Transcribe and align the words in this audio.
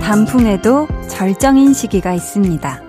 단풍에도 0.00 0.86
절정인 1.08 1.74
시기가 1.74 2.12
있습니다. 2.12 2.80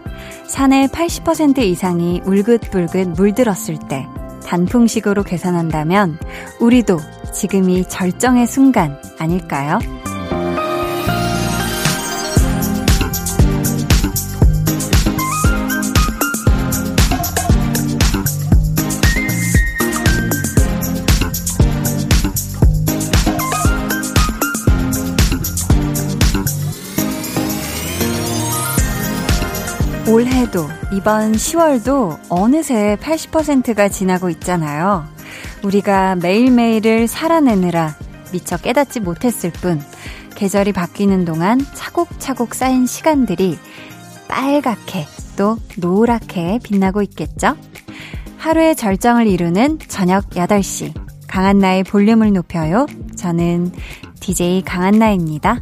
산의 0.47 0.89
80% 0.89 1.57
이상이 1.59 2.21
울긋불긋 2.23 3.09
물들었을 3.09 3.79
때 3.89 4.05
단풍식으로 4.45 5.23
계산한다면 5.23 6.19
우리도 6.59 6.99
지금이 7.33 7.89
절정의 7.89 8.45
순간 8.47 8.99
아닐까요? 9.17 9.79
올해도 30.15 30.69
이번 30.93 31.33
10월도 31.33 32.17
어느새 32.29 32.95
80%가 33.01 33.89
지나고 33.89 34.29
있잖아요. 34.29 35.05
우리가 35.61 36.15
매일매일을 36.15 37.09
살아내느라 37.09 37.97
미처 38.31 38.55
깨닫지 38.55 39.01
못했을 39.01 39.51
뿐 39.51 39.81
계절이 40.35 40.71
바뀌는 40.71 41.25
동안 41.25 41.59
차곡차곡 41.73 42.55
쌓인 42.55 42.85
시간들이 42.85 43.59
빨갛게 44.29 45.05
또 45.35 45.57
노랗게 45.79 46.59
빛나고 46.63 47.01
있겠죠? 47.01 47.57
하루의 48.37 48.77
절정을 48.77 49.27
이루는 49.27 49.79
저녁 49.89 50.29
8시 50.29 50.93
강한나의 51.27 51.83
볼륨을 51.83 52.31
높여요. 52.31 52.85
저는 53.17 53.73
DJ 54.21 54.61
강한나입니다. 54.61 55.59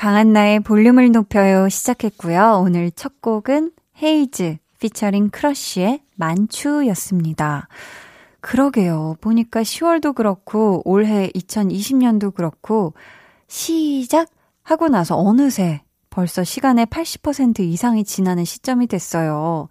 강한나의 0.00 0.60
볼륨을 0.60 1.12
높여요 1.12 1.68
시작했고요. 1.68 2.62
오늘 2.64 2.90
첫 2.90 3.20
곡은 3.20 3.72
헤이즈 4.02 4.56
피처링 4.78 5.28
크러쉬의 5.28 6.00
만추였습니다. 6.16 7.68
그러게요. 8.40 9.16
보니까 9.20 9.60
10월도 9.60 10.14
그렇고 10.14 10.80
올해 10.86 11.28
2020년도 11.34 12.32
그렇고 12.32 12.94
시작 13.46 14.30
하고 14.62 14.88
나서 14.88 15.18
어느새 15.18 15.82
벌써 16.08 16.44
시간의 16.44 16.86
80% 16.86 17.60
이상이 17.60 18.02
지나는 18.02 18.46
시점이 18.46 18.86
됐어요. 18.86 19.68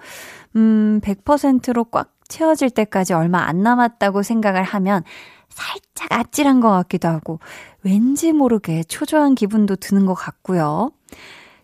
음, 0.56 1.02
100%로 1.04 1.86
꽉 1.86 2.14
채워질 2.28 2.70
때까지 2.70 3.14
얼마 3.14 3.40
안 3.48 3.64
남았다고 3.64 4.22
생각을 4.22 4.62
하면 4.62 5.04
살짝 5.50 6.12
아찔한 6.12 6.60
것 6.60 6.70
같기도 6.70 7.08
하고 7.08 7.40
왠지 7.84 8.32
모르게 8.32 8.84
초조한 8.84 9.36
기분도 9.36 9.76
드는 9.76 10.06
것 10.06 10.14
같고요. 10.14 10.92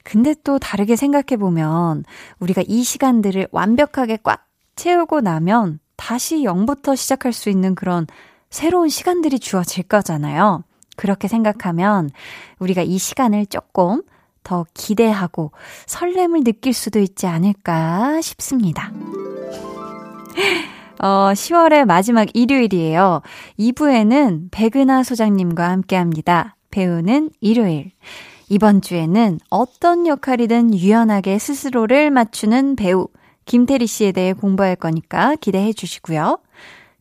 근데 0.04 0.36
또 0.44 0.60
다르게 0.60 0.96
생각해 0.96 1.38
보면 1.38 2.04
우리가 2.40 2.64
이 2.68 2.84
시간들을 2.84 3.48
완벽하게 3.52 4.20
꽉 4.24 4.46
채우고 4.76 5.22
나면 5.22 5.80
다시 5.96 6.44
0부터 6.44 6.96
시작할 6.96 7.34
수 7.34 7.50
있는 7.50 7.76
그런 7.76 8.06
새로운 8.50 8.90
시간들이 8.90 9.40
주어질 9.40 9.84
거잖아요. 9.84 10.64
그렇게 10.96 11.28
생각하면 11.28 12.10
우리가 12.60 12.82
이 12.82 12.98
시간을 12.98 13.48
조금 13.48 14.02
더 14.44 14.66
기대하고 14.74 15.52
설렘을 15.88 16.44
느낄 16.44 16.74
수도 16.74 17.00
있지 17.00 17.26
않을까 17.26 18.22
싶습니다. 18.22 18.92
어, 21.00 21.32
10월의 21.34 21.86
마지막 21.86 22.28
일요일이에요. 22.34 23.22
2부에는 23.60 24.50
백은하 24.52 25.04
소장님과 25.04 25.70
함께 25.70 25.96
합니다. 25.96 26.56
배우는 26.72 27.32
일요일. 27.42 27.92
이번 28.50 28.82
주에는 28.82 29.40
어떤 29.50 30.08
역할이든 30.08 30.74
유연하게 30.74 31.40
스스로를 31.40 32.12
맞추는 32.12 32.76
배우 32.76 33.08
김태리 33.46 33.88
씨에 33.88 34.12
대해 34.12 34.34
공부할 34.34 34.76
거니까 34.76 35.36
기대해 35.36 35.74
주시고요. 35.74 36.40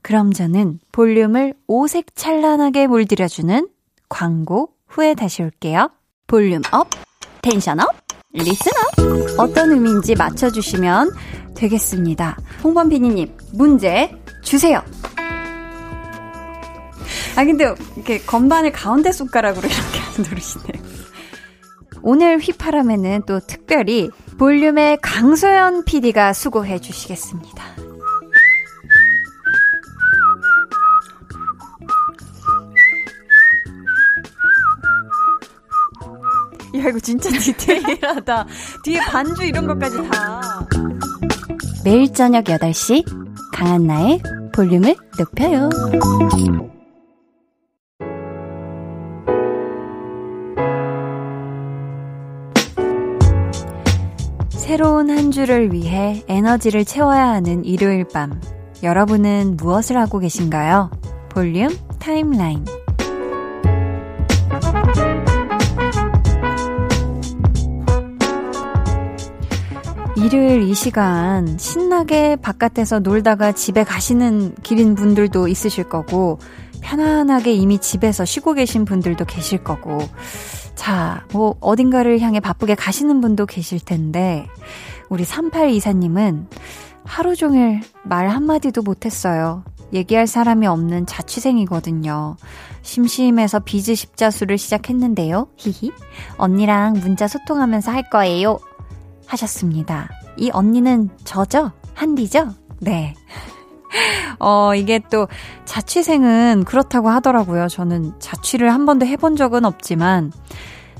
그럼 0.03 0.33
저는 0.33 0.81
볼륨을 0.93 1.55
오색 1.67 2.15
찬란하게 2.15 2.87
물들여주는 2.87 3.69
광고 4.09 4.71
후에 4.87 5.15
다시 5.15 5.43
올게요. 5.43 5.91
Volume 6.27 6.63
up, 6.73 6.89
tension 7.43 7.81
up, 7.81 7.89
listen 8.33 8.73
up. 8.73 9.41
어떤 9.41 9.73
의미인지 9.73 10.15
맞춰주시면 10.15 11.11
되겠습니다. 11.55 12.37
홍범 12.63 12.89
비니님, 12.89 13.37
문제 13.53 14.11
주세요. 14.43 14.83
아, 17.37 17.45
근데 17.45 17.75
이렇게 17.97 18.19
건반을 18.21 18.73
가운데 18.73 19.11
손가락으로 19.11 19.67
이렇게 19.67 20.23
누르시네요. 20.23 20.85
오늘 22.03 22.39
휘파람에는 22.39 23.23
또 23.27 23.41
특별히 23.41 24.11
볼륨의 24.39 24.99
강소연 25.01 25.85
PD가 25.85 26.33
수고해 26.33 26.79
주시겠습니다. 26.79 27.65
야, 36.77 36.89
이거 36.89 36.99
진짜 36.99 37.31
디테일하다. 37.39 38.47
뒤에 38.83 39.01
반주 39.01 39.45
이런 39.45 39.67
것까지 39.67 39.97
다. 40.11 40.67
매일 41.85 42.11
저녁 42.15 42.45
8시 42.45 43.05
강한나의 43.53 44.19
볼륨을 44.55 44.97
높여요. 45.19 45.69
새로운 54.49 55.11
한 55.11 55.31
주를 55.31 55.73
위해 55.73 56.25
에너지를 56.27 56.87
채워야 56.87 57.29
하는 57.29 57.67
일요일 57.67 58.07
밤. 58.11 58.41
여러분은 58.83 59.59
무엇을 59.59 59.99
하고 59.99 60.19
계신가요? 60.19 60.91
볼륨 61.29 61.69
타임라인. 61.99 62.65
일요일 70.25 70.63
이 70.63 70.73
시간 70.73 71.59
신나게 71.59 72.37
바깥에서 72.37 73.01
놀다가 73.01 73.53
집에 73.53 73.85
가시는 73.85 74.55
길인 74.63 74.95
분들도 74.95 75.49
있으실 75.49 75.85
거고, 75.85 76.39
편안하게 76.81 77.53
이미 77.53 77.77
집에서 77.79 78.25
쉬고 78.25 78.55
계신 78.55 78.87
분들도 78.87 79.27
계실 79.27 79.63
거고, 79.63 79.99
자, 80.75 81.27
뭐, 81.35 81.57
어딘가를 81.61 82.21
향해 82.21 82.41
바쁘게 82.41 82.75
가시는 82.75 83.21
분도 83.21 83.45
계실 83.45 83.81
텐데, 83.81 84.47
우리 85.11 85.25
3824님은 85.25 86.47
하루 87.05 87.37
종일 87.37 87.83
말 88.03 88.31
한마디도 88.31 88.81
못했어요. 88.81 89.63
얘기할 89.93 90.27
사람이 90.27 90.67
없는 90.67 91.05
자취생이거든요. 91.05 92.37
심심해서 92.81 93.59
비즈 93.61 93.95
십자수를 93.95 94.57
시작했는데요. 94.57 95.49
히히. 95.59 95.93
언니랑 96.39 96.95
문자 96.95 97.29
소통하면서 97.29 97.93
할 97.93 98.09
거예요. 98.09 98.59
하셨습니다. 99.27 100.09
이 100.37 100.51
언니는 100.53 101.11
저죠? 101.25 101.73
한디죠? 101.95 102.51
네. 102.81 103.15
어, 104.41 104.75
이게 104.75 105.01
또 105.11 105.29
자취생은 105.65 106.65
그렇다고 106.67 107.09
하더라고요. 107.09 107.69
저는 107.69 108.19
자취를 108.19 108.73
한 108.73 108.87
번도 108.87 109.07
해본 109.07 109.37
적은 109.37 109.65
없지만 109.65 110.33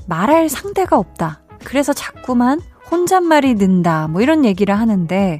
말할 0.07 0.49
상대가 0.49 0.97
없다. 0.97 1.41
그래서 1.63 1.93
자꾸만 1.93 2.61
혼잣말이 2.91 3.55
는다. 3.55 4.07
뭐 4.07 4.21
이런 4.21 4.45
얘기를 4.45 4.77
하는데 4.77 5.39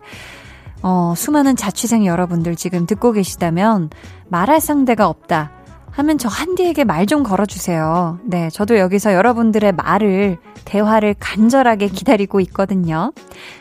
어, 0.82 1.14
수많은 1.16 1.56
자취생 1.56 2.06
여러분들 2.06 2.56
지금 2.56 2.86
듣고 2.86 3.12
계시다면 3.12 3.90
말할 4.28 4.60
상대가 4.60 5.08
없다. 5.08 5.52
하면 5.96 6.18
저 6.18 6.28
한디에게 6.28 6.84
말 6.84 7.06
좀 7.06 7.22
걸어주세요. 7.24 8.20
네, 8.24 8.50
저도 8.50 8.78
여기서 8.80 9.14
여러분들의 9.14 9.74
말을, 9.74 10.38
대화를 10.66 11.16
간절하게 11.20 11.90
기다리고 11.90 12.40
있거든요. 12.42 13.14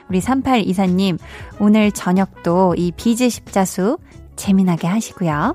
우리 0.09 0.21
3824님, 0.21 1.19
오늘 1.59 1.93
저녁도 1.93 2.75
이 2.79 2.91
비즈 2.97 3.29
십자수 3.29 3.99
재미나게 4.37 4.87
하시고요. 4.87 5.55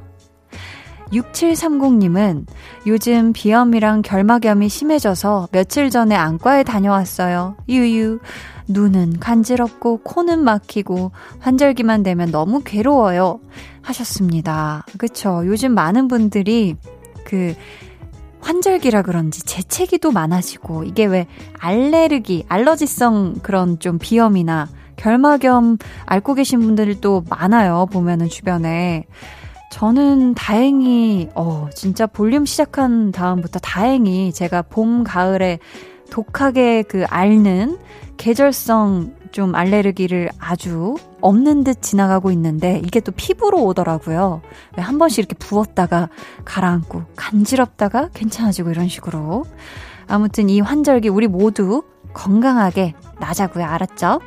6730님은 1.11 2.45
요즘 2.85 3.33
비염이랑 3.33 4.03
결막염이 4.03 4.69
심해져서 4.69 5.49
며칠 5.51 5.89
전에 5.89 6.15
안과에 6.15 6.63
다녀왔어요. 6.63 7.57
유유. 7.67 8.19
눈은 8.69 9.19
간지럽고 9.19 9.97
코는 10.03 10.43
막히고 10.43 11.11
환절기만 11.39 12.03
되면 12.03 12.31
너무 12.31 12.61
괴로워요. 12.63 13.39
하셨습니다. 13.81 14.85
그쵸. 14.97 15.41
요즘 15.45 15.73
많은 15.73 16.07
분들이 16.07 16.75
그 17.25 17.55
환절기라 18.41 19.01
그런지 19.01 19.43
재채기도 19.43 20.11
많아지고 20.11 20.83
이게 20.83 21.05
왜 21.05 21.27
알레르기, 21.59 22.45
알러지성 22.47 23.35
그런 23.41 23.79
좀 23.79 23.97
비염이나 23.99 24.69
결막염 24.95 25.77
앓고 26.05 26.35
계신 26.35 26.59
분들도 26.61 27.25
많아요. 27.29 27.87
보면은 27.91 28.29
주변에. 28.29 29.05
저는 29.71 30.33
다행히, 30.33 31.29
어, 31.35 31.69
진짜 31.73 32.07
볼륨 32.07 32.45
시작한 32.45 33.11
다음부터 33.11 33.59
다행히 33.59 34.33
제가 34.33 34.63
봄, 34.63 35.03
가을에 35.03 35.59
독하게 36.09 36.83
그 36.83 37.05
앓는 37.05 37.77
계절성 38.19 39.15
좀 39.31 39.55
알레르기를 39.55 40.29
아주 40.39 40.95
없는 41.21 41.63
듯 41.63 41.81
지나가고 41.81 42.31
있는데 42.31 42.81
이게 42.83 42.99
또 42.99 43.13
피부로 43.13 43.63
오더라고요. 43.63 44.41
왜 44.77 44.83
한 44.83 44.97
번씩 44.97 45.19
이렇게 45.19 45.35
부었다가 45.35 46.09
가라앉고 46.45 47.03
간지럽다가 47.15 48.09
괜찮아지고 48.13 48.71
이런 48.71 48.89
식으로. 48.89 49.45
아무튼 50.07 50.49
이 50.49 50.59
환절기 50.59 51.07
우리 51.09 51.27
모두 51.27 51.83
건강하게 52.13 52.93
나자고요. 53.19 53.63
알았죠? 53.63 54.19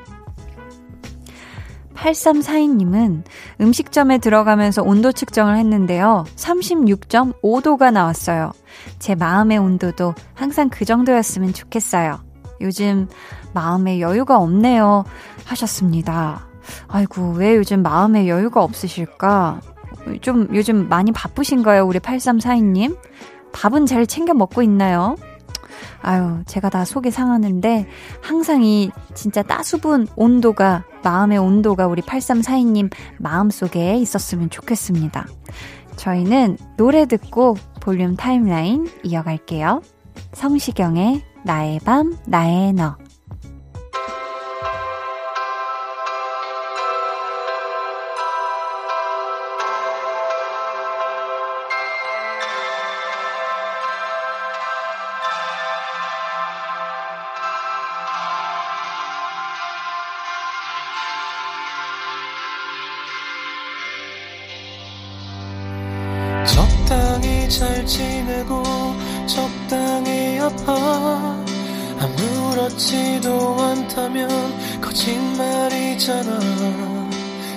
8342님은 1.94 3.24
음식점에 3.60 4.18
들어가면서 4.18 4.82
온도 4.82 5.12
측정을 5.12 5.58
했는데요. 5.58 6.24
36.5도가 6.36 7.92
나왔어요. 7.92 8.52
제 8.98 9.14
마음의 9.14 9.58
온도도 9.58 10.14
항상 10.32 10.70
그 10.70 10.84
정도였으면 10.86 11.52
좋겠어요. 11.52 12.20
요즘 12.60 13.08
마음에 13.54 14.00
여유가 14.00 14.38
없네요. 14.38 15.04
하셨습니다. 15.44 16.46
아이고, 16.88 17.32
왜 17.32 17.56
요즘 17.56 17.82
마음에 17.82 18.28
여유가 18.28 18.62
없으실까? 18.62 19.60
좀 20.20 20.48
요즘 20.52 20.88
많이 20.88 21.12
바쁘신가요? 21.12 21.86
우리 21.86 21.98
8342님? 21.98 22.96
밥은 23.52 23.86
잘 23.86 24.06
챙겨 24.06 24.34
먹고 24.34 24.62
있나요? 24.62 25.16
아유, 26.00 26.42
제가 26.46 26.68
다 26.68 26.84
속이 26.84 27.10
상하는데, 27.10 27.86
항상 28.20 28.62
이 28.62 28.90
진짜 29.14 29.42
따수분 29.42 30.08
온도가, 30.16 30.84
마음의 31.04 31.38
온도가 31.38 31.86
우리 31.86 32.02
8342님 32.02 32.90
마음속에 33.18 33.96
있었으면 33.96 34.50
좋겠습니다. 34.50 35.26
저희는 35.96 36.58
노래 36.76 37.06
듣고 37.06 37.56
볼륨 37.80 38.16
타임라인 38.16 38.88
이어갈게요. 39.02 39.82
성시경의 40.32 41.22
나의 41.44 41.80
밤, 41.84 42.16
나의 42.26 42.72
너. 42.72 42.96
않다면 73.92 74.28
거짓말이잖아. 74.80 76.38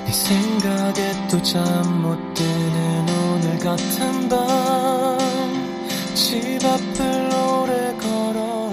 네 0.05 0.11
생각에 0.11 1.27
또 1.29 1.41
잠 1.41 1.63
못 2.01 2.33
드는 2.33 3.05
오늘 3.09 3.57
같은 3.59 4.29
밤. 4.29 5.17
집 6.13 6.59
앞을 6.63 7.29
오래 7.31 7.95
걸어. 7.97 8.65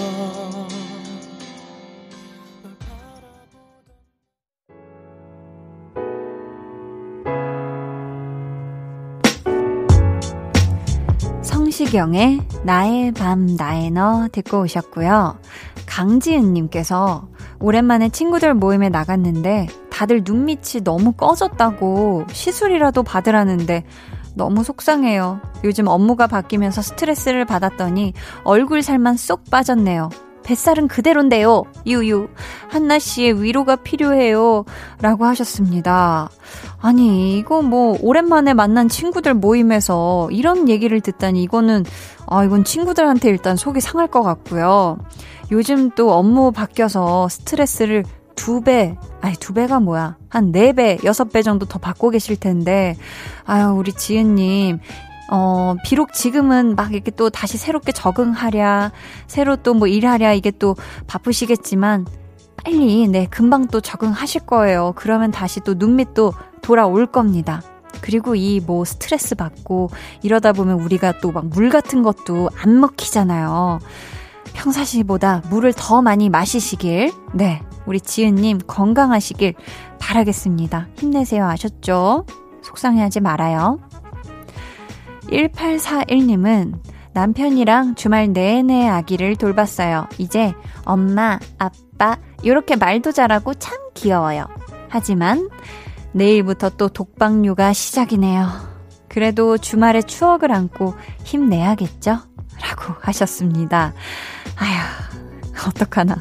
성시경의 11.42 12.40
나의 12.64 13.12
밤 13.12 13.46
나의 13.56 13.90
너 13.90 14.28
듣고 14.32 14.62
오셨고요. 14.62 15.38
강지은님께서 15.86 17.28
오랜만에 17.62 18.08
친구들 18.08 18.54
모임에 18.54 18.88
나갔는데 18.88 19.68
다들 19.88 20.22
눈밑이 20.24 20.82
너무 20.82 21.12
꺼졌다고 21.12 22.26
시술이라도 22.32 23.04
받으라는데 23.04 23.84
너무 24.34 24.64
속상해요. 24.64 25.40
요즘 25.62 25.86
업무가 25.86 26.26
바뀌면서 26.26 26.82
스트레스를 26.82 27.44
받았더니 27.44 28.14
얼굴 28.42 28.82
살만 28.82 29.16
쏙 29.16 29.48
빠졌네요. 29.48 30.10
뱃살은 30.42 30.88
그대로인데요. 30.88 31.62
유유. 31.86 32.28
한나 32.68 32.98
씨의 32.98 33.42
위로가 33.42 33.76
필요해요. 33.76 34.64
라고 35.00 35.24
하셨습니다. 35.26 36.28
아니, 36.80 37.38
이거 37.38 37.62
뭐, 37.62 37.96
오랜만에 38.00 38.54
만난 38.54 38.88
친구들 38.88 39.34
모임에서 39.34 40.28
이런 40.30 40.68
얘기를 40.68 41.00
듣다니, 41.00 41.42
이거는, 41.42 41.84
아, 42.26 42.44
이건 42.44 42.64
친구들한테 42.64 43.28
일단 43.28 43.56
속이 43.56 43.80
상할 43.80 44.08
것 44.08 44.22
같고요. 44.22 44.98
요즘 45.50 45.90
또 45.90 46.12
업무 46.12 46.50
바뀌어서 46.52 47.28
스트레스를 47.28 48.04
두 48.34 48.62
배, 48.62 48.96
아니, 49.20 49.34
두 49.36 49.52
배가 49.52 49.78
뭐야. 49.80 50.16
한 50.28 50.50
네 50.52 50.72
배, 50.72 50.98
여섯 51.04 51.30
배 51.30 51.42
정도 51.42 51.66
더 51.66 51.78
받고 51.78 52.10
계실 52.10 52.36
텐데, 52.36 52.96
아유, 53.44 53.66
우리 53.76 53.92
지은님, 53.92 54.78
어, 55.34 55.76
비록 55.82 56.12
지금은 56.12 56.76
막 56.76 56.92
이렇게 56.92 57.10
또 57.10 57.30
다시 57.30 57.56
새롭게 57.56 57.90
적응하랴, 57.92 58.92
새로 59.26 59.56
또 59.56 59.72
뭐 59.72 59.88
일하랴, 59.88 60.34
이게 60.34 60.50
또 60.50 60.76
바쁘시겠지만, 61.06 62.06
빨리, 62.62 63.08
네, 63.08 63.26
금방 63.30 63.66
또 63.68 63.80
적응하실 63.80 64.42
거예요. 64.42 64.92
그러면 64.94 65.30
다시 65.30 65.60
또 65.60 65.72
눈밑도 65.74 66.34
돌아올 66.60 67.06
겁니다. 67.06 67.62
그리고 68.02 68.34
이 68.34 68.60
뭐 68.66 68.84
스트레스 68.84 69.34
받고 69.34 69.88
이러다 70.22 70.52
보면 70.52 70.78
우리가 70.80 71.18
또 71.20 71.30
막 71.32 71.46
물 71.46 71.70
같은 71.70 72.02
것도 72.02 72.50
안 72.62 72.78
먹히잖아요. 72.80 73.78
평사시보다 74.52 75.42
물을 75.48 75.72
더 75.74 76.02
많이 76.02 76.28
마시시길, 76.28 77.10
네, 77.32 77.62
우리 77.86 78.00
지은님 78.02 78.58
건강하시길 78.66 79.54
바라겠습니다. 79.98 80.88
힘내세요. 80.98 81.46
아셨죠? 81.46 82.26
속상해하지 82.62 83.20
말아요. 83.20 83.78
1841님은 85.28 86.74
남편이랑 87.14 87.94
주말 87.94 88.32
내내 88.32 88.88
아기를 88.88 89.36
돌봤어요. 89.36 90.08
이제 90.18 90.54
엄마, 90.84 91.38
아빠, 91.58 92.16
이렇게 92.42 92.76
말도 92.76 93.12
잘하고 93.12 93.54
참 93.54 93.78
귀여워요. 93.94 94.46
하지만 94.88 95.48
내일부터 96.12 96.70
또 96.70 96.88
독방 96.88 97.44
육아 97.44 97.72
시작이네요. 97.72 98.48
그래도 99.08 99.58
주말에 99.58 100.02
추억을 100.02 100.52
안고 100.52 100.94
힘내야겠죠? 101.24 102.18
라고 102.62 102.94
하셨습니다. 103.00 103.92
아휴, 104.56 105.68
어떡하나. 105.68 106.16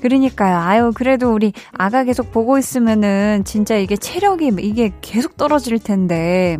그러니까요. 0.00 0.56
아유, 0.58 0.92
그래도 0.94 1.32
우리 1.32 1.52
아가 1.72 2.04
계속 2.04 2.32
보고 2.32 2.58
있으면은 2.58 3.44
진짜 3.44 3.76
이게 3.76 3.96
체력이 3.96 4.52
이게 4.60 4.92
계속 5.00 5.36
떨어질 5.36 5.78
텐데. 5.78 6.58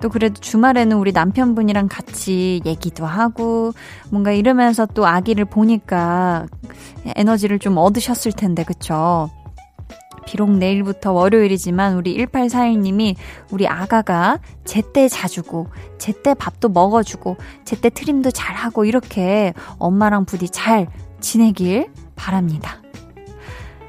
또 0.00 0.08
그래도 0.08 0.40
주말에는 0.40 0.96
우리 0.96 1.12
남편분이랑 1.12 1.88
같이 1.88 2.60
얘기도 2.64 3.06
하고 3.06 3.72
뭔가 4.10 4.32
이러면서 4.32 4.86
또 4.86 5.06
아기를 5.06 5.44
보니까 5.44 6.46
에너지를 7.16 7.58
좀 7.58 7.76
얻으셨을 7.76 8.32
텐데, 8.32 8.64
그쵸? 8.64 9.30
비록 10.26 10.50
내일부터 10.50 11.12
월요일이지만 11.12 11.96
우리 11.96 12.16
1841님이 12.18 13.16
우리 13.50 13.66
아가가 13.66 14.38
제때 14.64 15.08
자주고, 15.08 15.68
제때 15.98 16.34
밥도 16.34 16.68
먹어주고, 16.68 17.36
제때 17.64 17.90
트림도 17.90 18.30
잘하고, 18.30 18.84
이렇게 18.84 19.52
엄마랑 19.78 20.26
부디 20.26 20.48
잘 20.48 20.86
지내길 21.20 21.90
바랍니다. 22.14 22.80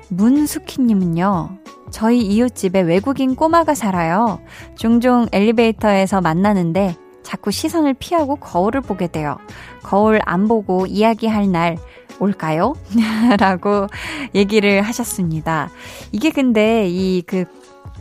문수키님은요, 0.09 1.57
저희 1.91 2.21
이웃집에 2.21 2.81
외국인 2.81 3.35
꼬마가 3.35 3.75
살아요. 3.75 4.39
종종 4.75 5.27
엘리베이터에서 5.31 6.21
만나는데 6.21 6.95
자꾸 7.23 7.51
시선을 7.51 7.93
피하고 7.95 8.35
거울을 8.37 8.81
보게 8.81 9.07
돼요. 9.07 9.37
거울 9.83 10.19
안 10.25 10.47
보고 10.47 10.85
이야기할 10.87 11.51
날 11.51 11.77
올까요? 12.19 12.73
라고 13.39 13.87
얘기를 14.33 14.81
하셨습니다. 14.81 15.69
이게 16.11 16.29
근데 16.31 16.87
이 16.89 17.23
그 17.27 17.45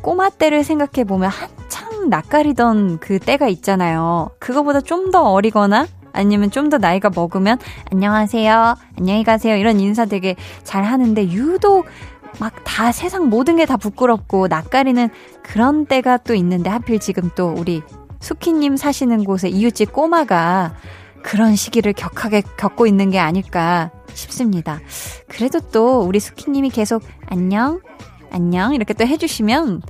꼬마 0.03 0.31
때를 0.31 0.65
생각해 0.65 1.05
보면 1.07 1.29
한창 1.29 2.09
낯가리던 2.09 2.99
그 3.01 3.19
때가 3.19 3.49
있잖아요. 3.49 4.31
그거보다 4.39 4.81
좀 4.81 5.11
더 5.11 5.23
어리거나 5.33 5.87
아니면 6.13 6.51
좀 6.51 6.71
더 6.71 6.79
나이가 6.79 7.11
먹으면 7.15 7.59
안녕하세요, 7.93 8.77
안녕히 8.99 9.25
가세요 9.25 9.57
이런 9.57 9.79
인사 9.81 10.07
되게 10.07 10.37
잘 10.65 10.85
하는데 10.85 11.23
유독 11.31 11.87
막 12.39 12.53
다 12.65 12.93
세상 12.93 13.29
모든 13.29 13.57
게 13.57 13.67
다 13.67 13.77
부끄럽고 13.77 14.49
낯가리는 14.49 15.11
그런 15.43 15.87
때가 15.87 16.19
또 16.19 16.35
있는데 16.35 16.71
하필 16.71 16.99
지금 16.99 17.31
또 17.35 17.53
우리 17.57 17.83
수키님 18.21 18.77
사시는 18.77 19.25
곳에 19.25 19.49
이웃집 19.49 19.93
꼬마가 19.93 20.75
그런 21.23 21.57
시기를 21.57 21.93
격하게 21.93 22.43
겪고 22.57 22.87
있는 22.87 23.11
게 23.11 23.19
아닐까 23.19 23.91
싶습니다. 24.15 24.81
그래도 25.29 25.61
또 25.61 26.01
우리 26.01 26.21
수키님이 26.21 26.71
계속 26.71 27.03
안녕, 27.27 27.81
안녕 28.31 28.75
이렇게 28.75 28.95
또 28.95 29.07
해주시면 29.07 29.83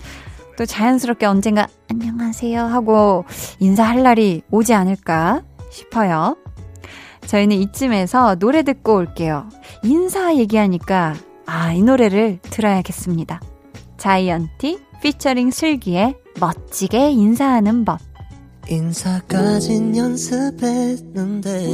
또 0.57 0.67
자연스럽게 0.67 1.27
언젠가 1.27 1.69
안녕하세요 1.91 2.61
하고 2.63 3.25
인사할 3.61 4.03
날이 4.03 4.43
오지 4.51 4.75
않을까 4.75 5.43
싶어요. 5.71 6.37
저희는 7.27 7.57
이쯤에서 7.57 8.35
노래 8.37 8.63
듣고 8.63 8.97
올게요. 8.97 9.49
인사 9.85 10.35
얘기하니까 10.35 11.15
아, 11.53 11.73
이 11.73 11.83
노래를 11.83 12.39
들어야겠습니다. 12.43 13.41
자이언티 13.97 14.79
피처링 15.03 15.51
슬기의 15.51 16.15
멋지게 16.39 17.11
인사하는 17.11 17.85
법. 17.85 17.99
인사까진 18.69 19.97
연습했는데 19.97 21.67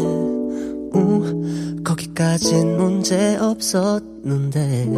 우, 0.94 1.82
거기까진 1.84 2.78
문제 2.78 3.36
없었는데 3.36 4.88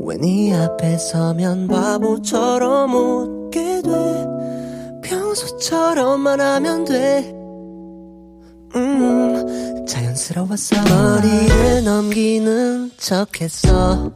왜네 0.00 0.54
앞에 0.54 0.98
서면 0.98 1.68
바보처럼 1.68 2.92
웃게 2.92 3.80
돼 3.80 4.26
평소처럼만 5.04 6.40
하면 6.40 6.84
돼 6.84 7.32
음, 8.74 9.86
자연스러웠어. 9.86 10.76
머리를 10.82 11.84
넘기는 11.84 12.90
척했어. 12.96 14.12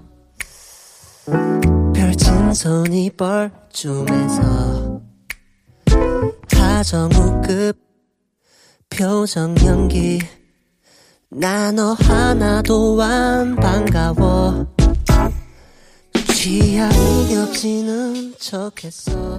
펼친 1.94 2.54
손이 2.54 3.10
뻘쭘해서. 3.10 5.00
다정우급 6.48 7.76
표정 8.90 9.54
연기. 9.64 10.20
나 11.30 11.72
너 11.72 11.94
하나도 11.94 13.02
안 13.02 13.56
반가워. 13.56 14.66
취향이 16.32 17.34
겹치는 17.34 18.34
척했어 18.38 19.38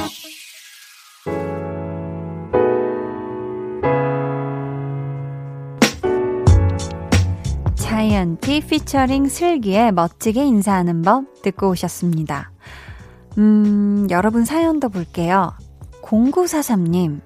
자이언티 8.51 8.67
피처링 8.67 9.29
슬기의 9.29 9.93
멋지게 9.93 10.43
인사하는 10.43 11.03
법 11.03 11.41
듣고 11.41 11.69
오셨습니다. 11.69 12.51
음, 13.37 14.07
여러분 14.11 14.43
사연도 14.43 14.89
볼게요. 14.89 15.53
0943님, 16.01 17.21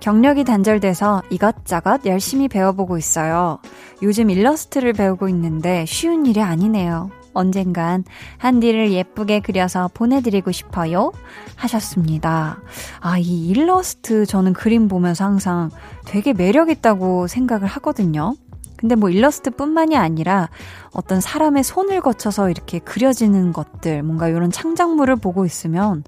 경력이 0.00 0.44
단절돼서 0.44 1.22
이것저것 1.30 2.04
열심히 2.04 2.48
배워보고 2.48 2.98
있어요. 2.98 3.60
요즘 4.02 4.28
일러스트를 4.28 4.92
배우고 4.92 5.30
있는데 5.30 5.86
쉬운 5.86 6.26
일이 6.26 6.42
아니네요. 6.42 7.08
언젠간 7.32 8.04
한디를 8.36 8.92
예쁘게 8.92 9.40
그려서 9.40 9.88
보내드리고 9.94 10.52
싶어요. 10.52 11.12
하셨습니다. 11.56 12.60
아, 13.00 13.16
이 13.16 13.48
일러스트 13.48 14.26
저는 14.26 14.52
그림 14.52 14.86
보면서 14.86 15.24
항상 15.24 15.70
되게 16.04 16.34
매력있다고 16.34 17.26
생각을 17.26 17.66
하거든요. 17.68 18.34
근데 18.78 18.94
뭐 18.94 19.10
일러스트 19.10 19.50
뿐만이 19.50 19.96
아니라 19.96 20.48
어떤 20.92 21.20
사람의 21.20 21.64
손을 21.64 22.00
거쳐서 22.00 22.48
이렇게 22.48 22.78
그려지는 22.78 23.52
것들, 23.52 24.02
뭔가 24.02 24.28
이런 24.28 24.50
창작물을 24.50 25.16
보고 25.16 25.44
있으면 25.44 26.04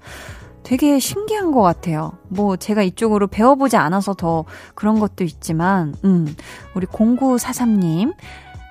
되게 0.63 0.97
신기한 0.99 1.51
것 1.51 1.61
같아요. 1.61 2.13
뭐 2.29 2.55
제가 2.55 2.81
이쪽으로 2.81 3.27
배워보지 3.27 3.77
않아서 3.77 4.13
더 4.13 4.45
그런 4.73 4.99
것도 4.99 5.23
있지만, 5.25 5.93
음, 6.05 6.33
우리 6.73 6.87
0943님, 6.87 8.13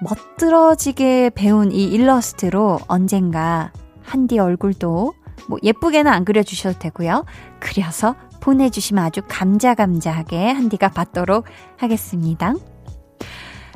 멋들어지게 0.03 1.33
배운 1.35 1.71
이 1.73 1.85
일러스트로 1.85 2.81
언젠가 2.89 3.71
한디 4.03 4.39
얼굴도 4.39 5.13
뭐 5.47 5.59
예쁘게는 5.63 6.11
안 6.11 6.25
그려주셔도 6.25 6.79
되고요. 6.79 7.27
그려서 7.59 8.15
보내주시면 8.41 9.05
아주 9.05 9.21
감자감자하게 9.29 10.51
한디가 10.53 10.89
받도록 10.89 11.45
하겠습니다. 11.77 12.55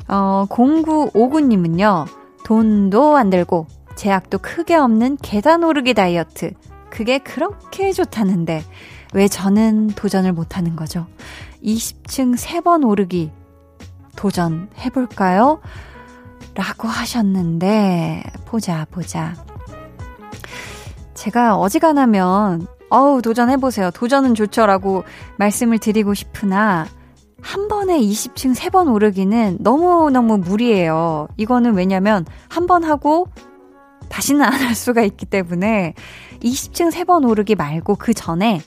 어, 0.07 0.45
0959님은요, 0.49 2.05
돈도 2.43 3.17
안 3.17 3.29
들고, 3.29 3.67
제약도 3.95 4.37
크게 4.39 4.75
없는 4.75 5.17
계단 5.21 5.63
오르기 5.63 5.93
다이어트. 5.93 6.51
그게 6.89 7.17
그렇게 7.17 7.91
좋다는데, 7.91 8.63
왜 9.13 9.27
저는 9.27 9.87
도전을 9.89 10.33
못하는 10.33 10.75
거죠? 10.75 11.07
20층 11.63 12.37
3번 12.37 12.87
오르기 12.87 13.31
도전해볼까요? 14.15 15.61
라고 16.53 16.87
하셨는데, 16.87 18.23
보자, 18.45 18.85
보자. 18.91 19.35
제가 21.13 21.57
어지간하면, 21.57 22.67
어우, 22.89 23.21
도전해보세요. 23.21 23.91
도전은 23.91 24.35
좋죠라고 24.35 25.03
말씀을 25.37 25.79
드리고 25.79 26.13
싶으나, 26.13 26.85
한 27.45 27.67
번에 27.67 27.99
20층 27.99 28.55
3번 28.55 28.91
오르기는 28.91 29.57
너무너무 29.59 30.37
무리예요. 30.39 31.27
이거는 31.37 31.75
왜냐면 31.75 32.25
한 32.49 32.65
번 32.65 32.83
하고 32.83 33.27
다시는 34.09 34.41
안 34.43 34.53
할 34.53 34.73
수가 34.73 35.03
있기 35.03 35.27
때문에 35.27 35.93
20층 36.41 36.91
3번 36.91 37.27
오르기 37.29 37.53
말고 37.55 37.95
그 37.95 38.13
전에 38.15 38.61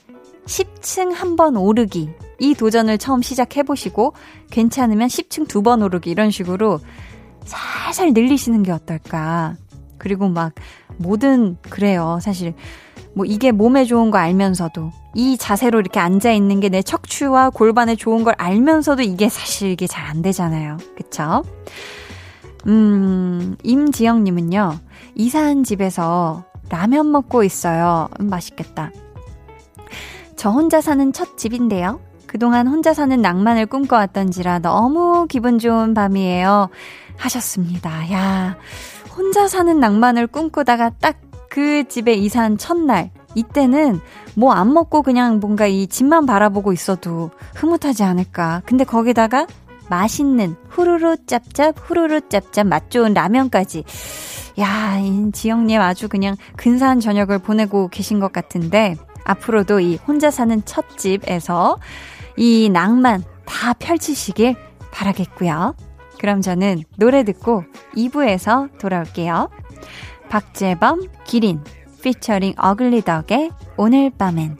10층 0.45 1.13
한 1.13 1.35
번 1.35 1.57
오르기 1.57 2.09
이 2.39 2.53
도전을 2.53 2.97
처음 2.97 3.21
시작해 3.21 3.63
보시고 3.63 4.13
괜찮으면 4.49 5.09
10층 5.09 5.47
두 5.49 5.61
번 5.61 5.81
오르기 5.83 6.09
이런 6.09 6.31
식으로 6.31 6.79
살살 7.43 8.13
늘리시는 8.13 8.63
게 8.63 8.71
어떨까. 8.71 9.55
그리고 9.97 10.29
막 10.29 10.53
뭐든 10.97 11.57
그래요. 11.69 12.19
사실 12.21 12.53
뭐 13.15 13.25
이게 13.25 13.51
몸에 13.51 13.85
좋은 13.85 14.11
거 14.11 14.17
알면서도 14.17 14.91
이 15.15 15.37
자세로 15.37 15.79
이렇게 15.79 15.99
앉아 15.99 16.31
있는 16.31 16.59
게 16.59 16.69
내 16.69 16.81
척추와 16.81 17.49
골반에 17.49 17.95
좋은 17.95 18.23
걸 18.23 18.35
알면서도 18.37 19.01
이게 19.03 19.27
사실 19.29 19.71
이게 19.71 19.87
잘 19.87 20.05
안 20.05 20.21
되잖아요. 20.21 20.77
그쵸? 20.95 21.43
음, 22.67 23.55
임지영님은요, 23.63 24.77
이사한 25.15 25.63
집에서 25.63 26.43
라면 26.69 27.11
먹고 27.11 27.43
있어요. 27.43 28.09
음, 28.19 28.29
맛있겠다. 28.29 28.91
저 30.35 30.49
혼자 30.49 30.81
사는 30.81 31.11
첫 31.13 31.37
집인데요. 31.37 31.99
그동안 32.27 32.67
혼자 32.67 32.93
사는 32.93 33.19
낭만을 33.19 33.65
꿈꿔왔던지라 33.65 34.59
너무 34.59 35.25
기분 35.27 35.57
좋은 35.57 35.93
밤이에요. 35.93 36.69
하셨습니다. 37.17 38.11
야, 38.13 38.55
혼자 39.17 39.47
사는 39.47 39.79
낭만을 39.79 40.27
꿈꾸다가 40.27 40.91
딱 41.01 41.17
그 41.49 41.87
집에 41.87 42.13
이사한 42.13 42.57
첫날, 42.57 43.11
이때는 43.35 43.99
뭐 44.35 44.53
안 44.53 44.73
먹고 44.73 45.01
그냥 45.01 45.39
뭔가 45.39 45.67
이 45.67 45.87
집만 45.87 46.25
바라보고 46.25 46.73
있어도 46.73 47.31
흐뭇하지 47.55 48.03
않을까. 48.03 48.61
근데 48.65 48.83
거기다가 48.83 49.47
맛있는 49.89 50.55
후루루 50.69 51.17
짭짭, 51.25 51.75
후루루 51.77 52.29
짭짭 52.29 52.67
맛 52.67 52.89
좋은 52.91 53.13
라면까지. 53.13 53.83
야, 54.59 54.99
이 54.99 55.31
지영님 55.31 55.81
아주 55.81 56.07
그냥 56.07 56.35
근사한 56.57 56.99
저녁을 56.99 57.39
보내고 57.39 57.87
계신 57.87 58.19
것 58.19 58.31
같은데, 58.31 58.95
앞으로도 59.25 59.79
이 59.79 59.95
혼자 60.07 60.31
사는 60.31 60.61
첫 60.65 60.97
집에서 60.97 61.77
이 62.37 62.69
낭만 62.71 63.23
다 63.45 63.73
펼치시길 63.73 64.55
바라겠고요. 64.91 65.75
그럼 66.19 66.41
저는 66.41 66.83
노래 66.97 67.23
듣고 67.23 67.63
2부에서 67.95 68.77
돌아올게요. 68.79 69.49
박재범, 70.29 71.09
기린, 71.25 71.59
피처링 72.03 72.53
어글리덕의 72.57 73.49
오늘 73.77 74.11
밤엔. 74.17 74.57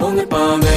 오늘 0.00 0.28
밤엔 0.28 0.71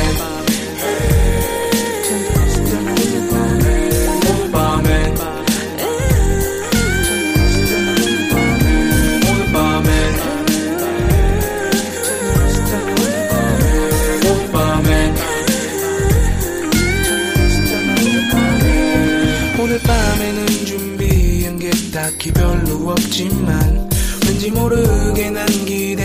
별로 22.32 22.90
없지만 22.90 23.90
왠지 24.26 24.50
모르게 24.52 25.30
난 25.30 25.46
기대 25.66 26.05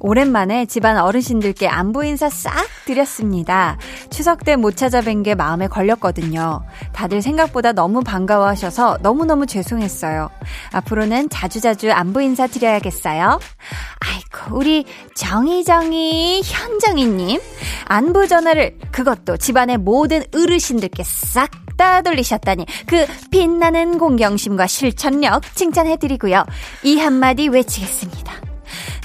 오랜만에 0.00 0.66
집안 0.66 0.96
어르신들께 0.98 1.68
안부 1.68 2.04
인사 2.04 2.28
싹 2.28 2.52
드렸습니다. 2.86 3.78
추석 4.10 4.44
때 4.44 4.56
못 4.56 4.74
찾아뵌 4.76 5.24
게 5.24 5.34
마음에 5.34 5.68
걸렸거든요. 5.68 6.62
다들 6.92 7.22
생각보다 7.22 7.72
너무 7.72 8.02
반가워하셔서 8.02 8.98
너무너무 9.02 9.46
죄송했어요. 9.46 10.28
앞으로는 10.72 11.28
자주자주 11.30 11.92
안부 11.92 12.22
인사 12.22 12.46
드려야겠어요. 12.46 13.38
아이고, 14.00 14.56
우리 14.56 14.84
정희정이 15.14 16.42
현정이님. 16.44 17.40
안부 17.86 18.26
전화를 18.28 18.78
그것도 18.90 19.36
집안의 19.36 19.78
모든 19.78 20.22
어르신들께 20.34 21.02
싹다 21.04 22.02
돌리셨다니 22.02 22.66
그 22.86 23.06
빛나는 23.30 23.98
공경심과 23.98 24.66
실천력 24.66 25.42
칭찬해드리고요. 25.54 26.44
이 26.84 26.98
한마디 26.98 27.48
외치겠습니다. 27.48 28.49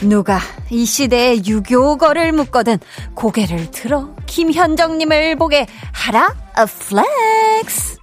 누가 0.02 0.40
이 0.70 0.86
시대에 0.86 1.38
유교거를 1.46 2.32
묻거든 2.34 2.78
고개를 3.14 3.72
들어 3.72 4.10
김현정님을 4.26 5.36
보게 5.38 5.66
하라 5.94 6.34
a 6.58 6.64
flex. 6.64 7.96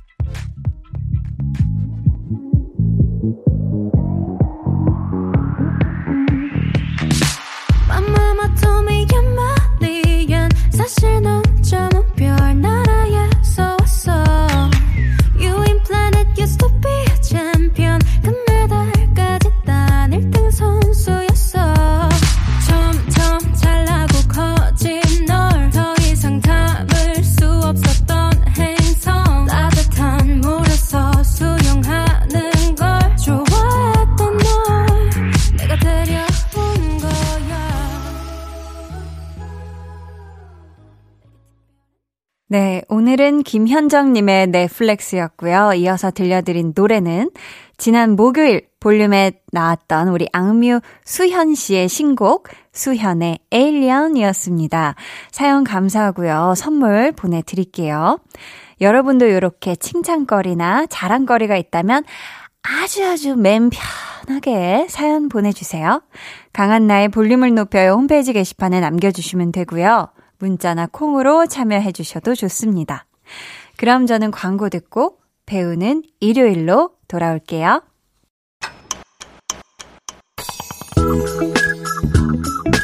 사실 10.73 11.21
넌 11.23 11.43
점은 11.63 12.03
오늘은 43.03 43.43
김현정님의 43.43 44.47
넷플렉스였고요. 44.47 45.73
이어서 45.75 46.13
들려드린 46.13 46.73
노래는 46.73 47.33
지난 47.77 48.15
목요일 48.15 48.69
볼륨에 48.79 49.33
나왔던 49.51 50.07
우리 50.07 50.29
악뮤 50.33 50.79
수현 51.05 51.57
씨의 51.57 51.89
신곡 51.89 52.47
수현의 52.73 53.41
에일리언이었습니다. 53.51 54.95
사연 55.33 55.65
감사하고요. 55.65 56.55
선물 56.57 57.11
보내드릴게요. 57.11 58.21
여러분도 58.81 59.27
이렇게 59.27 59.75
칭찬거리나 59.75 60.87
자랑거리가 60.87 61.57
있다면 61.57 62.05
아주 62.63 63.05
아주 63.05 63.35
맨 63.35 63.69
편하게 64.27 64.87
사연 64.89 65.29
보내주세요. 65.29 66.03
강한나의 66.53 67.09
볼륨을 67.09 67.53
높여요 67.53 67.95
홈페이지 67.95 68.33
게시판에 68.33 68.79
남겨주시면 68.79 69.51
되고요. 69.51 70.07
문자나 70.43 70.89
콩으로 70.91 71.47
참여해 71.47 71.93
주셔도 71.93 72.35
좋습니다. 72.35 73.07
그럼 73.77 74.07
저는 74.07 74.33
광고 74.33 74.69
듣고 74.69 75.19
배우는 75.47 76.03
일요일로 76.19 76.91
돌아올게요. 77.07 77.83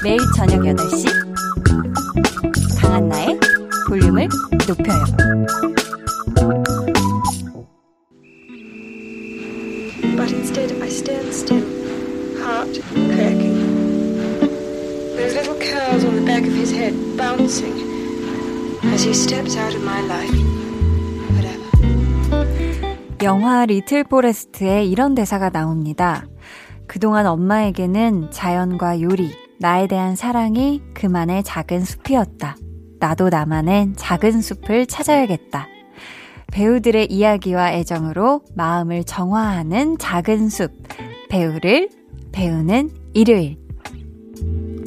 매일 0.04 0.18
저녁 0.36 0.60
8시 0.60 1.08
강한나의 2.80 3.40
볼륨을 3.88 4.28
높여요. 4.68 5.04
Back 16.28 16.46
of 16.46 16.54
his 16.54 16.74
head 16.74 16.94
bouncing 17.16 17.72
as 18.92 19.02
he 19.02 19.14
steps 19.14 19.56
out 19.56 19.74
of 19.74 19.82
my 19.82 20.04
life. 20.04 20.30
Whatever. 21.32 23.18
영화 23.22 23.64
리틀 23.64 24.04
포레스트에 24.04 24.84
이런 24.84 25.14
대사가 25.14 25.48
나옵니다. 25.48 26.26
그동안 26.86 27.26
엄마에게는 27.26 28.30
자연과 28.30 29.00
요리, 29.00 29.30
나에 29.58 29.86
대한 29.86 30.16
사랑이 30.16 30.82
그만의 30.92 31.44
작은 31.44 31.84
숲이었다. 31.84 32.56
나도 33.00 33.30
나만의 33.30 33.94
작은 33.96 34.42
숲을 34.42 34.86
찾아야겠다. 34.86 35.66
배우들의 36.52 37.10
이야기와 37.10 37.72
애정으로 37.72 38.42
마음을 38.54 39.04
정화하는 39.04 39.96
작은 39.98 40.50
숲. 40.50 40.72
배우를 41.30 41.88
배우는 42.32 42.90
일요일. 43.14 43.56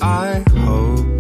I 0.02 0.44
hope 0.56 1.11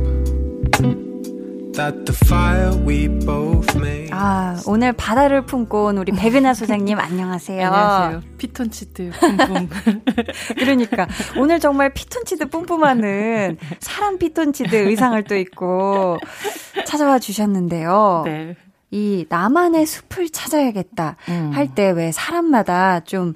아, 4.12 4.60
오늘 4.68 4.92
바다를 4.92 5.46
품고 5.46 5.86
온 5.86 5.98
우리 5.98 6.12
백은하 6.12 6.54
소장님 6.54 7.00
안녕하세요. 7.00 7.66
안녕하세요. 7.66 8.22
피톤치드 8.38 9.12
뿜뿜. 9.20 9.70
그러니까 10.60 11.08
오늘 11.38 11.60
정말 11.62 11.94
피톤치드 11.94 12.50
뿜뿜하는 12.50 13.58
사람 13.80 14.18
피톤치드 14.18 14.76
의상을 14.76 15.24
또 15.24 15.36
입고 15.36 16.18
찾아와 16.86 17.20
주셨는데요. 17.20 18.24
네. 18.26 18.56
이 18.92 19.26
나만의 19.30 19.86
숲을 19.86 20.30
찾아야겠다 20.30 21.16
음. 21.30 21.52
할때 21.54 21.92
왜 21.92 22.12
사람마다 22.12 23.00
좀 23.02 23.34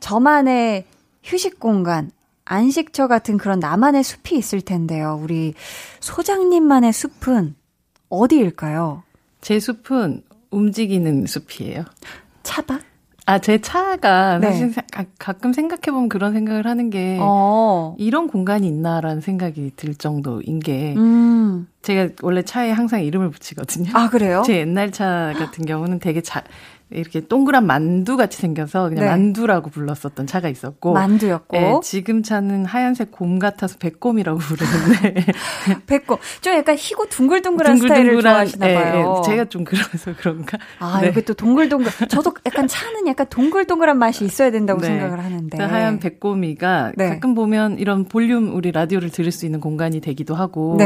저만의 0.00 0.86
휴식 1.22 1.60
공간, 1.60 2.10
안식처 2.46 3.08
같은 3.08 3.36
그런 3.36 3.60
나만의 3.60 4.02
숲이 4.02 4.36
있을 4.36 4.62
텐데요. 4.62 5.18
우리 5.22 5.52
소장님만의 6.00 6.92
숲은 6.94 7.56
어디일까요? 8.14 9.02
제 9.40 9.60
숲은 9.60 10.22
움직이는 10.50 11.26
숲이에요. 11.26 11.84
차박? 12.42 12.80
아, 13.26 13.38
제 13.38 13.58
차가 13.58 14.38
네. 14.38 14.50
사실 14.50 14.72
가끔 15.18 15.54
생각해보면 15.54 16.10
그런 16.10 16.34
생각을 16.34 16.66
하는 16.66 16.90
게 16.90 17.18
어. 17.20 17.96
이런 17.98 18.28
공간이 18.28 18.68
있나라는 18.68 19.22
생각이 19.22 19.72
들 19.76 19.94
정도인 19.94 20.60
게 20.60 20.94
음. 20.96 21.66
제가 21.80 22.12
원래 22.22 22.42
차에 22.42 22.70
항상 22.70 23.02
이름을 23.02 23.30
붙이거든요. 23.30 23.90
아, 23.94 24.10
그래요? 24.10 24.42
제 24.46 24.58
옛날 24.58 24.92
차 24.92 25.32
같은 25.38 25.64
경우는 25.64 26.00
되게 26.00 26.20
자, 26.20 26.42
이렇게 26.94 27.20
동그란 27.20 27.66
만두 27.66 28.16
같이 28.16 28.38
생겨서 28.38 28.88
그냥 28.88 29.04
네. 29.04 29.10
만두라고 29.10 29.70
불렀었던 29.70 30.26
차가 30.26 30.48
있었고 30.48 30.92
만두였고 30.92 31.56
네, 31.56 31.80
지금 31.82 32.22
차는 32.22 32.64
하얀색 32.64 33.10
곰 33.10 33.38
같아서 33.38 33.76
백곰이라고 33.78 34.38
부르는데 34.38 35.24
백곰 35.86 36.18
좀 36.40 36.54
약간 36.54 36.76
희고 36.76 37.06
둥글둥글한 37.06 37.76
스타일을 37.76 38.22
좋아하시나 38.22 38.66
네, 38.66 38.74
봐요. 38.74 39.22
네, 39.24 39.30
제가 39.30 39.44
좀 39.46 39.64
그래서 39.64 40.14
그런가. 40.16 40.58
아 40.78 41.00
네. 41.00 41.08
여기 41.08 41.22
또 41.22 41.34
동글동글. 41.34 41.90
저도 42.08 42.32
약간 42.46 42.66
차는 42.68 43.06
약간 43.06 43.26
동글동글한 43.28 43.98
맛이 43.98 44.24
있어야 44.24 44.50
된다고 44.50 44.80
네. 44.80 44.88
생각을 44.88 45.22
하는데 45.22 45.62
하얀 45.62 45.98
백곰이가 45.98 46.92
네. 46.96 47.08
가끔 47.08 47.34
보면 47.34 47.78
이런 47.78 48.04
볼륨 48.04 48.54
우리 48.54 48.72
라디오를 48.72 49.10
들을 49.10 49.30
수 49.30 49.46
있는 49.46 49.60
공간이 49.60 50.00
되기도 50.00 50.34
하고 50.34 50.76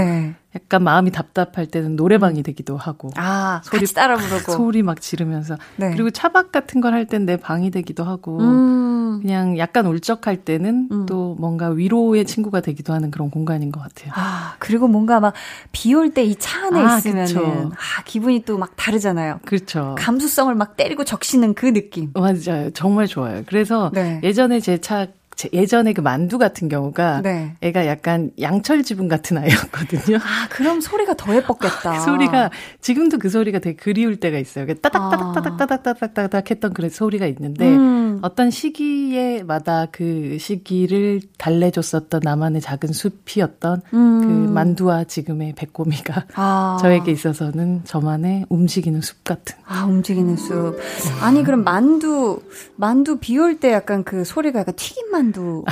약간 0.55 0.83
마음이 0.83 1.11
답답할 1.11 1.67
때는 1.67 1.97
노래방이 1.97 2.43
되기도 2.43 2.77
하고. 2.77 3.11
아, 3.17 3.61
소리 3.65 3.87
따라 3.87 4.17
부르고. 4.17 4.53
소리 4.53 4.83
막 4.83 5.01
지르면서. 5.01 5.57
네. 5.77 5.91
그리고 5.93 6.11
차박 6.11 6.53
같은 6.53 6.81
걸 6.81 6.95
할 6.95 7.05
땐 7.07 7.27
내 7.27 7.37
방이 7.37 7.71
되기도 7.71 8.05
하고. 8.05 8.39
음. 8.41 9.21
그냥 9.21 9.59
약간 9.59 9.85
울적할 9.87 10.45
때는 10.45 10.89
음. 10.93 11.07
또 11.07 11.35
뭔가 11.41 11.69
위로의 11.71 12.25
친구가 12.25 12.61
되기도 12.61 12.93
하는 12.93 13.11
그런 13.11 13.31
공간인 13.31 13.73
것 13.73 13.81
같아요. 13.83 14.13
아, 14.15 14.55
그리고 14.59 14.87
뭔가 14.89 15.19
막 15.21 15.35
비 15.73 15.93
올 15.95 16.11
때 16.15 16.23
이 16.25 16.37
차 16.39 16.67
안에 16.69 16.81
아, 16.81 16.97
있으면은 16.99 17.71
아, 17.73 18.03
기분이 18.05 18.45
또 18.45 18.57
막 18.59 18.73
다르잖아요. 18.77 19.41
그렇죠. 19.45 19.97
감수성을 19.99 20.55
막 20.55 20.77
때리고 20.77 21.05
적시는 21.05 21.55
그 21.55 21.73
느낌. 21.73 22.11
맞아요. 22.15 22.71
정말 22.75 23.07
좋아요. 23.07 23.43
그래서 23.47 23.91
네. 23.93 24.21
예전에 24.23 24.61
제 24.61 24.79
차 24.79 25.07
예전에 25.53 25.93
그 25.93 26.01
만두 26.01 26.37
같은 26.39 26.69
경우가 26.69 27.23
네. 27.23 27.55
애가 27.61 27.87
약간 27.87 28.33
양철 28.41 28.83
지붕 28.83 29.07
같은 29.09 29.39
아이였거든요. 29.39 30.17
아, 30.17 30.49
그럼 30.51 30.81
소리가 30.81 31.15
더 31.15 31.35
예뻤겠다. 31.37 31.99
그 31.99 32.01
소리가 32.05 32.51
지금도 32.81 33.19
그 33.19 33.29
소리가 33.29 33.61
되게 33.61 33.77
그리울 33.77 34.17
때가 34.17 34.39
있어요. 34.39 34.67
따닥따닥따닥따닥따닥따닥 34.75 36.51
했던 36.51 36.75
그런 36.75 36.91
소리가 36.91 37.27
있는데 37.27 37.69
음. 37.69 38.19
어떤 38.23 38.51
시기에마다 38.51 39.87
그 39.93 40.39
시기를 40.41 41.21
달래줬었던 41.39 42.21
나만의 42.25 42.61
작은 42.61 42.93
숲이었던 42.93 43.83
음. 43.95 44.21
그 44.21 44.53
만두와 44.53 45.05
지금의 45.05 45.55
백고미가 45.55 46.27
아. 46.35 46.79
저에게 46.81 47.13
있어서는 47.13 47.83
저만의 47.85 48.47
움직이는 48.49 49.01
숲 49.01 49.23
같은. 49.23 49.57
아, 49.67 49.85
움직이는 49.85 50.37
숲. 50.37 50.77
아니 51.21 51.45
그럼 51.45 51.63
만두 51.63 52.41
만두 52.77 53.19
비올 53.19 53.61
때 53.61 53.73
약간 53.73 54.03
그 54.03 54.25
소리가 54.25 54.61
약간 54.61 54.75
튀김 54.75 55.11
만두 55.11 55.28
만두. 55.33 55.65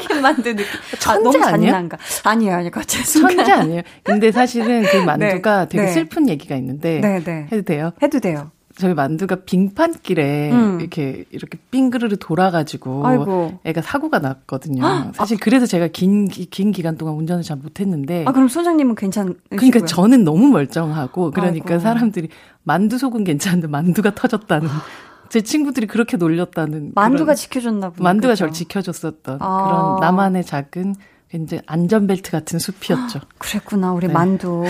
튀김 0.00 0.20
만두 0.22 0.42
느낌. 0.54 0.64
천재 0.98 1.28
아, 1.28 1.32
너무 1.32 1.44
잔인한가? 1.44 1.96
아니에요, 2.24 2.54
아니에요. 2.54 2.70
갑자기 2.70 3.04
천재 3.04 3.52
아니에요. 3.52 3.82
근데 4.02 4.32
사실은 4.32 4.82
그 4.82 4.96
만두가 5.04 5.64
네, 5.64 5.68
되게 5.68 5.84
네. 5.84 5.92
슬픈 5.92 6.28
얘기가 6.28 6.56
있는데 6.56 7.00
네, 7.00 7.20
네. 7.22 7.46
해도 7.50 7.62
돼요? 7.62 7.92
해도 8.02 8.18
돼요. 8.20 8.50
저희 8.76 8.94
만두가 8.94 9.36
빙판길에 9.44 10.52
음. 10.52 10.80
이렇게 10.80 11.24
이렇게 11.30 11.58
빙그르르 11.70 12.16
돌아가지고 12.18 13.06
아이고. 13.06 13.58
애가 13.64 13.82
사고가 13.82 14.20
났거든요. 14.20 14.84
아. 14.86 15.12
사실 15.14 15.38
그래서 15.38 15.66
제가 15.66 15.88
긴긴 15.88 16.70
기간 16.72 16.96
동안 16.96 17.14
운전을 17.16 17.42
잘 17.42 17.58
못했는데. 17.58 18.24
아 18.26 18.32
그럼 18.32 18.48
소장님은 18.48 18.94
괜찮? 18.94 19.34
그러니까 19.50 19.84
저는 19.84 20.24
너무 20.24 20.48
멀쩡하고 20.48 21.30
그러니까 21.30 21.74
아이고. 21.74 21.80
사람들이 21.82 22.28
만두 22.62 22.96
속은 22.96 23.24
괜찮은데 23.24 23.66
만두가 23.66 24.14
터졌다는 24.14 24.68
제 25.30 25.40
친구들이 25.40 25.86
그렇게 25.86 26.16
놀렸다는. 26.16 26.92
만두가 26.94 27.34
지켜줬나 27.34 27.90
보네. 27.90 28.02
만두가 28.02 28.34
그렇죠? 28.34 28.38
절 28.46 28.52
지켜줬었던 28.52 29.38
아. 29.40 29.64
그런 29.64 30.00
나만의 30.00 30.44
작은 30.44 30.96
굉장히 31.30 31.62
안전벨트 31.66 32.32
같은 32.32 32.58
숲이었죠. 32.58 33.20
그랬구나, 33.38 33.92
우리 33.92 34.08
네. 34.08 34.12
만두. 34.12 34.64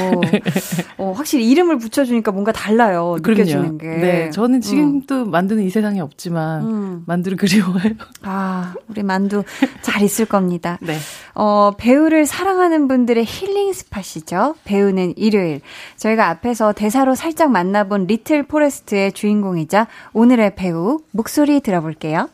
어, 0.99 1.13
확실히 1.13 1.49
이름을 1.51 1.79
붙여주니까 1.79 2.33
뭔가 2.33 2.53
달라요. 2.53 3.17
느껴지는 3.19 3.79
게. 3.79 3.87
네, 3.87 4.31
저는 4.31 4.61
지금도 4.61 5.23
음. 5.23 5.31
만두는 5.31 5.63
이 5.63 5.71
세상에 5.71 6.01
없지만 6.01 6.63
음. 6.63 7.03
만두를 7.07 7.39
그리워해요. 7.39 7.95
아, 8.23 8.75
우리 8.89 9.03
만두 9.03 9.43
잘 9.81 10.03
있을 10.03 10.27
겁니다. 10.27 10.79
네. 10.83 10.99
어, 11.35 11.73
배우를 11.79 12.27
사랑하는 12.27 12.89
분들의 12.89 13.25
힐링 13.25 13.73
스팟이죠. 13.73 14.57
배우는 14.65 15.15
일요일. 15.17 15.63
저희가 15.97 16.29
앞에서 16.29 16.75
대사로 16.75 17.15
살짝 17.15 17.51
만나본 17.51 18.07
리틀 18.07 18.43
포레스트의 18.43 19.13
주인공이자 19.13 19.87
오늘의 20.13 20.57
배우 20.57 21.01
목소리 21.13 21.61
들어볼게요. 21.61 22.29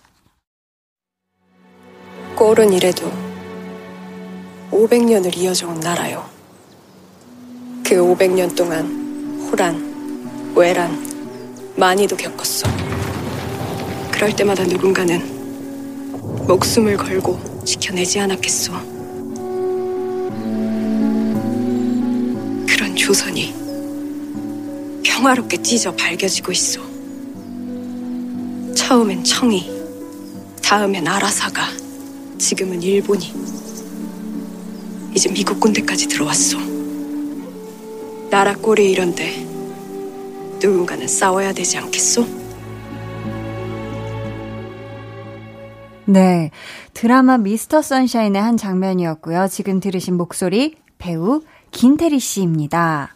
꼴은 2.35 2.73
이래도 2.73 3.26
500년을 4.77 5.35
이어져온 5.37 5.81
나라요. 5.81 6.29
그 7.83 7.95
500년 7.95 8.55
동안 8.55 9.49
호란, 9.51 10.53
외란, 10.55 10.91
많이도 11.77 12.17
겪었어. 12.17 12.69
그럴 14.11 14.37
때마다 14.37 14.65
누군가는 14.65 15.19
목숨을 16.47 16.97
걸고 16.99 17.65
지켜내지 17.65 18.21
않았겠어. 18.21 18.73
그런 22.69 22.95
조선이 22.97 23.55
평화롭게 25.03 25.63
찢어 25.63 25.93
밝혀지고 25.93 26.53
있어. 26.53 26.81
처음엔 28.75 29.25
청이, 29.25 29.71
다음엔 30.63 31.07
아라사가, 31.09 31.67
지금은 32.39 32.83
일본이. 32.83 33.66
이제 35.17 35.33
미국 35.33 35.59
군대까지 35.59 36.09
들어왔어. 36.09 36.59
나라 38.31 38.55
꼴이 38.55 38.91
이런데 38.91 39.47
누군가는 40.63 41.09
싸워야 41.09 41.55
되지 41.55 41.79
않겠소? 41.79 42.27
네. 46.05 46.51
드라마 46.93 47.39
미스터 47.39 47.81
선샤인의 47.81 48.43
한 48.43 48.59
장면이었고요. 48.59 49.49
지금 49.49 49.81
들으신 49.81 50.19
목소리 50.19 50.75
배우 50.99 51.41
김태리 51.71 52.19
씨입니다. 52.21 53.15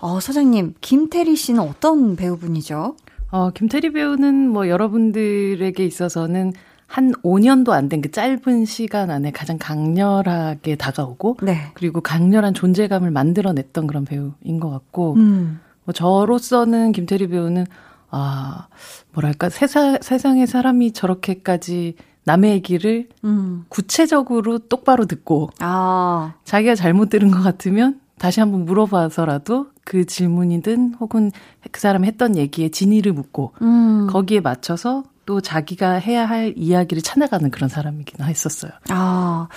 어, 0.00 0.20
소장님, 0.20 0.74
김태리 0.82 1.34
씨는 1.34 1.60
어떤 1.60 2.14
배우분이죠? 2.14 2.94
어, 3.30 3.50
김태리 3.50 3.92
배우는 3.94 4.50
뭐 4.50 4.68
여러분들에게 4.68 5.82
있어서는 5.82 6.52
한 6.88 7.12
5년도 7.22 7.70
안 7.70 7.88
된 7.88 8.00
그 8.00 8.10
짧은 8.10 8.64
시간 8.64 9.10
안에 9.10 9.30
가장 9.30 9.58
강렬하게 9.58 10.76
다가오고 10.76 11.36
네. 11.42 11.70
그리고 11.74 12.00
강렬한 12.00 12.54
존재감을 12.54 13.10
만들어냈던 13.10 13.86
그런 13.86 14.04
배우인 14.04 14.58
것 14.58 14.70
같고 14.70 15.14
음. 15.14 15.60
뭐 15.84 15.92
저로서는 15.92 16.92
김태리 16.92 17.28
배우는 17.28 17.66
아 18.10 18.68
뭐랄까 19.12 19.50
세상 19.50 19.98
세상에 20.00 20.46
사람이 20.46 20.92
저렇게까지 20.92 21.94
남의 22.24 22.52
얘기를 22.52 23.08
음. 23.24 23.64
구체적으로 23.68 24.58
똑바로 24.58 25.04
듣고 25.06 25.50
아. 25.60 26.34
자기가 26.44 26.74
잘못 26.74 27.10
들은 27.10 27.30
것 27.30 27.42
같으면 27.42 28.00
다시 28.18 28.40
한번 28.40 28.64
물어봐서라도 28.64 29.68
그 29.84 30.04
질문이든 30.06 30.94
혹은 31.00 31.30
그 31.70 31.80
사람이 31.80 32.06
했던 32.06 32.36
얘기에 32.36 32.70
진위를 32.70 33.12
묻고 33.12 33.52
음. 33.62 34.06
거기에 34.10 34.40
맞춰서 34.40 35.04
또 35.28 35.42
자기가 35.42 35.96
해야 35.96 36.24
할 36.24 36.54
이야기를 36.56 37.02
찾아가는 37.02 37.50
그런 37.50 37.68
사람이긴 37.68 38.24
했었어요. 38.24 38.72
아, 38.88 39.48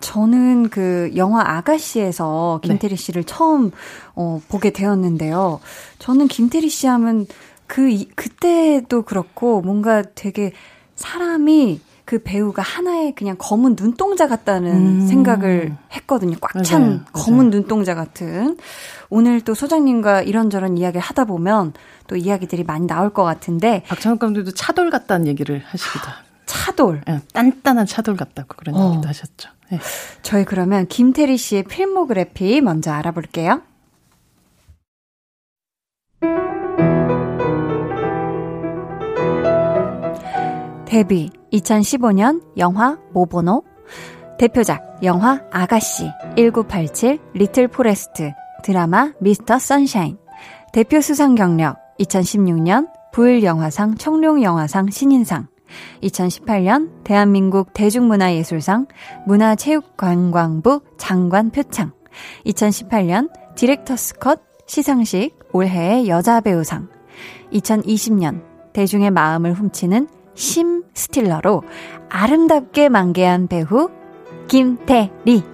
저는 0.00 0.70
그 0.70 1.12
영화 1.14 1.56
아가씨에서 1.56 2.58
김태리 2.64 2.96
네. 2.96 3.00
씨를 3.00 3.22
처음 3.22 3.70
어, 4.16 4.40
보게 4.48 4.70
되었는데요. 4.70 5.60
저는 6.00 6.26
김태리 6.26 6.68
씨 6.68 6.88
하면 6.88 7.28
그, 7.68 8.04
그때도 8.16 9.02
그렇고 9.02 9.60
뭔가 9.60 10.02
되게 10.16 10.50
사람이 10.96 11.80
그 12.10 12.20
배우가 12.20 12.60
하나의 12.60 13.14
그냥 13.14 13.36
검은 13.38 13.76
눈동자 13.76 14.26
같다는 14.26 14.72
음. 15.02 15.06
생각을 15.06 15.76
했거든요. 15.92 16.36
꽉 16.40 16.60
찬 16.64 17.04
검은 17.12 17.50
눈동자 17.50 17.94
같은. 17.94 18.56
오늘 19.10 19.40
또 19.42 19.54
소장님과 19.54 20.22
이런저런 20.22 20.76
이야기를 20.76 21.00
하다 21.00 21.26
보면 21.26 21.72
또 22.08 22.16
이야기들이 22.16 22.64
많이 22.64 22.88
나올 22.88 23.10
것 23.10 23.22
같은데. 23.22 23.84
박찬욱 23.86 24.18
감독도 24.18 24.50
차돌 24.54 24.90
같다는 24.90 25.28
얘기를 25.28 25.62
하시기도. 25.64 26.04
차돌. 26.46 27.02
네, 27.06 27.20
단단한 27.32 27.86
차돌 27.86 28.16
같다고 28.16 28.56
그런 28.56 28.74
어. 28.74 28.90
얘기도 28.90 29.06
하셨죠. 29.06 29.50
네. 29.70 29.78
저희 30.22 30.44
그러면 30.44 30.88
김태리 30.88 31.36
씨의 31.36 31.62
필모그래피 31.62 32.60
먼저 32.60 32.90
알아볼게요. 32.90 33.62
데뷔 40.90 41.30
2015년 41.52 42.42
영화 42.56 42.98
모보노 43.12 43.62
대표작 44.38 44.98
영화 45.04 45.40
아가씨 45.52 46.10
1987 46.36 47.18
리틀 47.32 47.68
포레스트 47.68 48.32
드라마 48.64 49.12
미스터 49.20 49.60
선샤인 49.60 50.18
대표 50.72 51.00
수상 51.00 51.36
경력 51.36 51.76
2016년 52.00 52.88
부일영화상 53.12 53.98
청룡영화상 53.98 54.90
신인상 54.90 55.46
2018년 56.02 57.04
대한민국 57.04 57.72
대중문화예술상 57.72 58.88
문화체육관광부 59.28 60.80
장관 60.98 61.50
표창 61.50 61.92
2018년 62.46 63.30
디렉터스 63.54 64.18
컷 64.18 64.40
시상식 64.66 65.38
올해의 65.52 66.08
여자배우상 66.08 66.88
2020년 67.52 68.42
대중의 68.72 69.12
마음을 69.12 69.52
훔치는 69.52 70.19
심 70.40 70.84
스틸러로 70.94 71.62
아름답게 72.08 72.88
만개한 72.88 73.46
배우 73.46 73.90
김태리. 74.48 75.44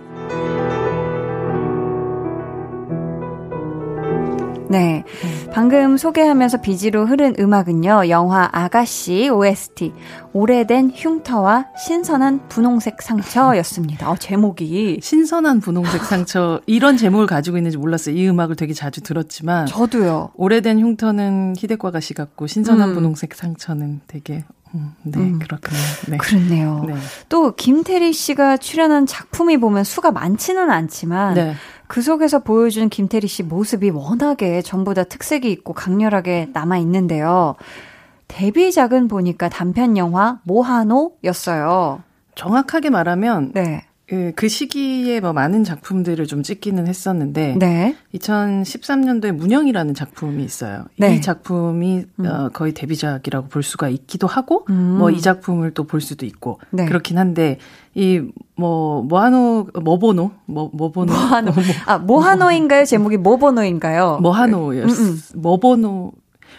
네. 4.69 5.05
방금 5.53 5.97
소개하면서 5.97 6.61
비지로 6.61 7.05
흐른 7.07 7.35
음악은요, 7.39 8.09
영화 8.11 8.49
아가씨 8.53 9.29
OST, 9.29 9.93
오래된 10.33 10.93
흉터와 10.95 11.67
신선한 11.77 12.49
분홍색 12.49 13.03
상처였습니다. 13.03 14.11
어, 14.11 14.17
제목이. 14.17 15.01
신선한 15.03 15.61
분홍색 15.61 16.05
상처, 16.05 16.61
이런 16.67 16.97
제목을 16.97 17.27
가지고 17.27 17.57
있는지 17.57 17.77
몰랐어요. 17.77 18.15
이 18.15 18.29
음악을 18.29 18.55
되게 18.55 18.73
자주 18.73 19.01
들었지만. 19.03 19.67
저도요. 19.67 20.31
오래된 20.35 20.79
흉터는 20.81 21.55
히데과 21.57 21.91
가시 21.91 22.15
같고, 22.15 22.47
신선한 22.47 22.91
음. 22.91 22.95
분홍색 22.95 23.35
상처는 23.35 24.01
되게 24.09 24.45
음, 24.49 24.56
네, 24.73 25.19
음. 25.19 25.39
그렇군요. 25.39 25.79
네. 26.09 26.17
그렇네요. 26.17 26.85
네. 26.87 26.95
또 27.29 27.55
김태리 27.55 28.13
씨가 28.13 28.57
출연한 28.59 29.07
작품이 29.07 29.59
보면 29.59 29.85
수가 29.85 30.11
많지는 30.11 30.71
않지만 30.71 31.35
네. 31.35 31.55
그 31.87 32.03
속에서 32.03 32.41
보여준 32.41 32.89
김태리 32.89 33.29
씨 33.29 33.43
모습이 33.43 33.91
워낙에 33.91 34.63
전부 34.63 34.93
다 34.95 35.05
특색이 35.05 35.51
있고 35.51 35.73
강렬하게 35.73 36.49
남아 36.53 36.79
있는데요. 36.79 37.55
데뷔작은 38.29 39.09
보니까 39.09 39.49
단편 39.49 39.97
영화 39.97 40.41
모하노였어요. 40.43 42.03
정확하게 42.35 42.91
말하면 42.91 43.53
네. 43.55 43.86
그, 44.09 44.31
그 44.37 44.49
시기에 44.49 45.19
뭐 45.19 45.33
많은 45.33 45.65
작품들을 45.65 46.27
좀 46.29 46.45
찍기는 46.45 46.87
했었는데 46.87 47.57
네. 47.59 47.97
2013년도에 48.15 49.33
문영이라는 49.33 49.95
작품이 49.95 50.45
있어요. 50.45 50.85
네. 50.97 51.17
이 51.17 51.21
작품이 51.21 52.05
음. 52.21 52.27
어, 52.27 52.49
거의 52.53 52.73
데뷔작이라고 52.73 53.49
볼 53.49 53.65
수가 53.65 53.89
있기도 53.89 54.29
하고 54.29 54.65
음. 54.71 54.99
뭐이 54.99 55.21
작품을 55.21 55.73
또 55.75 55.87
볼 55.87 56.01
수도 56.01 56.27
있고 56.27 56.61
네. 56.71 56.85
그렇긴 56.87 57.17
한데 57.17 57.59
이뭐 57.95 59.03
모하노 59.03 59.69
모보노 59.75 60.33
뭐 60.47 60.71
모보노 60.73 61.13
모하노 61.13 61.53
아 61.87 61.99
모하노인가요? 61.99 62.85
제목이 62.85 63.17
모보노인가요? 63.17 64.19
모하노였어. 64.21 65.03
음, 65.03 65.09
음. 65.09 65.21
모보노 65.41 66.13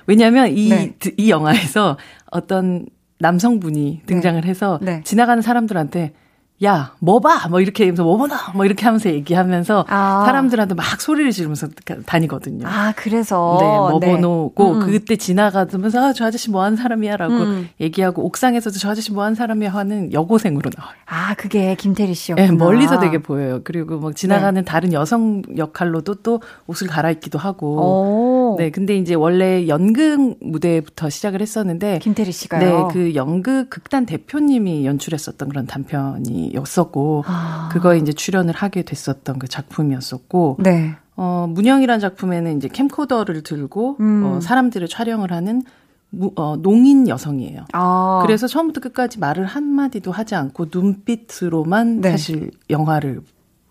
왜냐하면 0.08 0.50
이이 0.50 0.70
네. 0.70 0.96
이 1.18 1.30
영화에서 1.30 1.98
어떤 2.32 2.86
남성분이 3.20 4.04
등장을 4.06 4.42
네. 4.42 4.48
해서 4.48 4.80
네. 4.82 5.02
지나가는 5.04 5.42
사람들한테 5.42 6.14
야, 6.64 6.96
뭐 6.98 7.20
봐! 7.20 7.48
뭐 7.50 7.62
이렇게 7.62 7.84
하면서 7.84 8.04
뭐 8.04 8.18
보나! 8.18 8.36
뭐 8.56 8.66
이렇게 8.66 8.84
하면서 8.86 9.10
얘기하면서 9.12 9.86
아. 9.90 10.24
사람들한테 10.26 10.74
막 10.74 11.00
소리를 11.00 11.32
지르면서 11.32 11.68
다니거든요. 12.08 12.68
아, 12.68 12.94
그래서? 12.96 13.58
네, 13.60 13.66
뭐 13.68 14.00
네. 14.00 14.12
번호고 14.12 14.72
음. 14.72 14.80
그때 14.80 15.18
지나가면서 15.18 16.04
아, 16.04 16.14
저 16.14 16.26
아저씨 16.26 16.50
뭐 16.50 16.64
하는 16.64 16.76
사람이야 16.76 17.18
라고 17.18 17.36
음. 17.36 17.70
얘기하고 17.80 18.26
옥상에서도 18.26 18.80
저 18.80 18.90
아저씨 18.90 19.12
뭐 19.12 19.24
하는 19.24 19.36
사람이야 19.36 19.72
하는 19.72 20.12
여고생으로 20.12 20.72
나와요. 20.76 20.96
아, 21.06 21.36
그게 21.36 21.76
김태리 21.76 22.16
씨였구나. 22.16 22.48
네, 22.48 22.56
멀리서 22.56 23.00
되게 23.00 23.20
보여요. 23.20 23.62
그리고 23.64 23.98
뭐 23.98 24.14
지나가는 24.14 24.60
네. 24.60 24.66
다른 24.66 24.94
여성 24.94 25.44
역할로도 25.56 26.16
또 26.16 26.42
옷을 26.66 26.88
갈아입기도 26.88 27.38
하고. 27.38 28.54
오. 28.54 28.56
네, 28.58 28.72
근데 28.72 28.98
이제 28.98 29.14
원래 29.14 29.68
연극 29.68 30.38
무대부터 30.42 31.12
시작을 31.12 31.40
했었는데. 31.42 32.00
김태리 32.00 32.32
씨가요? 32.32 32.88
네, 32.88 32.94
그 32.94 33.14
연극 33.14 33.70
극단 33.70 34.08
대표님이 34.08 34.88
연출했었던 34.88 35.50
그런 35.50 35.68
단편이 35.68 36.47
였었고 36.54 37.24
아. 37.28 37.70
그거에 37.72 37.98
이제 37.98 38.14
출연을 38.14 38.54
하게 38.54 38.84
됐었던 38.84 39.40
그 39.40 39.48
작품이었었고 39.48 40.58
네. 40.60 40.96
어 41.16 41.48
문영이라는 41.50 42.00
작품에는 42.00 42.58
이제 42.58 42.68
캠코더를 42.68 43.44
들고 43.44 43.98
음. 44.00 44.24
어, 44.26 44.42
사람들을 44.42 44.88
촬영을 44.88 45.32
하는 45.32 45.64
무, 46.10 46.32
어, 46.36 46.56
농인 46.58 47.08
여성이에요. 47.08 47.66
아. 47.74 48.20
그래서 48.26 48.48
처음부터 48.48 48.82
끝까지 48.82 49.20
말을 49.20 49.46
한마디도 49.46 50.12
하지 50.12 50.36
않고 50.36 50.68
눈빛으로만 50.72 52.02
네. 52.02 52.12
사실 52.12 52.52
영화를 52.70 53.22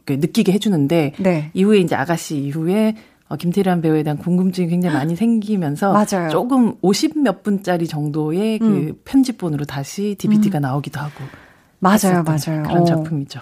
느끼게 0.08 0.52
해주는데 0.52 1.14
네. 1.18 1.50
이후에 1.54 1.78
이제 1.78 1.94
아가씨 1.94 2.38
이후에 2.38 2.94
어, 3.28 3.36
김태리한 3.36 3.80
배우에 3.80 4.02
대한 4.04 4.18
궁금증이 4.18 4.68
굉장히 4.68 4.94
많이 4.94 5.16
생기면서 5.16 5.92
맞아요. 5.92 6.28
조금 6.30 6.74
50 6.80 7.18
몇 7.18 7.42
분짜리 7.42 7.88
정도의 7.88 8.60
그 8.60 8.66
음. 8.66 8.94
편집본으로 9.04 9.64
다시 9.64 10.14
DVD가 10.16 10.60
음. 10.60 10.62
나오기도 10.62 11.00
하고 11.00 11.24
맞아요, 11.78 12.22
맞아요. 12.24 12.62
그런 12.62 12.82
어. 12.82 12.84
작품이죠. 12.84 13.40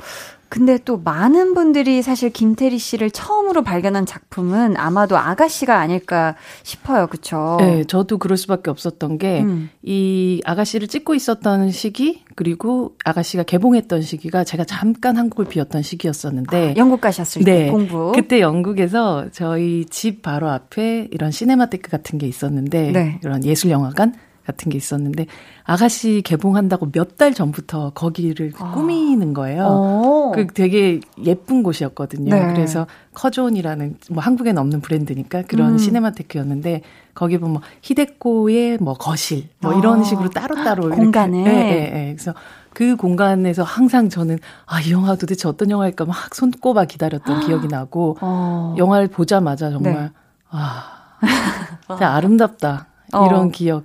근데 0.54 0.78
또 0.84 0.98
많은 0.98 1.54
분들이 1.54 2.00
사실 2.00 2.30
김태리 2.30 2.78
씨를 2.78 3.10
처음으로 3.10 3.64
발견한 3.64 4.06
작품은 4.06 4.76
아마도 4.76 5.16
아가씨가 5.16 5.80
아닐까 5.80 6.36
싶어요. 6.62 7.08
그쵸? 7.08 7.56
네, 7.58 7.82
저도 7.82 8.18
그럴 8.18 8.36
수밖에 8.36 8.70
없었던 8.70 9.18
게이 9.18 9.40
음. 9.40 10.40
아가씨를 10.44 10.86
찍고 10.86 11.16
있었던 11.16 11.72
시기 11.72 12.22
그리고 12.36 12.94
아가씨가 13.04 13.42
개봉했던 13.42 14.02
시기가 14.02 14.44
제가 14.44 14.62
잠깐 14.62 15.16
한국을 15.16 15.46
비웠던 15.46 15.82
시기였었는데 15.82 16.70
아, 16.70 16.74
영국 16.76 17.00
가셨을 17.00 17.42
네, 17.42 17.64
때 17.64 17.70
공부 17.72 18.12
그때 18.14 18.40
영국에서 18.40 19.26
저희 19.32 19.84
집 19.86 20.22
바로 20.22 20.50
앞에 20.50 21.08
이런 21.10 21.32
시네마테크 21.32 21.90
같은 21.90 22.16
게 22.16 22.28
있었는데 22.28 22.92
네. 22.92 23.18
이런 23.24 23.44
예술 23.44 23.70
영화관 23.70 24.14
같은 24.46 24.70
게 24.70 24.76
있었는데 24.76 25.26
아가씨 25.64 26.22
개봉한다고 26.22 26.90
몇 26.92 27.14
달 27.16 27.32
전부터 27.32 27.90
거기를 27.94 28.52
아. 28.58 28.72
꾸미는 28.72 29.34
거예요. 29.34 29.66
오. 29.66 30.32
그 30.34 30.48
되게 30.48 31.00
예쁜 31.24 31.62
곳이었거든요. 31.62 32.34
네. 32.34 32.52
그래서 32.52 32.88
Curzon이라는 33.14 33.98
뭐 34.10 34.20
한국에는 34.22 34.60
없는 34.60 34.80
브랜드니까 34.80 35.42
그런 35.42 35.74
음. 35.74 35.78
시네마테크였는데 35.78 36.82
거기 37.14 37.38
보면 37.38 37.52
뭐 37.54 37.62
히데코의 37.82 38.78
뭐 38.80 38.94
거실 38.94 39.48
뭐 39.60 39.74
이런 39.74 40.00
아. 40.00 40.02
식으로 40.02 40.28
따로따로 40.30 40.90
공간에 40.90 41.44
네, 41.44 41.52
네, 41.52 41.90
네. 41.90 42.14
그래서 42.16 42.34
그 42.72 42.96
공간에서 42.96 43.62
항상 43.62 44.08
저는 44.08 44.38
아, 44.66 44.80
이 44.80 44.90
영화 44.90 45.14
도대체 45.14 45.46
어떤 45.46 45.70
영화일까 45.70 46.04
막 46.06 46.34
손꼽아 46.34 46.86
기다렸던 46.86 47.46
기억이 47.46 47.68
나고 47.68 48.16
어. 48.20 48.74
영화를 48.76 49.06
보자마자 49.06 49.70
정말 49.70 49.94
네. 49.94 50.10
아, 50.50 50.82
진짜 51.86 52.10
아름답다. 52.10 52.88
이런 53.10 53.34
어. 53.34 53.48
기억 53.50 53.84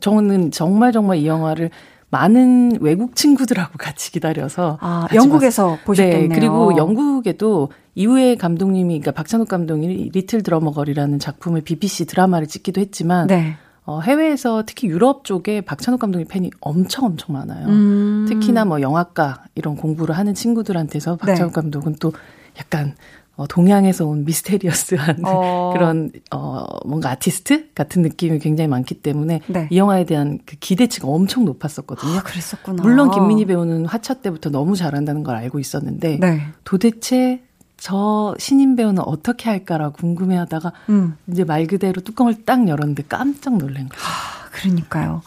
저는 0.00 0.50
정말 0.50 0.92
정말 0.92 1.18
이 1.18 1.26
영화를 1.26 1.70
많은 2.10 2.78
외국 2.82 3.16
친구들하고 3.16 3.78
같이 3.78 4.12
기다려서 4.12 4.78
아, 4.82 5.08
영국에서 5.14 5.76
봤... 5.76 5.84
보셨겠네요. 5.84 6.28
네, 6.28 6.34
그리고 6.34 6.76
영국에도 6.76 7.70
이후에 7.94 8.36
감독님이 8.36 9.00
그러니까 9.00 9.12
박찬욱 9.12 9.48
감독님이 9.48 10.10
리틀 10.12 10.42
드러머 10.42 10.72
걸이라는 10.72 11.18
작품을 11.18 11.62
BBC 11.62 12.06
드라마를 12.06 12.46
찍기도 12.46 12.82
했지만 12.82 13.28
네. 13.28 13.56
어, 13.84 14.00
해외에서 14.00 14.62
특히 14.66 14.88
유럽 14.88 15.24
쪽에 15.24 15.62
박찬욱 15.62 15.98
감독님 16.00 16.28
팬이 16.28 16.50
엄청 16.60 17.06
엄청 17.06 17.34
많아요. 17.34 17.66
음. 17.66 18.26
특히나 18.28 18.66
뭐 18.66 18.80
영화과 18.82 19.44
이런 19.54 19.76
공부를 19.76 20.16
하는 20.16 20.34
친구들한테서 20.34 21.16
박찬욱 21.16 21.52
네. 21.52 21.60
감독은 21.60 21.96
또 21.98 22.12
약간 22.58 22.94
어, 23.36 23.46
동양에서 23.46 24.06
온 24.06 24.24
미스테리어스한 24.24 25.24
어. 25.24 25.70
그런 25.74 26.10
어 26.30 26.64
뭔가 26.86 27.10
아티스트 27.10 27.72
같은 27.74 28.02
느낌이 28.02 28.38
굉장히 28.38 28.68
많기 28.68 28.94
때문에 28.94 29.40
네. 29.46 29.68
이 29.70 29.78
영화에 29.78 30.04
대한 30.04 30.38
그 30.44 30.56
기대치가 30.56 31.08
엄청 31.08 31.44
높았었거든요. 31.44 32.18
아, 32.18 32.22
그랬었구나. 32.22 32.82
물론 32.82 33.10
김민희 33.10 33.46
배우는 33.46 33.86
화차 33.86 34.14
때부터 34.14 34.50
너무 34.50 34.76
잘한다는 34.76 35.22
걸 35.22 35.36
알고 35.36 35.58
있었는데 35.58 36.18
네. 36.20 36.42
도대체 36.64 37.42
저 37.78 38.34
신인 38.38 38.76
배우는 38.76 39.02
어떻게 39.04 39.48
할까라고 39.48 39.96
궁금해하다가 39.96 40.72
음. 40.90 41.16
이제 41.28 41.42
말 41.42 41.66
그대로 41.66 42.00
뚜껑을 42.00 42.44
딱 42.44 42.68
열었는데 42.68 43.04
깜짝 43.08 43.56
놀란 43.56 43.88
거예요. 43.88 44.04
아, 44.04 44.50
그러니까요. 44.52 45.22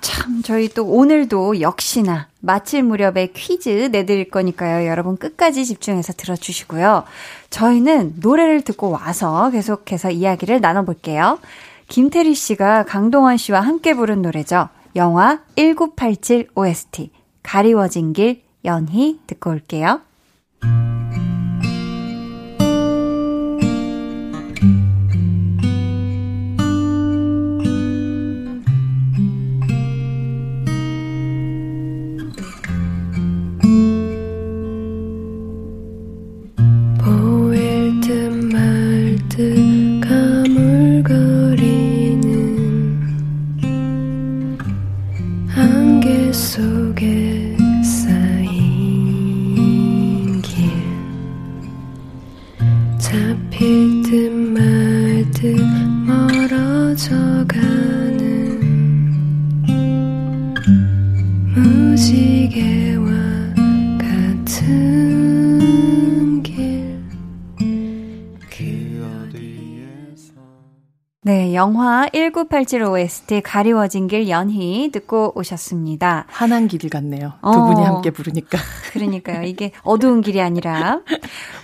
참, 0.00 0.42
저희 0.42 0.68
또 0.68 0.84
오늘도 0.86 1.60
역시나 1.60 2.28
마칠 2.40 2.82
무렵에 2.82 3.28
퀴즈 3.34 3.88
내드릴 3.92 4.30
거니까요. 4.30 4.88
여러분 4.88 5.16
끝까지 5.16 5.64
집중해서 5.64 6.12
들어주시고요. 6.14 7.04
저희는 7.50 8.14
노래를 8.20 8.62
듣고 8.62 8.90
와서 8.90 9.50
계속해서 9.50 10.10
이야기를 10.10 10.60
나눠볼게요. 10.60 11.38
김태리 11.88 12.34
씨가 12.34 12.84
강동원 12.84 13.36
씨와 13.36 13.60
함께 13.60 13.94
부른 13.94 14.22
노래죠. 14.22 14.68
영화 14.96 15.40
1987 15.56 16.48
OST. 16.54 17.10
가리워진 17.42 18.12
길 18.12 18.42
연희 18.64 19.20
듣고 19.26 19.50
올게요. 19.50 20.00
영화 71.70 72.08
1987 72.12 72.82
OST 72.82 73.42
가리워진 73.42 74.08
길 74.08 74.28
연희 74.28 74.90
듣고 74.92 75.32
오셨습니다. 75.36 76.24
환한 76.28 76.66
길 76.66 76.90
같네요. 76.90 77.34
두 77.42 77.48
어, 77.48 77.66
분이 77.66 77.84
함께 77.84 78.10
부르니까. 78.10 78.58
그러니까요. 78.92 79.42
이게 79.44 79.70
어두운 79.82 80.20
길이 80.20 80.40
아니라 80.40 81.00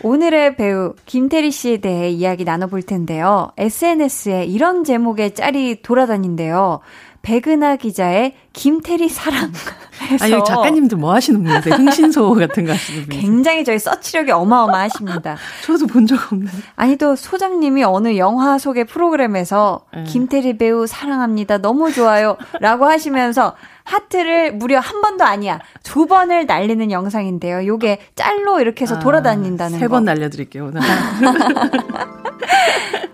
오늘의 0.04 0.54
배우 0.54 0.94
김태리 1.06 1.50
씨에 1.50 1.78
대해 1.78 2.08
이야기 2.10 2.44
나눠볼 2.44 2.82
텐데요. 2.82 3.50
SNS에 3.56 4.44
이런 4.44 4.84
제목의 4.84 5.34
짤이 5.34 5.82
돌아다닌대요. 5.82 6.80
백은하 7.26 7.74
기자의 7.74 8.34
김태리 8.52 9.08
사랑. 9.08 9.50
아니, 10.22 10.32
작가님도 10.44 10.96
뭐 10.96 11.12
하시는 11.12 11.42
분이세요? 11.42 11.74
흥신소 11.74 12.34
같은 12.34 12.66
거 12.66 12.72
하시는 12.72 13.04
분 13.08 13.18
굉장히 13.20 13.64
저희 13.64 13.80
서치력이 13.80 14.30
어마어마하십니다. 14.30 15.36
저도 15.66 15.88
본 15.88 16.06
적 16.06 16.32
없는. 16.32 16.48
아니, 16.76 16.94
또 16.96 17.16
소장님이 17.16 17.82
어느 17.82 18.16
영화 18.16 18.58
소개 18.58 18.84
프로그램에서 18.84 19.80
네. 19.92 20.04
김태리 20.04 20.56
배우 20.56 20.86
사랑합니다. 20.86 21.58
너무 21.58 21.92
좋아요. 21.92 22.36
라고 22.60 22.84
하시면서 22.86 23.56
하트를 23.86 24.52
무려 24.52 24.80
한 24.80 25.00
번도 25.00 25.24
아니야. 25.24 25.60
두 25.82 26.06
번을 26.06 26.46
날리는 26.46 26.90
영상인데요. 26.90 27.66
요게 27.66 28.00
짤로 28.16 28.60
이렇게 28.60 28.82
해서 28.82 28.96
아, 28.96 28.98
돌아다닌다는 28.98 29.78
세번 29.78 30.04
날려드릴게요, 30.04 30.66
오늘. 30.66 30.80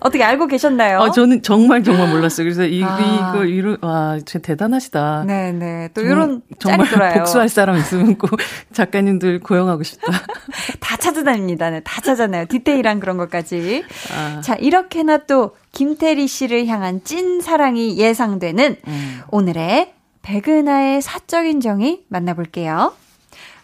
어떻게 0.00 0.24
알고 0.24 0.48
계셨나요? 0.48 0.98
어, 0.98 1.10
저는 1.12 1.42
정말 1.42 1.84
정말 1.84 2.08
몰랐어요. 2.08 2.44
그래서 2.44 2.64
이, 2.64 2.82
아. 2.82 3.32
이거, 3.32 3.44
이런, 3.44 3.76
와, 3.82 4.16
진짜 4.16 4.40
대단하시다. 4.40 5.24
네네. 5.26 5.90
또 5.94 6.00
이런 6.00 6.42
정말 6.58 6.88
돌아요. 6.88 7.14
복수할 7.14 7.48
사람 7.48 7.76
있으면 7.76 8.16
꼭 8.18 8.30
작가님들 8.72 9.40
고용하고 9.40 9.84
싶다. 9.84 10.10
다 10.80 10.96
찾아다닙니다. 10.96 11.70
네, 11.70 11.80
다 11.84 12.00
찾아내요. 12.00 12.46
디테일한 12.46 12.98
그런 12.98 13.16
것까지. 13.16 13.84
아. 14.16 14.40
자, 14.40 14.54
이렇게나 14.56 15.18
또 15.28 15.54
김태리 15.70 16.26
씨를 16.26 16.66
향한 16.66 17.02
찐 17.04 17.40
사랑이 17.40 17.96
예상되는 17.96 18.76
음. 18.86 19.20
오늘의 19.30 19.92
백은하의 20.22 21.02
사적인 21.02 21.60
정의 21.60 22.04
만나볼게요. 22.08 22.94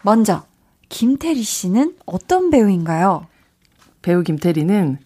먼저, 0.02 0.44
김태리 0.88 1.42
씨는 1.42 1.94
어떤 2.06 2.50
배우인가요? 2.50 3.26
배우 4.02 4.22
김태리는 4.22 4.98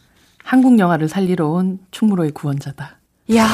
한국 0.43 0.79
영화를 0.79 1.09
살리러 1.09 1.49
온 1.49 1.79
충무로의 1.91 2.33
구원자다. 2.33 2.99
이야, 3.29 3.47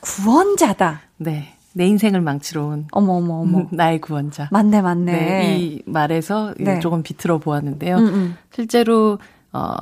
구원자다. 0.00 1.02
네. 1.18 1.52
내 1.72 1.86
인생을 1.86 2.22
망치러 2.22 2.64
온. 2.64 2.88
어머, 2.90 3.14
어머, 3.14 3.34
어머. 3.40 3.66
나의 3.72 4.00
구원자. 4.00 4.48
맞네, 4.50 4.80
맞네. 4.80 5.12
네, 5.12 5.58
이 5.58 5.82
말에서 5.84 6.54
네. 6.58 6.80
조금 6.80 7.02
비틀어 7.02 7.38
보았는데요. 7.38 7.96
음, 7.98 8.06
음. 8.06 8.36
실제로, 8.50 9.18
어, 9.52 9.74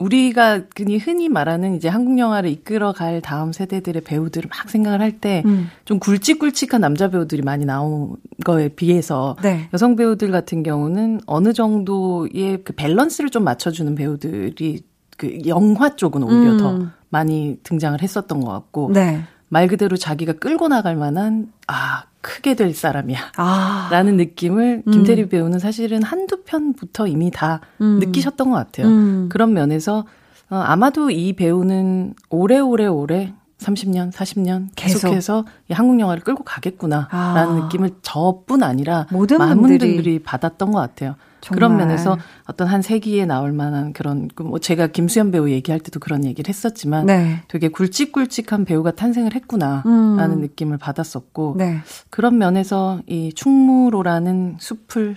우리가 0.00 0.62
그니 0.74 0.96
흔히 0.96 1.28
말하는 1.28 1.76
이제 1.76 1.88
한국 1.88 2.18
영화를 2.18 2.50
이끌어갈 2.50 3.20
다음 3.20 3.52
세대들의 3.52 4.02
배우들을 4.02 4.48
막 4.48 4.68
생각을 4.68 5.00
할 5.00 5.20
때좀 5.20 5.44
음. 5.46 5.98
굵직굵직한 6.00 6.80
남자 6.80 7.08
배우들이 7.08 7.42
많이 7.42 7.66
나온 7.66 8.16
거에 8.44 8.68
비해서 8.68 9.36
네. 9.42 9.68
여성 9.74 9.96
배우들 9.96 10.30
같은 10.30 10.62
경우는 10.62 11.20
어느 11.26 11.52
정도의 11.52 12.62
그 12.64 12.72
밸런스를 12.72 13.30
좀 13.30 13.44
맞춰주는 13.44 13.94
배우들이 13.94 14.82
그 15.18 15.38
영화 15.46 15.94
쪽은 15.94 16.22
오히려 16.22 16.52
음. 16.52 16.58
더 16.58 16.78
많이 17.10 17.58
등장을 17.62 18.00
했었던 18.00 18.40
것 18.40 18.50
같고 18.50 18.90
네. 18.94 19.22
말 19.48 19.68
그대로 19.68 19.96
자기가 19.96 20.34
끌고 20.34 20.68
나갈 20.68 20.96
만한 20.96 21.52
아 21.66 22.04
크게 22.20 22.54
될 22.54 22.74
사람이야 22.74 23.18
아. 23.36 23.88
라는 23.90 24.16
느낌을 24.16 24.82
음. 24.86 24.90
김태리 24.90 25.28
배우는 25.28 25.58
사실은 25.58 26.02
한두 26.02 26.42
편부터 26.44 27.06
이미 27.06 27.30
다 27.30 27.60
음. 27.80 27.98
느끼셨던 27.98 28.50
것 28.50 28.56
같아요. 28.56 28.86
음. 28.86 29.28
그런 29.30 29.52
면에서 29.52 30.04
어, 30.50 30.56
아마도 30.56 31.10
이 31.10 31.32
배우는 31.32 32.14
오래오래 32.28 32.86
오래 32.86 33.32
30년, 33.58 34.10
40년 34.10 34.68
계속해서 34.74 35.44
계속. 35.44 35.46
한국 35.70 36.00
영화를 36.00 36.22
끌고 36.22 36.44
가겠구나라는 36.44 37.10
아. 37.10 37.64
느낌을 37.64 37.90
저뿐 38.02 38.62
아니라 38.62 39.06
모든 39.10 39.38
많은 39.38 39.60
분들이, 39.60 39.94
분들이 39.94 40.18
받았던 40.18 40.72
것 40.72 40.78
같아요. 40.78 41.14
정말. 41.40 41.56
그런 41.56 41.76
면에서 41.76 42.18
어떤 42.46 42.68
한 42.68 42.82
세기에 42.82 43.26
나올 43.26 43.52
만한 43.52 43.92
그런 43.92 44.28
그뭐 44.28 44.58
제가 44.58 44.88
김수현 44.88 45.30
배우 45.30 45.48
얘기할 45.48 45.80
때도 45.80 46.00
그런 46.00 46.24
얘기를 46.24 46.48
했었지만 46.48 47.06
네. 47.06 47.42
되게 47.48 47.68
굵직굵직한 47.68 48.64
배우가 48.64 48.92
탄생을 48.92 49.34
했구나라는 49.34 50.30
음. 50.30 50.40
느낌을 50.40 50.78
받았었고 50.78 51.54
네. 51.58 51.80
그런 52.10 52.38
면에서 52.38 53.00
이 53.06 53.32
충무로라는 53.34 54.56
숲을 54.58 55.16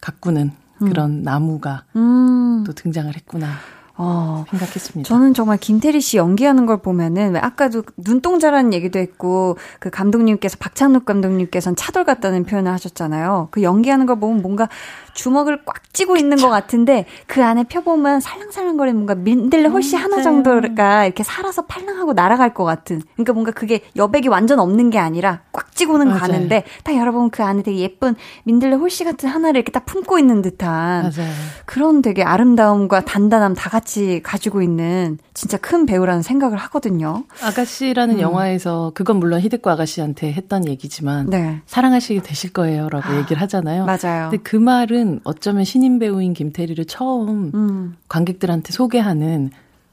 가꾸는 0.00 0.50
음. 0.82 0.88
그런 0.88 1.10
음. 1.10 1.22
나무가 1.22 1.84
음. 1.96 2.64
또 2.66 2.72
등장을 2.72 3.14
했구나. 3.14 3.48
어, 3.94 4.44
생각했습니다. 4.50 5.06
저는 5.06 5.34
정말 5.34 5.58
김태리 5.58 6.00
씨 6.00 6.16
연기하는 6.16 6.66
걸 6.66 6.78
보면은 6.78 7.34
왜 7.34 7.40
아까도 7.40 7.82
눈동자라는 7.98 8.72
얘기도 8.72 8.98
했고 8.98 9.56
그 9.78 9.90
감독님께서 9.90 10.56
박찬욱 10.58 11.04
감독님께서는 11.04 11.76
차돌 11.76 12.04
같다는 12.04 12.44
표현을 12.44 12.72
하셨잖아요. 12.72 13.48
그 13.50 13.62
연기하는 13.62 14.06
걸 14.06 14.18
보면 14.18 14.40
뭔가 14.42 14.68
주먹을 15.14 15.64
꽉 15.64 15.92
쥐고 15.92 16.16
있는 16.16 16.38
것 16.38 16.48
같은데 16.48 17.04
그 17.26 17.44
안에 17.44 17.64
펴보면 17.64 18.20
살랑살랑거리는 18.20 18.96
뭔가 18.96 19.14
민들레 19.14 19.68
홀씨 19.68 19.96
음, 19.96 20.02
하나 20.02 20.22
정도가 20.22 21.04
이렇게 21.04 21.22
살아서 21.22 21.62
팔랑하고 21.66 22.14
날아갈 22.14 22.54
것 22.54 22.64
같은. 22.64 23.02
그러니까 23.14 23.32
뭔가 23.32 23.50
그게 23.50 23.80
여백이 23.96 24.28
완전 24.28 24.58
없는 24.58 24.90
게 24.90 24.98
아니라 24.98 25.40
꽉 25.52 25.74
쥐고는 25.74 26.08
맞아요. 26.08 26.20
가는데 26.20 26.64
딱 26.84 26.96
열어보면 26.96 27.30
그 27.30 27.42
안에 27.42 27.62
되게 27.62 27.78
예쁜 27.78 28.14
민들레 28.44 28.76
홀씨 28.76 29.04
같은 29.04 29.28
하나를 29.28 29.56
이렇게 29.58 29.72
딱 29.72 29.84
품고 29.84 30.18
있는 30.18 30.40
듯한 30.42 31.02
맞아요. 31.02 31.30
그런 31.66 32.02
되게 32.02 32.22
아름다움과 32.22 33.04
단단함 33.04 33.54
다 33.54 33.68
같이 33.70 34.20
가지고 34.22 34.62
있는 34.62 35.18
진짜 35.34 35.56
큰 35.56 35.86
배우라는 35.86 36.22
생각을 36.22 36.58
하거든요. 36.58 37.24
아가씨라는 37.42 38.16
음. 38.16 38.20
영화에서 38.20 38.92
그건 38.94 39.16
물론 39.16 39.40
히데코 39.40 39.70
아가씨한테 39.70 40.32
했던 40.32 40.66
얘기지만 40.68 41.30
네. 41.30 41.60
사랑하시게 41.66 42.22
되실 42.22 42.52
거예요라고 42.52 43.08
아, 43.08 43.18
얘기를 43.18 43.40
하잖아요. 43.42 43.86
맞아요. 43.86 44.28
근데 44.30 44.38
그 44.42 44.56
말은 44.56 45.20
어쩌면 45.24 45.64
신인 45.64 45.98
배우인 45.98 46.34
김태리를 46.34 46.84
처음 46.84 47.50
음. 47.54 47.96
관객들한테 48.08 48.72
소개하는 48.72 49.50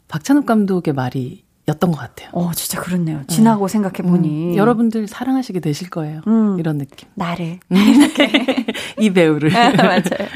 박찬욱 0.07 0.45
감독의 0.45 0.93
말이 0.93 1.43
였던 1.69 1.91
것 1.91 1.99
같아요. 1.99 2.29
어, 2.33 2.51
진짜 2.53 2.81
그렇네요. 2.81 3.21
지나고 3.27 3.67
네. 3.67 3.73
생각해 3.73 3.97
보니 4.09 4.53
음, 4.53 4.57
여러분들 4.57 5.07
사랑하시게 5.07 5.59
되실 5.59 5.89
거예요. 5.89 6.21
음, 6.27 6.57
이런 6.59 6.79
느낌. 6.79 7.07
나를 7.13 7.59
음. 7.71 7.75
이렇게 7.77 8.65
이 8.99 9.11
배우를 9.11 9.53
아, 9.55 9.71
맞아요. 9.71 10.27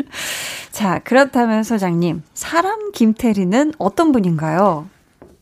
자, 0.73 0.99
그렇다면 1.03 1.61
소장님, 1.63 2.23
사람 2.33 2.91
김태리는 2.93 3.73
어떤 3.77 4.11
분인가요? 4.11 4.87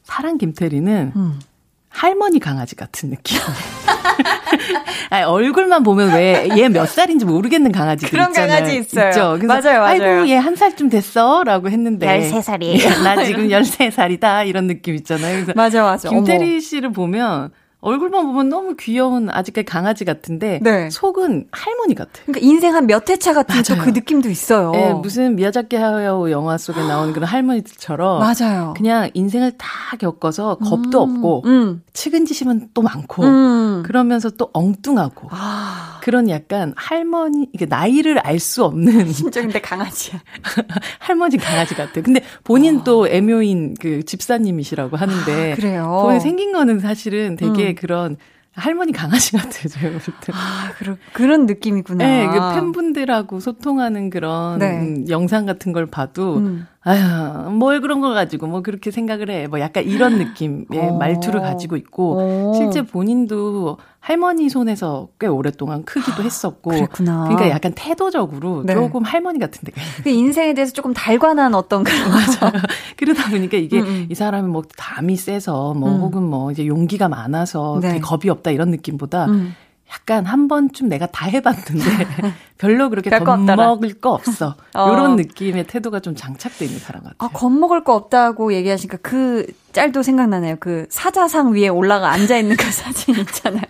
사람 0.04 0.38
김태리는 0.38 1.14
음. 1.16 1.40
할머니 1.88 2.40
강아지 2.40 2.76
같은 2.76 3.12
느낌. 3.12 3.38
아니, 5.10 5.24
얼굴만 5.24 5.84
보면 5.84 6.14
왜 6.14 6.50
얘 6.58 6.68
몇 6.68 6.86
살인지 6.90 7.24
모르겠는 7.26 7.72
강아지들 7.72 8.10
그런 8.12 8.30
있잖아요. 8.32 8.60
강아지 8.60 8.78
있어요. 8.78 9.10
있죠. 9.10 9.48
맞아요, 9.48 9.80
맞아요. 9.80 9.84
아이고, 9.84 10.28
얘 10.30 10.36
한 10.36 10.58
살쯤 10.58 10.90
됐어? 10.90 11.44
라고 11.46 11.70
했는데. 11.70 12.06
13살이에요. 12.30 13.00
나 13.04 13.24
지금 13.24 13.48
13살이다. 13.50 14.48
이런 14.48 14.68
느낌 14.68 14.96
있잖아요. 14.96 15.34
그래서 15.36 15.54
맞아, 15.56 15.82
맞아. 15.84 16.10
김태리 16.10 16.52
어머. 16.52 16.60
씨를 16.60 16.92
보면 16.92 17.52
얼굴만 17.82 18.26
보면 18.28 18.50
너무 18.50 18.76
귀여운 18.80 19.30
아직까지 19.32 19.66
강아지 19.66 20.06
같은데 20.06 20.60
네. 20.62 20.90
속은 20.92 21.48
할머니 21.52 21.96
같아요. 21.96 22.24
그러니까 22.28 22.46
인생 22.46 22.76
한 22.76 22.86
몇 22.86 23.10
회차 23.10 23.34
같은 23.34 23.64
또 23.64 23.76
그 23.76 23.90
느낌도 23.90 24.30
있어요. 24.30 24.72
네, 24.72 24.94
무슨 24.94 25.36
미야자키 25.36 25.76
하야오 25.76 26.30
영화 26.32 26.58
속에 26.58 26.80
나오는 26.82 27.12
그런 27.14 27.28
할머니들처럼 27.28 28.20
맞아요. 28.22 28.74
그냥 28.78 29.10
인생을 29.14 29.54
다 29.58 29.68
겪어서 29.98 30.56
겁도 30.56 31.04
음, 31.04 31.16
없고 31.16 31.42
음. 31.46 31.84
측은지심은 31.94 32.70
또 32.74 32.82
많고 32.82 33.24
음. 33.24 33.84
그러면서 33.86 34.30
또 34.30 34.50
엉뚱하고 34.54 35.28
아. 35.32 36.00
그런 36.04 36.30
약간 36.30 36.74
할머니 36.76 37.48
이게 37.54 37.66
나이를 37.66 38.20
알 38.20 38.40
수 38.40 38.64
없는 38.66 39.12
진짜 39.14 39.42
근데 39.42 39.62
강아지야. 39.62 40.20
할머니 41.00 41.38
강아지 41.38 41.76
같아요. 41.76 42.04
근데 42.04 42.24
본인 42.44 42.80
어. 42.80 42.84
또 42.84 43.08
애묘인 43.08 43.76
그 43.80 44.04
집사님이시라고 44.04 44.98
하는데 44.98 45.52
아, 45.52 45.56
그래요. 45.56 46.00
본인 46.04 46.20
생긴 46.20 46.54
거는 46.54 46.80
사실은 46.80 47.36
되게 47.36 47.70
음. 47.70 47.76
그런 47.76 48.18
할머니 48.54 48.92
강아지 48.92 49.32
같아요, 49.38 49.68
제가 49.70 49.90
볼 49.92 50.14
때. 50.22 50.34
아, 50.34 50.74
그런, 50.78 50.98
그런 51.14 51.46
느낌이구나. 51.46 52.04
네, 52.06 52.28
그 52.28 52.56
팬분들하고 52.56 53.40
소통하는 53.40 54.10
그런 54.10 54.60
네. 54.60 55.06
영상 55.08 55.46
같은 55.46 55.72
걸 55.72 55.86
봐도, 55.86 56.38
음. 56.38 56.68
아휴, 56.84 57.52
뭘 57.52 57.80
그런 57.80 58.02
걸 58.02 58.16
가지고 58.16 58.48
뭐 58.48 58.62
그렇게 58.62 58.90
생각을 58.90 59.30
해. 59.30 59.48
뭐 59.48 59.60
약간 59.60 59.84
이런 59.84 60.18
느낌의 60.18 60.90
어. 60.90 60.98
말투를 60.98 61.40
가지고 61.42 61.76
있고, 61.76 62.16
오. 62.50 62.54
실제 62.56 62.82
본인도 62.82 63.78
할머니 64.00 64.50
손에서 64.50 65.10
꽤 65.20 65.28
오랫동안 65.28 65.84
크기도 65.86 66.24
했었고. 66.24 66.72
그랬구나. 66.72 67.26
그러니까 67.26 67.50
약간 67.52 67.74
태도적으로 67.76 68.64
네. 68.66 68.74
조금 68.74 69.04
할머니 69.04 69.38
같은 69.38 69.62
데가 69.64 69.80
그 70.04 70.10
인생에 70.10 70.56
대해서 70.56 70.74
조금 70.74 70.92
달관한 70.92 71.54
어떤 71.54 71.84
그런. 71.84 72.00
맞아요. 72.10 72.52
그러다 72.98 73.30
보니까 73.30 73.58
이게 73.58 73.80
음, 73.80 73.86
음. 73.86 74.08
이 74.10 74.16
사람이 74.16 74.48
뭐 74.50 74.64
담이 74.76 75.18
세서 75.18 75.76
뭐 75.76 75.92
음. 75.92 76.02
혹은 76.02 76.24
뭐 76.24 76.52
이제 76.52 76.66
용기가 76.66 77.08
많아서 77.10 77.80
네. 77.80 78.00
겁이 78.00 78.30
없다 78.30 78.50
이런 78.50 78.72
느낌보다 78.72 79.26
음. 79.26 79.54
약간 79.94 80.26
한 80.26 80.48
번쯤 80.48 80.88
내가 80.88 81.06
다 81.06 81.26
해봤는데 81.26 82.08
별로 82.58 82.90
그렇게 82.90 83.10
겁먹을 83.10 84.00
거 84.00 84.12
없어. 84.12 84.56
어. 84.74 84.92
이런 84.94 85.16
느낌의 85.18 85.68
태도가 85.68 86.00
좀 86.00 86.16
장착돼 86.16 86.64
있는 86.66 86.80
사람 86.80 87.04
같아요. 87.04 87.16
아, 87.18 87.28
겁먹을 87.30 87.84
거 87.84 87.96
없다고 87.96 88.54
얘기하시니까 88.54 89.00
그 89.02 89.46
짤도 89.74 90.02
생각나네요. 90.04 90.56
그 90.60 90.86
사자상 90.90 91.54
위에 91.54 91.68
올라가 91.68 92.10
앉아 92.12 92.38
있는 92.38 92.56
그 92.56 92.66
사진 92.72 93.16
있잖아요. 93.16 93.64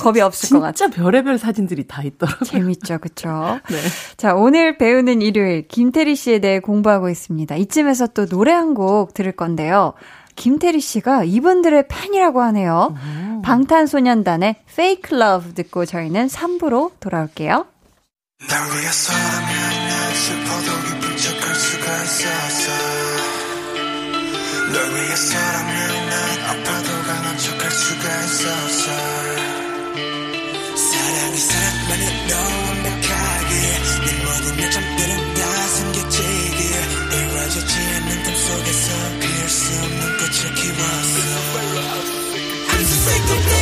겁이 0.00 0.20
없을 0.20 0.50
것 0.50 0.60
같아요. 0.60 0.72
진짜 0.74 0.96
별의별 1.02 1.36
사진들이 1.38 1.88
다 1.88 2.02
있더라고요. 2.04 2.44
재밌죠, 2.48 2.98
그렇죠. 2.98 3.58
네. 3.68 3.76
자, 4.16 4.34
오늘 4.34 4.78
배우는 4.78 5.20
일요일 5.22 5.66
김태리 5.66 6.14
씨에 6.14 6.38
대해 6.38 6.60
공부하고 6.60 7.08
있습니다. 7.08 7.56
이쯤에서 7.56 8.08
또 8.08 8.26
노래 8.26 8.52
한 8.52 8.74
곡 8.74 9.14
들을 9.14 9.32
건데요. 9.32 9.94
김태리 10.40 10.80
씨가 10.80 11.24
이분들의 11.24 11.86
팬이라고 11.88 12.40
하네요. 12.40 12.96
오. 12.96 13.42
방탄소년단의 13.42 14.56
Fake 14.70 15.18
Love 15.18 15.52
듣고 15.52 15.84
저희는 15.84 16.28
3부로 16.28 16.92
돌아올게요. 16.98 17.66
널 24.72 24.94
위해서라면 24.94 26.08
난 26.08 26.14
아파도 26.48 26.88
강한 27.06 27.36
척할 27.36 27.70
수가 27.70 28.04
있었어 28.24 29.19
피울 39.90 40.32
수 42.84 43.10
없는 43.10 43.30
꽃을 43.30 43.59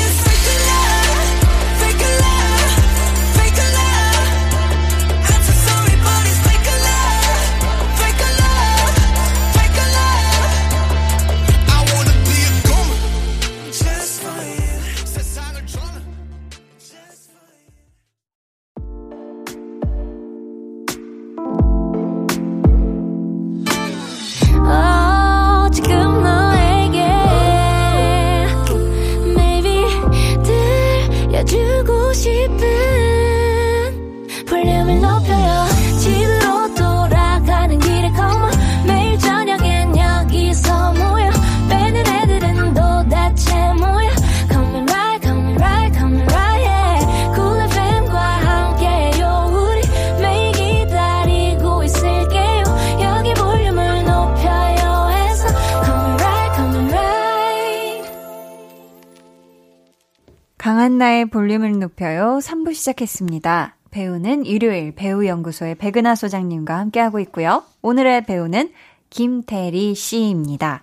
높여요. 62.39 62.41
3부 62.41 62.74
시작했습니다. 62.74 63.74
배우는 63.91 64.47
일요일 64.47 64.95
배우연구소의 64.95 65.74
백은하 65.76 66.14
소장님과 66.14 66.78
함께하고 66.78 67.18
있고요. 67.20 67.64
오늘의 67.82 68.24
배우는 68.24 68.70
김태리 69.11 69.95
씨입니다. 69.95 70.82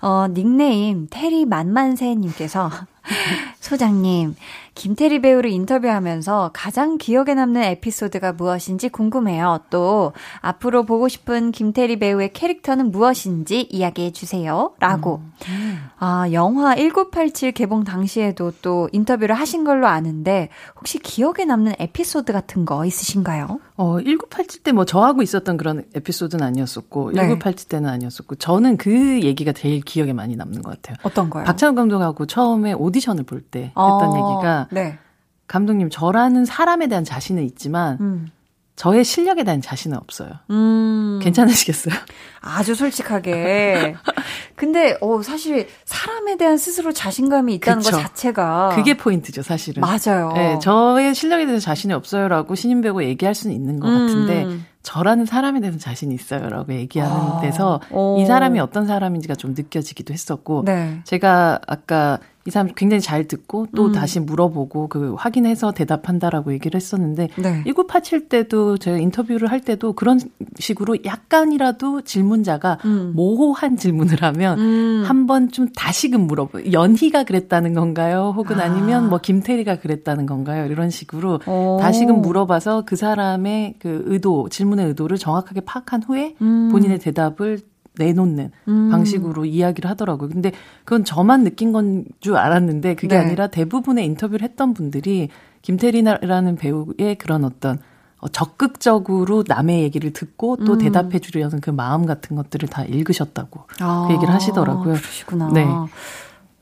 어, 0.00 0.26
닉네임 0.28 1.06
테리 1.10 1.44
만만세님께서 1.46 2.70
소장님, 3.60 4.34
김태리 4.74 5.20
배우를 5.22 5.50
인터뷰하면서 5.50 6.50
가장 6.52 6.98
기억에 6.98 7.34
남는 7.34 7.62
에피소드가 7.62 8.32
무엇인지 8.32 8.88
궁금해요. 8.88 9.60
또 9.70 10.12
앞으로 10.40 10.84
보고 10.84 11.08
싶은 11.08 11.52
김태리 11.52 11.98
배우의 11.98 12.32
캐릭터는 12.32 12.90
무엇인지 12.90 13.68
이야기해 13.70 14.12
주세요. 14.12 14.72
라고. 14.80 15.22
음. 15.48 15.78
아, 15.98 16.26
영화 16.32 16.74
1987 16.74 17.52
개봉 17.52 17.84
당시에도 17.84 18.52
또 18.62 18.88
인터뷰를 18.92 19.34
하신 19.34 19.64
걸로 19.64 19.86
아는데 19.86 20.48
혹시 20.76 20.98
기억에 20.98 21.44
남는 21.46 21.74
에피소드 21.78 22.32
같은 22.32 22.64
거 22.64 22.84
있으신가요? 22.84 23.60
어, 23.76 23.98
1987 24.00 24.62
때 24.62 24.72
뭐 24.74 24.84
저하고 24.84 25.22
있었던 25.22 25.56
그런 25.56 25.84
에피소드는 25.94 26.44
아니었었고 26.44 27.12
네. 27.12 27.20
1987 27.20 27.68
때는 27.68 27.88
아니었었고 27.90 28.34
저는 28.36 28.76
그 28.76 29.20
얘기가 29.22 29.52
제일 29.52 29.80
기억에 29.82 30.12
많이 30.12 30.34
남는 30.36 30.62
것 30.62 30.70
같아요. 30.70 30.96
어떤 31.04 31.30
거요? 31.30 31.44
박찬욱 31.44 31.76
감독하고 31.76 32.26
처음에 32.26 32.72
오 32.72 32.90
디션을 32.94 33.24
볼때 33.24 33.64
했던 33.64 33.74
어, 33.76 34.14
얘기가 34.16 34.68
네. 34.70 34.98
감독님 35.46 35.90
저라는 35.90 36.44
사람에 36.44 36.86
대한 36.86 37.04
자신은 37.04 37.42
있지만 37.44 37.98
음. 38.00 38.30
저의 38.76 39.04
실력에 39.04 39.44
대한 39.44 39.60
자신은 39.60 39.96
없어요. 39.96 40.30
음. 40.50 41.20
괜찮으시겠어요? 41.22 41.94
아주 42.40 42.74
솔직하게. 42.74 43.94
근데 44.56 44.96
어 45.00 45.22
사실 45.22 45.68
사람에 45.84 46.36
대한 46.36 46.58
스스로 46.58 46.92
자신감이 46.92 47.54
있다는 47.54 47.82
그쵸. 47.82 47.92
것 47.92 48.02
자체가 48.02 48.70
그게 48.74 48.96
포인트죠, 48.96 49.42
사실은. 49.42 49.80
맞아요. 49.80 50.32
네, 50.34 50.58
저의 50.58 51.14
실력에 51.14 51.46
대해서 51.46 51.64
자신이 51.64 51.92
없어요라고 51.92 52.56
신인 52.56 52.80
배우 52.80 53.00
얘기할 53.02 53.34
수는 53.34 53.54
있는 53.54 53.78
것 53.78 53.88
음. 53.88 54.06
같은데 54.06 54.58
저라는 54.82 55.24
사람에 55.24 55.60
대해서 55.60 55.78
자신이 55.78 56.14
있어요라고 56.14 56.74
얘기하는 56.74 57.14
아. 57.14 57.40
데서 57.40 57.80
오. 57.90 58.18
이 58.20 58.26
사람이 58.26 58.58
어떤 58.58 58.86
사람인지가 58.86 59.36
좀 59.36 59.54
느껴지기도 59.54 60.12
했었고 60.12 60.64
네. 60.66 61.00
제가 61.04 61.60
아까 61.66 62.18
이 62.46 62.50
사람 62.50 62.68
굉장히 62.74 63.00
잘 63.00 63.26
듣고 63.26 63.66
또 63.74 63.86
음. 63.86 63.92
다시 63.92 64.20
물어보고 64.20 64.88
그 64.88 65.14
확인해서 65.14 65.72
대답한다라고 65.72 66.52
얘기를 66.52 66.76
했었는데 66.76 67.28
네. 67.36 67.62
1987 67.64 68.28
때도 68.28 68.76
제가 68.76 68.98
인터뷰를 68.98 69.50
할 69.50 69.60
때도 69.60 69.94
그런 69.94 70.20
식으로 70.58 70.96
약간이라도 71.06 72.02
질문자가 72.02 72.78
음. 72.84 73.12
모호한 73.14 73.78
질문을 73.78 74.22
하면 74.22 74.58
음. 74.58 75.04
한번 75.06 75.50
좀 75.50 75.68
다시금 75.74 76.26
물어보 76.26 76.72
연희가 76.72 77.24
그랬다는 77.24 77.72
건가요? 77.72 78.34
혹은 78.36 78.60
아. 78.60 78.64
아니면 78.64 79.08
뭐 79.08 79.18
김태리가 79.18 79.76
그랬다는 79.76 80.26
건가요? 80.26 80.66
이런 80.66 80.90
식으로 80.90 81.40
오. 81.46 81.78
다시금 81.80 82.20
물어봐서 82.20 82.82
그 82.84 82.96
사람의 82.96 83.76
그 83.78 84.02
의도 84.04 84.50
질문의 84.50 84.86
의도를 84.88 85.16
정확하게 85.16 85.62
파악한 85.62 86.02
후에 86.02 86.34
음. 86.42 86.68
본인의 86.70 86.98
대답을 86.98 87.60
내놓는 87.98 88.50
음. 88.68 88.90
방식으로 88.90 89.44
이야기를 89.44 89.88
하더라고요. 89.90 90.28
근데 90.28 90.52
그건 90.84 91.04
저만 91.04 91.44
느낀 91.44 91.72
건 91.72 92.04
줄 92.20 92.36
알았는데 92.36 92.94
그게 92.96 93.16
네. 93.16 93.24
아니라 93.24 93.46
대부분의 93.46 94.04
인터뷰를 94.06 94.42
했던 94.42 94.74
분들이 94.74 95.28
김태리라는 95.62 96.56
배우의 96.56 97.16
그런 97.18 97.44
어떤 97.44 97.78
어, 98.18 98.28
적극적으로 98.28 99.44
남의 99.46 99.82
얘기를 99.82 100.12
듣고 100.12 100.56
또 100.64 100.72
음. 100.74 100.78
대답해 100.78 101.18
주려는 101.18 101.60
그 101.60 101.70
마음 101.70 102.06
같은 102.06 102.36
것들을 102.36 102.68
다 102.68 102.84
읽으셨다고 102.84 103.64
아, 103.80 104.06
그 104.08 104.14
얘기를 104.14 104.32
하시더라고요. 104.32 104.94
그러시구나. 104.94 105.50
네. 105.52 105.66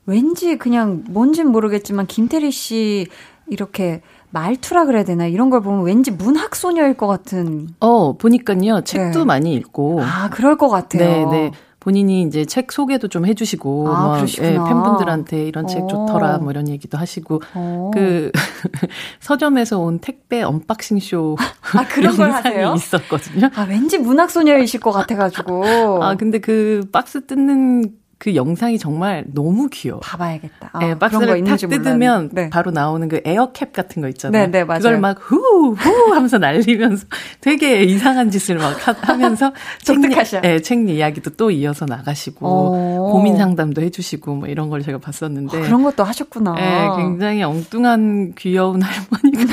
왠지 0.06 0.58
그냥 0.58 1.04
뭔진 1.08 1.48
모르겠지만 1.48 2.06
김태리 2.06 2.50
씨 2.50 3.06
이렇게 3.46 4.02
말투라 4.32 4.86
그래야 4.86 5.04
되나 5.04 5.26
이런 5.26 5.50
걸 5.50 5.60
보면 5.60 5.84
왠지 5.84 6.10
문학 6.10 6.56
소녀일 6.56 6.94
것 6.94 7.06
같은. 7.06 7.68
어 7.80 8.14
보니까요 8.16 8.82
책도 8.82 9.20
네. 9.20 9.24
많이 9.24 9.54
읽고. 9.54 10.00
아 10.02 10.30
그럴 10.30 10.56
것 10.56 10.68
같아요. 10.68 11.30
네, 11.30 11.50
네. 11.50 11.50
본인이 11.82 12.22
이제 12.22 12.44
책 12.44 12.70
소개도 12.70 13.08
좀 13.08 13.26
해주시고 13.26 13.88
아, 13.92 14.06
뭐 14.06 14.26
예, 14.40 14.52
팬분들한테 14.52 15.46
이런 15.48 15.66
책 15.66 15.88
좋더라 15.88 16.38
뭐 16.38 16.52
이런 16.52 16.68
얘기도 16.68 16.96
하시고 16.96 17.42
오. 17.56 17.90
그 17.90 18.30
서점에서 19.18 19.80
온 19.80 19.98
택배 19.98 20.42
unboxing 20.42 21.00
쇼 21.00 21.36
아, 21.76 21.84
그런 21.88 22.16
걸 22.16 22.30
하세요? 22.30 22.72
있었거든요. 22.76 23.50
아 23.56 23.62
왠지 23.68 23.98
문학 23.98 24.30
소녀이실 24.30 24.78
것 24.78 24.92
같아가지고. 24.92 26.04
아 26.04 26.14
근데 26.14 26.38
그 26.38 26.86
박스 26.92 27.26
뜯는 27.26 27.90
그 28.22 28.36
영상이 28.36 28.78
정말 28.78 29.24
너무 29.34 29.68
귀여워. 29.68 29.98
봐봐야겠다. 29.98 30.70
아, 30.74 30.78
네, 30.78 30.96
박스를 30.96 31.42
탁 31.42 31.56
뜯으면 31.56 32.30
네. 32.30 32.50
바로 32.50 32.70
나오는 32.70 33.08
그 33.08 33.20
에어캡 33.24 33.72
같은 33.72 34.00
거 34.00 34.06
있잖아요. 34.10 34.44
네, 34.44 34.48
네, 34.48 34.62
맞아요. 34.62 34.78
그걸 34.78 35.00
막 35.00 35.18
후, 35.20 35.72
후 35.72 36.14
하면서 36.14 36.38
날리면서 36.38 37.04
되게 37.42 37.82
이상한 37.82 38.30
짓을 38.30 38.58
막 38.58 38.76
하, 38.86 39.16
면서 39.16 39.52
책, 39.82 39.98
네, 40.40 40.60
책 40.60 40.88
이야기도 40.88 41.30
또 41.30 41.50
이어서 41.50 41.84
나가시고 41.84 42.46
오. 42.46 43.10
고민 43.10 43.36
상담도 43.36 43.82
해주시고 43.82 44.36
뭐 44.36 44.46
이런 44.46 44.68
걸 44.70 44.82
제가 44.82 44.98
봤었는데. 44.98 45.58
아, 45.58 45.60
그런 45.60 45.82
것도 45.82 46.04
하셨구나. 46.04 46.54
네, 46.54 47.02
굉장히 47.02 47.42
엉뚱한 47.42 48.34
귀여운 48.38 48.82
할머니가. 48.86 49.52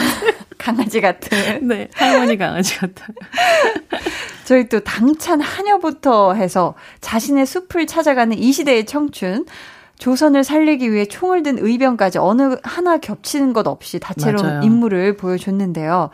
강아지 0.59 1.01
같은. 1.01 1.29
네, 1.67 1.87
할머니 1.93 2.37
강아지 2.37 2.75
같은. 2.77 3.15
저희 4.45 4.69
또 4.69 4.81
당찬 4.81 5.41
하녀부터 5.41 6.33
해서 6.33 6.75
자신의 7.01 7.47
숲을 7.47 7.87
찾아가는 7.87 8.37
이 8.37 8.51
시대의 8.51 8.85
청춘. 8.85 9.45
조선을 9.97 10.45
살리기 10.45 10.93
위해 10.93 11.05
총을 11.05 11.43
든 11.43 11.57
의병까지 11.59 12.19
어느 12.19 12.55
하나 12.63 12.99
겹치는 12.99 13.51
것 13.51 13.67
없이 13.67 13.99
다채로운 13.99 14.47
맞아요. 14.47 14.61
인물을 14.63 15.17
보여줬는데요. 15.17 16.09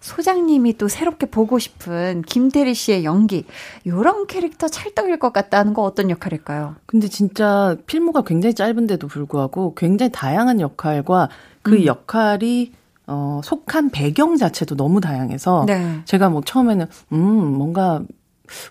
소장님이 0.00 0.78
또 0.78 0.88
새롭게 0.88 1.26
보고 1.26 1.58
싶은 1.58 2.22
김태리 2.22 2.72
씨의 2.72 3.04
연기, 3.04 3.44
요런 3.86 4.26
캐릭터 4.28 4.66
찰떡일 4.66 5.18
것 5.18 5.34
같다는 5.34 5.74
거 5.74 5.82
어떤 5.82 6.08
역할일까요? 6.08 6.76
근데 6.86 7.08
진짜 7.08 7.76
필모가 7.86 8.22
굉장히 8.22 8.54
짧은데도 8.54 9.06
불구하고 9.08 9.74
굉장히 9.74 10.10
다양한 10.10 10.60
역할과 10.60 11.28
그 11.62 11.74
음. 11.74 11.84
역할이 11.84 12.72
어, 13.08 13.40
속한 13.42 13.90
배경 13.90 14.36
자체도 14.36 14.76
너무 14.76 15.00
다양해서 15.00 15.64
네. 15.66 16.00
제가 16.04 16.28
뭐 16.28 16.42
처음에는 16.44 16.86
음 17.12 17.18
뭔가 17.18 18.02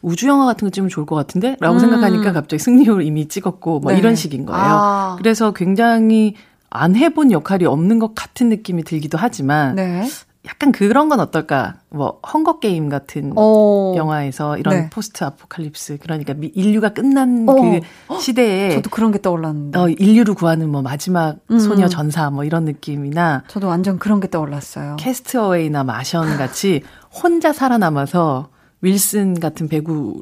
우주 0.02 0.28
영화 0.28 0.46
같은 0.46 0.66
거 0.66 0.70
찍으면 0.70 0.90
좋을 0.90 1.06
것 1.06 1.16
같은데? 1.16 1.56
라고 1.60 1.76
음. 1.76 1.80
생각하니까 1.80 2.34
갑자기 2.34 2.62
승리호를 2.62 3.04
이미 3.04 3.28
찍었고, 3.28 3.80
뭐 3.80 3.92
네. 3.92 4.00
이런 4.00 4.16
식인 4.16 4.46
거예요. 4.46 4.64
아. 4.64 5.16
그래서 5.18 5.52
굉장히 5.54 6.36
안 6.70 6.96
해본 6.96 7.32
역할이 7.32 7.66
없는 7.66 8.00
것 8.00 8.14
같은 8.16 8.50
느낌이 8.50 8.84
들기도 8.84 9.18
하지만, 9.18 9.76
네. 9.76 10.08
약간 10.48 10.72
그런 10.72 11.10
건 11.10 11.20
어떨까? 11.20 11.76
뭐 11.90 12.20
헝거 12.34 12.60
게임 12.60 12.90
같은 12.90 13.38
오. 13.38 13.96
영화에서 13.98 14.58
이런 14.58 14.76
네. 14.76 14.90
post 14.90 15.24
apocalypse 15.24 15.98
그러니까 16.02 16.34
인류가 16.54 16.90
끝난 16.90 17.48
오. 17.48 17.56
그 17.56 17.80
어. 18.08 18.18
시대에 18.20 18.72
저도 18.72 18.90
그런 18.90 19.12
게 19.12 19.22
떠올랐는데 19.22 19.78
어, 19.78 19.90
인류를 19.90 20.34
구하는 20.34 20.70
뭐 20.70 20.82
마지막 20.82 21.36
음. 21.52 21.60
소녀 21.60 21.90
전사 21.90 22.30
뭐 22.30 22.44
이런 22.44 22.64
느낌이나 22.66 23.44
저도 23.48 23.68
완전 23.68 24.00
그런 24.00 24.20
게 24.20 24.30
떠올랐어요. 24.30 24.96
캐스트어웨이나 24.98 25.84
마션 25.84 26.38
같이 26.38 26.82
혼자 27.12 27.52
살아남아서 27.52 28.50
윌슨 28.82 29.40
같은 29.40 29.68
배구 29.68 30.22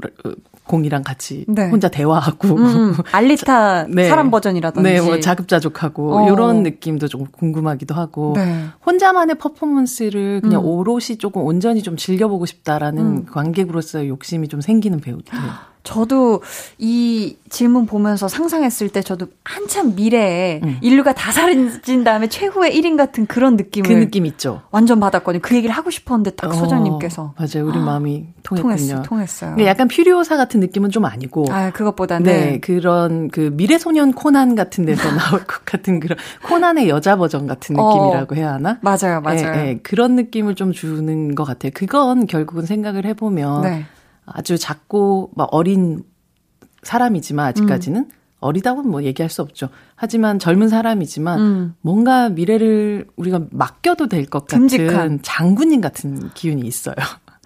공이랑 0.68 1.04
같이 1.04 1.46
네. 1.48 1.70
혼자 1.70 1.90
대화하고 1.90 2.48
음, 2.50 2.66
음. 2.66 2.94
알리타 3.12 3.88
네. 3.88 4.10
사람 4.10 4.32
버전이라든지 4.32 4.90
네, 4.90 5.02
뭐 5.02 5.20
자급자족하고 5.20 6.18
어. 6.18 6.32
이런 6.32 6.64
느낌도 6.64 7.08
좀 7.08 7.26
궁금하기도 7.32 7.94
하고 7.94 8.34
네. 8.36 8.66
혼자만의 8.86 9.36
퍼포먼스를 9.36 10.42
그냥 10.42 10.62
음. 10.62 10.66
오롯이 10.66 11.18
조금 11.20 11.44
온전히 11.44 11.84
좀 11.84 11.98
즐겨보고 11.98 12.46
싶다라는 12.46 13.02
음. 13.02 13.26
관객으로서의 13.26 14.10
욕심이 14.10 14.48
좀 14.48 14.62
생기는 14.62 15.00
배우들이에요. 15.00 15.44
저도 15.86 16.42
이 16.78 17.38
질문 17.50 17.86
보면서 17.86 18.28
상상했을 18.28 18.90
때 18.90 19.02
저도 19.02 19.28
한참 19.46 19.96
미래에 19.96 20.60
음. 20.64 20.78
인류가 20.82 21.14
다 21.14 21.32
사라진 21.32 22.04
다음에 22.04 22.28
최후의 22.28 22.78
1인 22.78 22.98
같은 22.98 23.26
그런 23.28 23.56
느낌을 23.56 23.88
그 23.88 23.94
느낌 23.94 24.26
있죠. 24.26 24.64
완전 24.72 25.00
받았거든요. 25.00 25.42
그 25.42 25.56
얘기를 25.56 25.74
하고 25.74 25.90
싶었는데 25.90 26.32
딱 26.32 26.48
어, 26.48 26.54
소장님께서 26.54 27.34
맞아요. 27.38 27.68
우리 27.70 27.80
마음이 27.80 28.26
통했군요. 28.44 29.04
통했어. 29.04 29.48
근데 29.48 29.66
약간 29.68 29.88
퓨리오사 29.88 30.36
같은 30.38 30.60
느낌은 30.60 30.90
좀 30.90 31.06
아니고 31.06 31.46
아, 31.50 31.72
그것보다는 31.72 32.24
네, 32.26 32.60
그런 32.60 33.30
그 33.30 33.52
미래 33.54 33.78
소년 33.78 34.12
코난 34.12 34.56
같은 34.56 34.86
데서 34.86 35.04
나올 35.16 35.44
것 35.46 35.64
같은 35.66 36.00
그런 36.00 36.18
코난의 36.44 36.90
여자 36.90 37.16
버전 37.16 37.48
같은 37.48 37.80
어. 37.80 37.94
느낌이라고 37.94 38.34
어, 38.34 38.38
해야 38.38 38.54
하나? 38.54 38.80
맞아요. 38.82 39.22
맞아요. 39.22 39.52
네, 39.52 39.64
네, 39.64 39.80
그런 39.84 40.16
느낌을 40.16 40.56
좀 40.56 40.72
주는 40.72 41.36
것 41.36 41.44
같아요. 41.44 41.72
그건 41.74 42.26
결국은 42.26 42.66
생각을 42.66 43.06
해 43.06 43.14
보면 43.14 43.62
네. 43.62 43.86
아주 44.26 44.58
작고 44.58 45.32
막 45.36 45.50
어린 45.52 46.04
사람이지만 46.84 47.48
아직까지는 47.48 48.02
음. 48.02 48.10
어리다고는 48.40 48.90
뭐 48.92 49.04
얘기할 49.04 49.30
수 49.30 49.42
없죠. 49.42 49.70
하지만 49.96 50.38
젊은 50.40 50.68
사람이지만 50.70 51.40
음. 51.40 51.76
뭔가 51.82 52.30
미래를 52.30 53.08
우리가 53.16 53.42
맡겨도 53.52 54.08
될 54.08 54.26
것 54.28 54.46
같은 54.48 54.68
장군님 55.24 55.82
같은 55.82 56.30
기운이 56.36 56.62
있어요. 56.68 56.96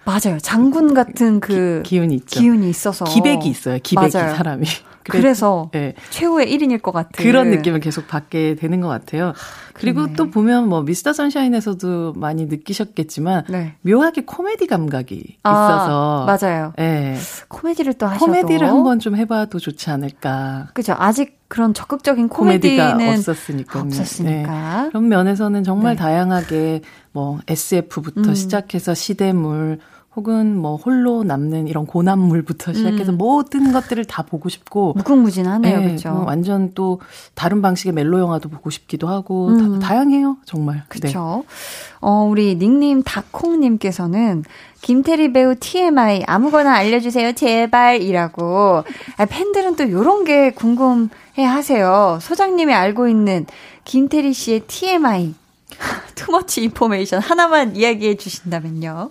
맞아요. 0.04 0.38
장군 0.40 0.94
같은 0.94 1.40
그 1.40 1.82
기, 1.84 1.98
운이 1.98 2.14
있죠. 2.16 2.40
기운이 2.40 2.68
있어서 2.68 3.04
기백이 3.04 3.48
있어요. 3.48 3.78
기백이 3.82 4.16
맞아요. 4.16 4.34
사람이. 4.34 4.66
그래서 5.04 5.70
네. 5.72 5.94
최후의 6.10 6.46
1인일 6.46 6.82
것 6.82 6.92
같은 6.92 7.22
그런 7.24 7.50
느낌을 7.50 7.80
계속 7.80 8.06
받게 8.06 8.54
되는 8.56 8.80
것 8.80 8.88
같아요. 8.88 9.32
그리고. 9.72 10.12
또 10.14 10.30
보면 10.30 10.68
뭐 10.68 10.82
미스터 10.82 11.12
선샤인에서도 11.12 12.14
많이 12.14 12.46
느끼셨겠지만 12.46 13.44
네. 13.48 13.74
묘하게 13.82 14.24
코미디 14.24 14.66
감각이 14.66 15.38
아, 15.42 15.50
있어서 15.50 16.26
맞아요. 16.26 16.72
네. 16.76 17.16
코미디를 17.48 17.94
또 17.94 18.06
하셔도 18.06 18.26
코미디를 18.26 18.68
한번 18.68 18.98
좀 18.98 19.16
해봐도 19.16 19.58
좋지 19.58 19.90
않을까. 19.90 20.68
그죠. 20.74 20.94
아직 20.98 21.39
그런 21.50 21.74
적극적인 21.74 22.28
코미디가 22.28 22.94
없었으니까. 22.94 23.80
없었으니까. 23.80 24.82
네. 24.84 24.88
그런 24.90 25.08
면에서는 25.08 25.64
정말 25.64 25.96
네. 25.96 25.98
다양하게 25.98 26.82
뭐 27.10 27.40
SF부터 27.48 28.20
음. 28.20 28.34
시작해서 28.34 28.94
시대물 28.94 29.80
혹은 30.20 30.54
뭐 30.54 30.76
홀로 30.76 31.24
남는 31.24 31.66
이런 31.66 31.86
고난물부터 31.86 32.74
시작해서 32.74 33.12
음. 33.12 33.16
모든 33.16 33.72
것들을 33.72 34.04
다 34.04 34.22
보고 34.22 34.50
싶고 34.50 34.92
무궁무진하네요, 34.98 35.78
네, 35.78 35.86
그렇죠. 35.86 36.10
뭐 36.10 36.24
완전 36.24 36.72
또 36.74 37.00
다른 37.34 37.62
방식의 37.62 37.94
멜로 37.94 38.18
영화도 38.18 38.50
보고 38.50 38.68
싶기도 38.68 39.08
하고 39.08 39.48
음. 39.48 39.78
다, 39.78 39.96
양해요 39.96 40.36
정말. 40.44 40.84
그렇죠. 40.88 41.44
네. 41.46 41.96
어 42.02 42.28
우리 42.30 42.56
닉님 42.56 43.02
다콩님께서는 43.02 44.44
김태리 44.82 45.32
배우 45.32 45.54
TMI 45.58 46.24
아무거나 46.26 46.74
알려주세요 46.74 47.32
제발이라고 47.32 48.84
아, 49.16 49.24
팬들은 49.24 49.76
또 49.76 49.90
요런 49.90 50.24
게 50.24 50.50
궁금해 50.50 51.44
하세요. 51.44 52.18
소장님이 52.20 52.74
알고 52.74 53.08
있는 53.08 53.46
김태리 53.84 54.34
씨의 54.34 54.60
TMI 54.66 55.34
투머치 56.14 56.62
인포메이션 56.64 57.20
하나만 57.20 57.74
이야기해 57.74 58.16
주신다면요. 58.16 59.10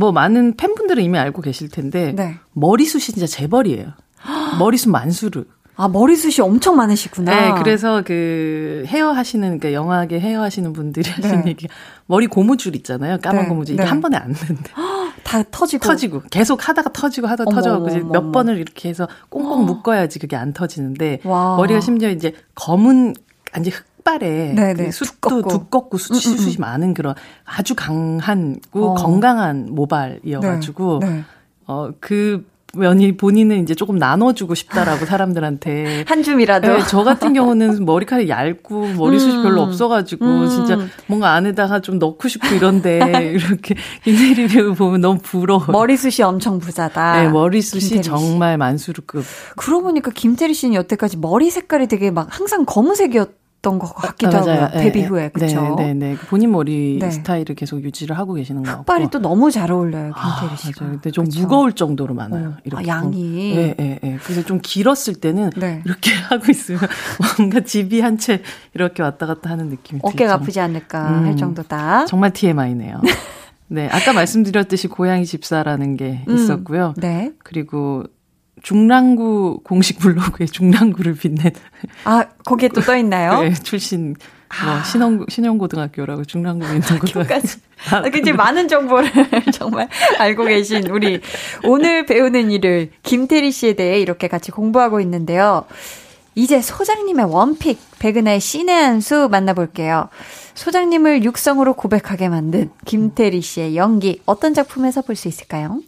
뭐 0.00 0.12
많은 0.12 0.56
팬분들은 0.56 1.02
이미 1.02 1.18
알고 1.18 1.42
계실 1.42 1.68
텐데 1.68 2.14
네. 2.16 2.36
머리숱이 2.54 3.02
진짜 3.12 3.26
재벌이에요. 3.26 3.92
머리숱 4.58 4.90
만수르. 4.90 5.44
아, 5.76 5.88
머리숱이 5.88 6.46
엄청 6.46 6.76
많으시구나. 6.76 7.54
네, 7.54 7.62
그래서 7.62 8.02
그 8.04 8.84
헤어 8.86 9.12
하시는, 9.12 9.46
그러니까 9.58 9.72
영화계 9.72 10.18
헤어 10.20 10.42
하시는 10.42 10.72
분들이 10.74 11.08
네. 11.08 11.22
하시는 11.22 11.46
얘기 11.48 11.68
머리 12.06 12.26
고무줄 12.26 12.76
있잖아요. 12.76 13.18
까만 13.18 13.44
네. 13.44 13.48
고무줄. 13.48 13.74
이게 13.74 13.82
네. 13.82 13.88
한 13.88 14.00
번에 14.00 14.16
안 14.16 14.32
되는데. 14.34 14.70
다 15.24 15.42
터지고. 15.50 15.86
터지고. 15.86 16.22
계속 16.30 16.68
하다가 16.68 16.92
터지고 16.92 17.28
하다 17.28 17.44
가 17.44 17.50
터져갖고 17.50 18.10
몇 18.10 18.30
번을 18.32 18.58
이렇게 18.58 18.88
해서 18.90 19.06
꽁꽁 19.30 19.64
묶어야지 19.66 20.18
그게 20.18 20.36
안 20.36 20.52
터지는데. 20.52 21.20
와. 21.24 21.56
머리가 21.56 21.80
심지어 21.80 22.10
이제 22.10 22.34
검은, 22.54 23.14
완전 23.54 23.72
흑 23.72 23.84
흑발에 24.10 24.52
네, 24.54 24.74
그 24.74 24.90
숱도 24.90 25.28
두껍고, 25.28 25.48
두껍고 25.48 25.98
숱이, 25.98 26.20
숱이 26.20 26.56
많은 26.58 26.94
그런 26.94 27.14
아주 27.44 27.74
강한고 27.74 28.90
어. 28.90 28.94
건강한 28.94 29.68
모발이어가지고 29.70 30.98
네, 31.02 31.08
네. 31.08 31.24
어그 31.66 32.48
면이 32.72 33.16
본인은 33.16 33.62
이제 33.62 33.74
조금 33.74 33.96
나눠주고 33.96 34.54
싶다라고 34.54 35.04
사람들한테 35.04 36.04
한 36.06 36.22
줌이라도 36.22 36.68
네, 36.68 36.78
저 36.88 37.02
같은 37.02 37.32
경우는 37.32 37.84
머리카락이 37.84 38.28
얇고 38.28 38.94
머리숱이 38.94 39.38
음. 39.38 39.42
별로 39.42 39.62
없어가지고 39.62 40.24
음. 40.24 40.48
진짜 40.48 40.78
뭔가 41.06 41.32
안에다가 41.32 41.80
좀 41.80 41.98
넣고 41.98 42.28
싶고 42.28 42.54
이런데 42.54 43.00
이렇게 43.34 43.74
김대리를 44.04 44.74
보면 44.74 45.00
너무 45.00 45.18
부러워 45.20 45.64
머리숱이 45.66 46.24
엄청 46.24 46.60
부자다 46.60 47.22
네 47.22 47.28
머리숱이 47.28 48.02
정말 48.02 48.56
만수르급 48.56 49.24
그러고 49.56 49.84
보니까 49.84 50.12
김태리 50.12 50.54
씨는 50.54 50.74
여태까지 50.74 51.16
머리 51.16 51.50
색깔이 51.50 51.88
되게 51.88 52.12
막 52.12 52.28
항상 52.30 52.64
검은색이었 52.64 53.39
것 53.62 53.94
같기도 53.94 54.36
아, 54.36 54.40
하고요. 54.40 54.68
네, 54.74 54.82
데뷔 54.84 55.02
후에 55.04 55.28
그렇죠. 55.28 55.74
네, 55.76 55.92
네, 55.92 56.12
네. 56.12 56.16
본인 56.28 56.50
머리 56.50 56.98
네. 56.98 57.10
스타일을 57.10 57.54
계속 57.54 57.82
유지를 57.82 58.16
하고 58.16 58.32
계시는 58.34 58.62
거 58.62 58.68
같고. 58.70 58.80
흑발이 58.80 59.08
또 59.10 59.18
너무 59.18 59.50
잘 59.50 59.70
어울려요, 59.70 60.12
김태리 60.14 60.56
씨가. 60.56 60.84
아, 60.84 60.84
맞아요. 60.88 60.92
근데 61.00 61.10
좀 61.10 61.26
그쵸? 61.26 61.40
무거울 61.40 61.72
정도로 61.74 62.14
많아요. 62.14 62.48
어. 62.48 62.56
이렇게. 62.64 62.84
아, 62.84 62.86
양이. 62.96 63.54
네, 63.54 63.74
네, 63.76 63.98
네. 64.02 64.18
그래서 64.22 64.42
좀 64.44 64.60
길었을 64.62 65.14
때는 65.14 65.50
네. 65.56 65.82
이렇게 65.84 66.10
하고 66.30 66.44
있으면 66.50 66.80
뭔가 67.38 67.60
집이 67.60 68.00
한 68.00 68.16
채 68.16 68.42
이렇게 68.74 69.02
왔다 69.02 69.26
갔다 69.26 69.50
하는 69.50 69.68
느낌이 69.68 70.00
어깨가 70.02 70.32
들죠. 70.32 70.42
아프지 70.42 70.60
않을까 70.60 71.08
음, 71.10 71.24
할 71.26 71.36
정도다. 71.36 72.06
정말 72.06 72.32
TMI네요. 72.32 73.00
네, 73.68 73.88
아까 73.92 74.12
말씀드렸듯이 74.12 74.88
고양이 74.88 75.24
집사라는 75.24 75.96
게 75.96 76.24
음, 76.28 76.34
있었고요. 76.34 76.94
네. 76.96 77.32
그리고 77.44 78.04
중랑구 78.62 79.60
공식 79.64 79.98
블로그에 79.98 80.46
중랑구를 80.46 81.14
빛낸 81.14 81.52
아 82.04 82.24
거기에 82.44 82.68
또써 82.68 82.96
있나요? 82.96 83.42
네, 83.42 83.52
출신 83.54 84.14
뭐 84.64 84.72
아. 84.74 84.82
신영 84.82 85.26
신영고등학교라고 85.28 86.24
중랑구에 86.24 86.68
있는 86.68 86.80
고등학교까지. 86.98 87.58
아, 87.92 88.02
굉장히 88.02 88.36
많은 88.36 88.66
정보를 88.68 89.10
정말 89.54 89.88
알고 90.18 90.44
계신 90.44 90.88
우리 90.90 91.20
오늘 91.64 92.04
배우는 92.04 92.50
일을 92.50 92.90
김태리 93.02 93.52
씨에 93.52 93.74
대해 93.74 94.00
이렇게 94.00 94.26
같이 94.28 94.50
공부하고 94.50 95.00
있는데요. 95.00 95.64
이제 96.34 96.60
소장님의 96.60 97.26
원픽 97.26 97.78
백은하의 98.00 98.40
신의 98.40 98.74
한 98.74 99.00
수 99.00 99.28
만나볼게요. 99.30 100.08
소장님을 100.54 101.22
육성으로 101.24 101.74
고백하게 101.74 102.28
만든 102.28 102.70
김태리 102.84 103.40
씨의 103.40 103.76
연기 103.76 104.20
어떤 104.26 104.52
작품에서 104.52 105.02
볼 105.02 105.14
수 105.16 105.28
있을까요? 105.28 105.80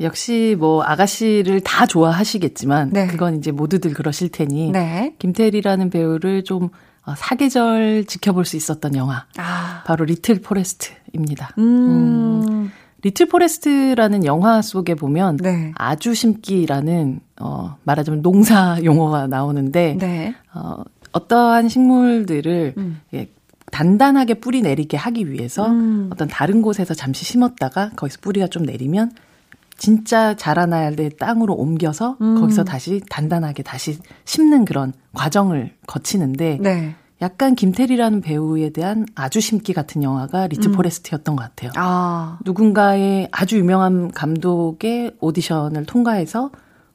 역시 0.00 0.56
뭐 0.58 0.82
아가씨를 0.82 1.60
다 1.60 1.86
좋아하시겠지만 1.86 2.90
네. 2.92 3.06
그건 3.06 3.36
이제 3.36 3.50
모두들 3.50 3.94
그러실 3.94 4.30
테니 4.30 4.70
네. 4.70 5.14
김태리라는 5.18 5.90
배우를 5.90 6.44
좀 6.44 6.70
어, 7.04 7.14
사계절 7.16 8.04
지켜볼 8.04 8.44
수 8.44 8.56
있었던 8.56 8.94
영화 8.94 9.24
아. 9.38 9.82
바로 9.86 10.04
리틀 10.04 10.40
포레스트입니다. 10.40 11.50
음. 11.58 12.44
음. 12.48 12.72
리틀 13.02 13.26
포레스트라는 13.26 14.24
영화 14.24 14.60
속에 14.60 14.94
보면 14.94 15.38
네. 15.38 15.72
아주 15.76 16.14
심기라는 16.14 17.20
어 17.40 17.76
말하자면 17.84 18.22
농사 18.22 18.78
용어가 18.82 19.26
나오는데 19.26 19.96
네. 19.98 20.34
어 20.52 20.82
어떠한 21.12 21.68
식물들을 21.68 22.74
음. 22.76 23.00
예, 23.14 23.28
단단하게 23.70 24.34
뿌리 24.34 24.62
내리게 24.62 24.96
하기 24.96 25.30
위해서 25.30 25.66
음. 25.68 26.10
어떤 26.12 26.28
다른 26.28 26.60
곳에서 26.60 26.94
잠시 26.94 27.24
심었다가 27.24 27.90
거기서 27.96 28.18
뿌리가 28.20 28.48
좀 28.48 28.64
내리면 28.64 29.12
진짜 29.78 30.34
자라나야 30.34 30.90
될 30.90 31.10
땅으로 31.10 31.54
옮겨서 31.54 32.18
음. 32.20 32.40
거기서 32.40 32.64
다시 32.64 33.00
단단하게 33.08 33.62
다시 33.62 33.98
심는 34.24 34.64
그런 34.64 34.92
과정을 35.14 35.72
거치는데 35.86 36.58
네. 36.60 36.94
약간 37.22 37.54
김태리라는 37.54 38.20
배우에 38.20 38.70
대한 38.70 39.06
아주 39.14 39.40
심기 39.40 39.72
같은 39.72 40.02
영화가 40.02 40.48
리틀 40.48 40.70
음. 40.70 40.76
포레스트였던 40.76 41.36
것 41.36 41.42
같아요. 41.42 41.70
아. 41.76 42.38
누군가의 42.44 43.28
아주 43.32 43.56
유명한 43.58 44.10
감독의 44.10 45.12
오디션을 45.20 45.86
통과해서 45.86 46.50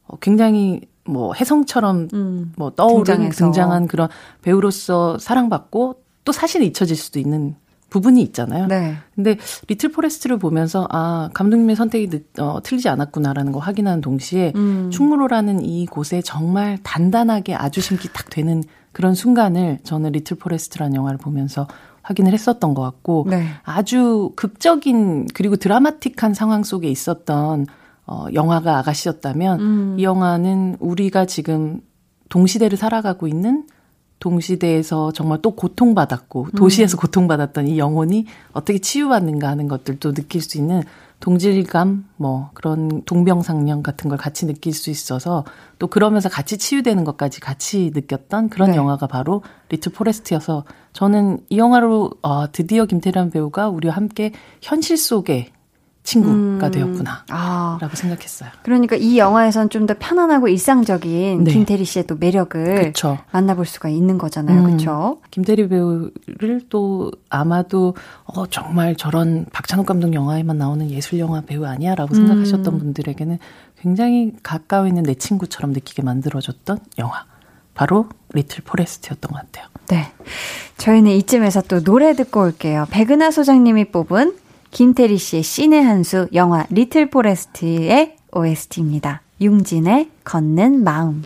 어, 0.06 0.18
굉장히 0.20 0.82
뭐 1.06 1.34
혜성처럼 1.34 2.10
음. 2.14 2.54
뭐 2.58 2.70
떠오른 2.72 3.04
등장해서. 3.04 3.46
등장한 3.46 3.88
그런 3.88 4.08
배우로서 4.42 5.18
사랑받고 5.20 6.02
또 6.24 6.32
사실 6.32 6.64
잊혀질 6.64 6.96
수도 6.96 7.20
있는 7.20 7.56
부분이 7.94 8.24
있잖아요. 8.24 8.66
네. 8.66 8.96
근데 9.14 9.38
리틀 9.68 9.92
포레스트를 9.92 10.38
보면서 10.38 10.88
아 10.90 11.30
감독님의 11.36 11.76
선택이 11.76 12.10
늦, 12.10 12.40
어, 12.40 12.60
틀리지 12.64 12.90
않았구나라는 12.90 13.52
거 13.52 13.60
확인하는 13.60 14.02
동시에 14.02 14.52
음. 14.56 14.90
충무로라는 14.92 15.64
이 15.64 15.86
곳에 15.86 16.24
정말 16.24 16.80
단단하게 16.82 17.54
아주 17.54 17.82
심기 17.82 18.12
딱 18.12 18.32
되는 18.32 18.64
그런 18.94 19.14
순간을 19.14 19.80
저는 19.84 20.14
리틀 20.14 20.38
포레스트라는 20.38 20.96
영화를 20.96 21.20
보면서 21.20 21.68
확인을 22.02 22.34
했었던 22.34 22.74
것 22.74 22.82
같고 22.82 23.28
네. 23.30 23.46
아주 23.62 24.32
극적인 24.36 25.28
그리고 25.36 25.56
드라마틱한 25.56 26.34
상황 26.34 26.64
속에 26.64 26.90
있었던 26.90 27.68
어, 28.08 28.26
영화가 28.34 28.80
아가씨였다면 28.80 29.60
음. 29.60 29.96
이 30.00 30.04
영화는 30.04 30.78
우리가 30.80 31.26
지금 31.26 31.80
동시대를 32.30 32.76
살아가고 32.76 33.28
있는 33.28 33.68
동시대에서 34.24 35.12
정말 35.12 35.40
또 35.42 35.52
고통받았고 35.52 36.48
도시에서 36.56 36.96
음. 36.96 37.00
고통받았던 37.00 37.68
이 37.68 37.78
영혼이 37.78 38.26
어떻게 38.54 38.80
치유받는가 38.80 39.50
하는 39.50 39.68
것들도 39.68 40.14
느낄 40.14 40.42
수 40.42 40.58
있는 40.58 40.82
동질감 41.20 42.06
뭐 42.16 42.50
그런 42.54 43.02
동병상련 43.04 43.84
같은 43.84 44.10
걸 44.10 44.18
같이 44.18 44.46
느낄 44.46 44.74
수 44.74 44.90
있어서 44.90 45.44
또 45.78 45.88
그러면서 45.88 46.30
같이 46.30 46.58
치유되는 46.58 47.04
것까지 47.04 47.42
같이 47.42 47.92
느꼈던 47.94 48.50
그런 48.50 48.72
네. 48.72 48.78
영화가 48.78 49.08
바로 49.08 49.42
리틀 49.68 49.92
포레스트여서 49.92 50.64
저는 50.94 51.40
이 51.50 51.58
영화로 51.58 52.12
어, 52.22 52.52
드디어 52.52 52.86
김태란 52.86 53.30
배우가 53.30 53.70
우리와 53.70 53.94
함께 53.94 54.32
현실 54.62 54.98
속에 54.98 55.53
친구가 56.04 56.68
음. 56.68 56.72
되었구나. 56.72 57.24
아. 57.30 57.78
라고 57.82 57.96
생각했어요. 57.96 58.50
그러니까 58.64 58.96
이 58.96 59.18
영화에선 59.18 59.70
좀 59.70 59.84
더 59.84 59.96
편안하고 60.00 60.48
일상적인 60.48 61.44
네. 61.44 61.52
김태리 61.52 61.84
씨의 61.84 62.08
또 62.08 62.16
매력을 62.16 62.84
그쵸. 62.94 63.18
만나볼 63.32 63.66
수가 63.66 63.90
있는 63.90 64.18
거잖아요. 64.18 64.60
음. 64.60 64.66
그렇죠? 64.66 65.20
김태리 65.32 65.68
배우를 65.68 66.62
또 66.70 67.12
아마도 67.30 67.96
어 68.24 68.46
정말 68.48 68.96
저런 68.96 69.46
박찬욱 69.52 69.86
감독 69.86 70.14
영화에만 70.14 70.58
나오는 70.58 70.90
예술 70.90 71.20
영화 71.20 71.42
배우 71.42 71.66
아니야라고 71.66 72.14
생각하셨던 72.16 72.74
음. 72.74 72.80
분들에게는 72.80 73.40
굉장히 73.82 74.32
가까이 74.42 74.88
있는 74.88 75.04
내 75.04 75.16
친구처럼 75.16 75.74
느끼게 75.74 76.02
만들어줬던 76.02 76.80
영화. 77.00 77.26
바로 77.74 78.08
리틀 78.34 78.64
포레스트였던 78.64 79.32
것 79.32 79.42
같아요. 79.42 79.66
네. 79.90 80.12
저희는 80.78 81.12
이쯤에서 81.12 81.64
또 81.64 81.82
노래 81.84 82.14
듣고 82.14 82.42
올게요. 82.44 82.86
백은하 82.92 83.32
소장님이 83.32 83.86
뽑은 83.86 84.36
김태리 84.74 85.18
씨의 85.20 85.44
신의 85.44 85.84
한 85.84 86.04
수 86.04 86.28
영화 86.34 86.66
리틀 86.72 87.10
포레스트의 87.10 88.18
OST입니다. 88.32 89.22
융진의 89.40 90.10
걷는 90.24 90.84
마음. 90.84 91.24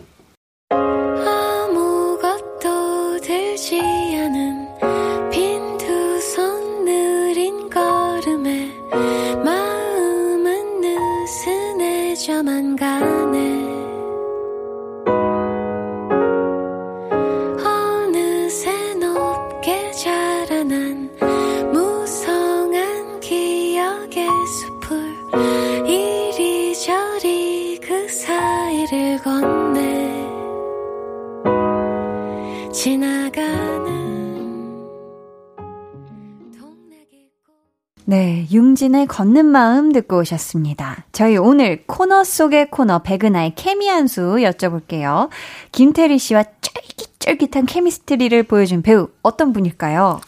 네, 38.10 38.47
융진의 38.53 39.08
걷는 39.08 39.45
마음 39.45 39.91
듣고 39.91 40.20
오셨습니다. 40.20 41.03
저희 41.12 41.36
오늘 41.36 41.84
코너 41.86 42.24
속의 42.24 42.72
코너 42.72 42.99
백은하의 42.99 43.53
케미 43.55 43.88
한 43.89 44.08
수 44.08 44.22
여쭤볼게요. 44.22 45.28
김태리 45.74 46.18
씨와 46.18 46.45
쫄깃쫄깃한 46.62 47.66
케미스트리를 47.66 48.43
보여준 48.43 48.82
배우 48.82 49.10
어떤 49.24 49.51
분일까요? 49.51 50.22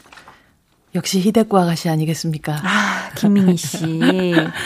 역시 0.94 1.22
히데코 1.22 1.58
아가씨 1.58 1.88
아니겠습니까? 1.88 2.58
아, 2.62 3.10
김민희 3.16 3.56
씨. 3.56 4.02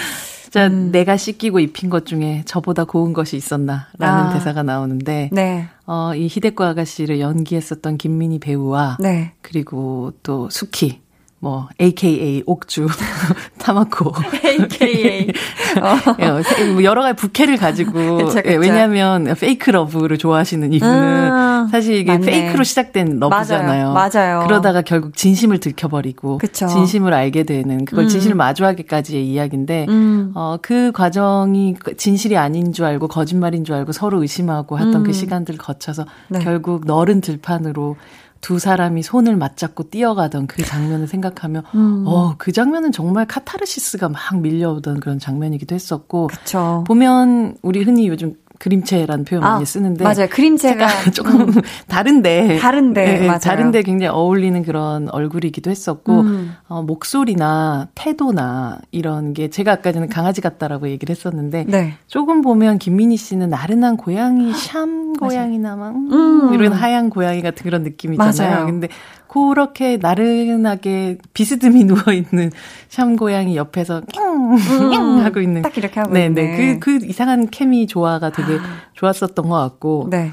자, 0.50 0.68
음. 0.68 0.92
내가 0.92 1.16
씻기고 1.16 1.60
입힌 1.60 1.92
것 1.92 2.08
중에 2.08 2.42
저보다 2.48 2.86
고운 2.86 3.14
것이 3.14 3.38
있었나 3.38 3.90
라는 4.00 4.26
아. 4.30 4.34
대사가 4.34 4.64
나오는데, 4.64 5.30
네. 5.32 5.68
어, 5.86 6.16
이 6.16 6.28
히데코 6.28 6.64
아가씨를 6.64 7.20
연기했었던 7.20 7.98
김민희 7.98 8.40
배우와, 8.40 8.98
네. 9.00 9.34
그리고 9.42 10.14
또 10.24 10.50
수키, 10.50 11.03
뭐 11.44 11.68
AKA 11.82 12.42
옥주 12.46 12.88
타마코 13.60 14.14
AKA 14.46 15.28
어. 15.84 16.16
예, 16.22 16.72
뭐 16.72 16.84
여러 16.86 17.02
가지 17.02 17.18
부캐를 17.18 17.58
가지고 17.58 18.16
그쵸, 18.16 18.36
그쵸. 18.36 18.42
예, 18.46 18.56
왜냐하면 18.56 19.36
fake 19.38 19.70
love를 19.70 20.18
좋아하시는 20.18 20.72
이분은 20.72 21.32
음, 21.32 21.68
사실 21.70 21.96
이게 21.96 22.14
맞네. 22.14 22.26
fake로 22.26 22.64
시작된 22.64 23.20
love잖아요. 23.20 23.92
맞아요. 23.92 24.10
맞아요. 24.14 24.48
그러다가 24.48 24.84
결국 24.84 25.18
진심을 25.18 25.60
들켜버리고 25.60 26.38
그쵸. 26.38 26.68
진심을 26.68 27.14
알게 27.14 27.44
되는 27.44 27.84
그걸 27.84 28.06
음. 28.06 28.08
진실을 28.08 28.38
마주하기까지의 28.38 29.28
이야기인데 29.28 29.88
음. 29.90 30.32
어, 30.36 30.56
그 30.62 30.94
과정이 30.94 31.76
진실이 31.98 32.38
아닌 32.38 32.72
줄 32.72 32.86
알고 32.86 33.10
거짓말인 33.10 33.66
줄 33.66 33.76
알고 33.76 33.92
서로 33.92 34.22
의심하고 34.22 34.80
했던 34.80 34.94
그 34.94 34.98
음. 35.00 35.04
그 35.04 35.12
시간들 35.12 35.58
거쳐서 35.58 36.06
네. 36.30 36.40
결국 36.40 36.86
너른 36.86 37.20
들판으로 37.20 37.98
두 38.44 38.60
사람이 38.60 39.04
손을 39.04 39.38
맞잡고 39.38 39.90
뛰어가던 39.90 40.48
그 40.48 40.64
장면을 40.64 41.08
생각하면 41.08 41.64
음. 41.76 42.04
어, 42.06 42.36
그 42.38 42.52
장면은 42.52 42.92
정말 42.92 43.26
카타르시스가 43.26 44.10
막 44.10 44.42
밀려오던 44.42 45.00
그런 45.00 45.18
장면이기도 45.18 45.74
했었고 45.74 46.28
그쵸. 46.28 46.84
보면 46.86 47.56
우리 47.62 47.84
흔히 47.84 48.10
요즘 48.10 48.36
그림체라는 48.60 49.26
표현 49.26 49.44
아, 49.44 49.54
많이 49.54 49.66
쓰는데 49.66 50.04
맞아요. 50.04 50.28
그림체가 50.30 50.88
조금 51.14 51.42
음. 51.42 51.54
다른데 51.88 52.60
다른데 52.60 53.06
네, 53.06 53.26
맞아요. 53.28 53.40
다른데 53.40 53.82
굉장히 53.84 54.10
어울리는 54.14 54.64
그런 54.64 55.10
얼굴이기도 55.10 55.70
했었고 55.70 56.22
음. 56.22 56.56
어, 56.68 56.82
목소리나 56.84 57.90
태도나 57.96 58.80
이런 58.92 59.34
게 59.34 59.50
제가 59.50 59.74
아까 59.74 59.92
전에 59.92 60.08
강아지 60.08 60.42
같다라고 60.42 60.90
얘기를 60.90 61.14
했었는데 61.14 61.66
네. 61.68 61.94
조금 62.08 62.42
보면 62.42 62.78
김민희 62.80 63.18
씨는 63.18 63.50
나른한 63.50 63.98
고양이 63.98 64.54
샴 64.54 65.14
고양이나 65.14 65.76
막 65.76 65.96
음, 65.96 66.54
이런 66.54 66.74
하얀 66.74 67.10
고양이 67.10 67.42
같은 67.42 67.64
그런 67.64 67.84
느낌이잖아요. 67.84 68.50
맞아요. 68.50 68.66
근데 68.66 68.88
그렇게 69.28 69.98
나른하게 69.98 71.18
비스듬히 71.34 71.84
누워 71.86 72.14
있는 72.14 72.52
샴 72.90 73.16
고양이 73.16 73.56
옆에서 73.56 74.02
음, 74.18 75.20
하고 75.20 75.40
있는 75.40 75.62
딱 75.62 75.78
이렇게 75.78 76.00
하고 76.00 76.14
네, 76.14 76.26
있네. 76.26 76.42
네. 76.42 76.80
그, 76.80 77.00
그 77.00 77.06
이상한 77.06 77.50
케미 77.50 77.88
조화가 77.88 78.32
되게 78.32 78.58
아. 78.60 78.82
좋았었던 78.94 79.48
것 79.48 79.56
같고. 79.56 80.08
네. 80.10 80.32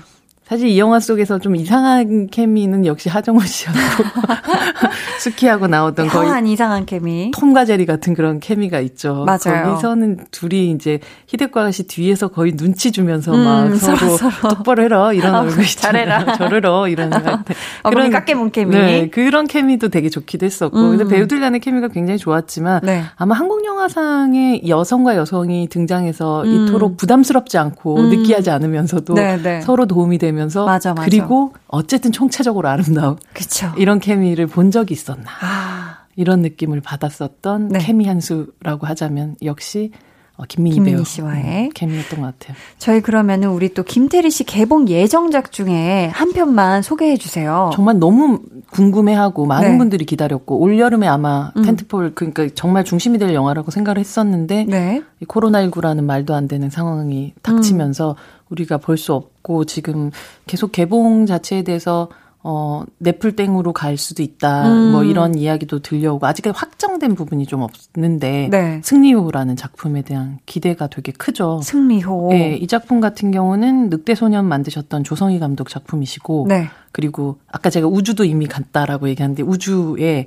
사실 0.50 0.66
이 0.66 0.80
영화 0.80 0.98
속에서 0.98 1.38
좀 1.38 1.54
이상한 1.54 2.26
케미는 2.26 2.84
역시 2.84 3.08
하정우 3.08 3.40
씨였고 3.40 3.78
스키하고 5.20 5.68
나오던 5.68 6.08
거의 6.08 6.50
이상한 6.50 6.86
케미 6.86 7.30
톰과 7.30 7.66
제리 7.66 7.86
같은 7.86 8.14
그런 8.14 8.40
케미가 8.40 8.80
있죠. 8.80 9.24
맞아요. 9.26 9.66
거기서는 9.66 10.18
둘이 10.32 10.72
이제 10.72 10.98
히데과 11.28 11.60
아가씨 11.60 11.84
뒤에서 11.84 12.28
거의 12.28 12.56
눈치 12.56 12.90
주면서 12.90 13.32
음, 13.32 13.44
막 13.44 13.76
서로, 13.76 14.16
서로, 14.16 14.54
똑바로 14.56 14.82
해라 14.82 15.12
이런 15.12 15.36
어, 15.36 15.40
얼굴 15.42 15.64
잘해라 15.64 16.34
저르러 16.34 16.88
이런 16.88 17.12
어, 17.14 17.90
그런 17.90 18.10
깎게문 18.10 18.50
케미 18.50 18.74
네, 18.74 19.08
그런 19.08 19.46
케미도 19.46 19.90
되게 19.90 20.08
좋기도 20.08 20.46
했었고 20.46 20.76
음. 20.76 20.96
근데 20.96 21.14
배우들 21.14 21.38
간의 21.38 21.60
케미가 21.60 21.88
굉장히 21.88 22.18
좋았지만 22.18 22.80
네. 22.82 23.04
아마 23.14 23.36
한국 23.36 23.64
영화상에 23.64 24.62
여성과 24.66 25.14
여성이 25.14 25.68
등장해서 25.68 26.42
음. 26.42 26.66
이토록 26.66 26.96
부담스럽지 26.96 27.56
않고 27.56 28.00
음. 28.00 28.10
느끼하지 28.10 28.50
않으면서도 28.50 29.14
네, 29.14 29.36
네. 29.40 29.60
서로 29.60 29.86
도움이 29.86 30.18
되면 30.18 30.39
되면서 30.40 30.64
맞아, 30.64 30.94
맞아. 30.94 31.04
그리고 31.04 31.52
어쨌든 31.68 32.12
총체적으로 32.12 32.68
아름다운 32.68 33.16
그쵸. 33.34 33.72
이런 33.76 34.00
케미를 34.00 34.46
본 34.46 34.70
적이 34.70 34.94
있었나 34.94 35.30
아. 35.40 35.98
이런 36.16 36.40
느낌을 36.40 36.80
받았었던 36.80 37.68
네. 37.68 37.78
케미 37.78 38.06
한 38.06 38.20
수라고 38.20 38.86
하자면 38.86 39.36
역시 39.42 39.92
어, 40.40 40.44
김민희, 40.48 40.76
김민희 40.76 40.96
배우 40.96 41.04
씨와의 41.04 41.66
음, 41.66 41.70
케미였던 41.74 42.20
것 42.20 42.38
같아요. 42.38 42.56
저희 42.78 43.02
그러면은 43.02 43.50
우리 43.50 43.74
또 43.74 43.82
김태리 43.82 44.30
씨 44.30 44.44
개봉 44.44 44.88
예정작 44.88 45.52
중에 45.52 46.08
한 46.14 46.32
편만 46.32 46.80
소개해 46.80 47.18
주세요. 47.18 47.70
정말 47.74 47.98
너무 47.98 48.40
궁금해하고 48.70 49.44
많은 49.44 49.72
네. 49.72 49.78
분들이 49.78 50.06
기다렸고 50.06 50.58
올 50.58 50.78
여름에 50.78 51.06
아마 51.06 51.52
음. 51.56 51.62
텐트폴 51.62 52.14
그러니까 52.14 52.48
정말 52.54 52.84
중심이 52.84 53.18
될 53.18 53.34
영화라고 53.34 53.70
생각을 53.70 53.98
했었는데 53.98 54.64
네. 54.66 55.02
이 55.20 55.26
코로나19라는 55.26 56.04
말도 56.04 56.34
안 56.34 56.48
되는 56.48 56.70
상황이 56.70 57.34
닥치면서 57.42 58.12
음. 58.12 58.14
우리가 58.48 58.78
볼 58.78 58.96
수 58.96 59.12
없고 59.14 59.64
지금 59.66 60.10
계속 60.46 60.72
개봉 60.72 61.26
자체에 61.26 61.62
대해서 61.62 62.08
어, 62.42 62.84
넷플땡으로 62.98 63.72
갈 63.72 63.96
수도 63.98 64.22
있다. 64.22 64.66
음. 64.68 64.92
뭐 64.92 65.04
이런 65.04 65.34
이야기도 65.34 65.80
들려오고 65.80 66.26
아직까지 66.26 66.56
확정된 66.56 67.14
부분이 67.14 67.44
좀 67.46 67.62
없는데 67.62 68.48
네. 68.50 68.80
승리호라는 68.82 69.56
작품에 69.56 70.02
대한 70.02 70.38
기대가 70.46 70.86
되게 70.86 71.12
크죠. 71.12 71.60
승리호. 71.62 72.28
네, 72.30 72.56
이 72.56 72.66
작품 72.66 73.00
같은 73.00 73.30
경우는 73.30 73.90
늑대 73.90 74.14
소년 74.14 74.46
만드셨던 74.46 75.04
조성희 75.04 75.38
감독 75.38 75.68
작품이시고 75.68 76.46
네. 76.48 76.68
그리고 76.92 77.38
아까 77.46 77.68
제가 77.68 77.86
우주도 77.86 78.24
이미 78.24 78.46
갔다라고 78.46 79.08
얘기하는데 79.10 79.42
우주에 79.42 80.26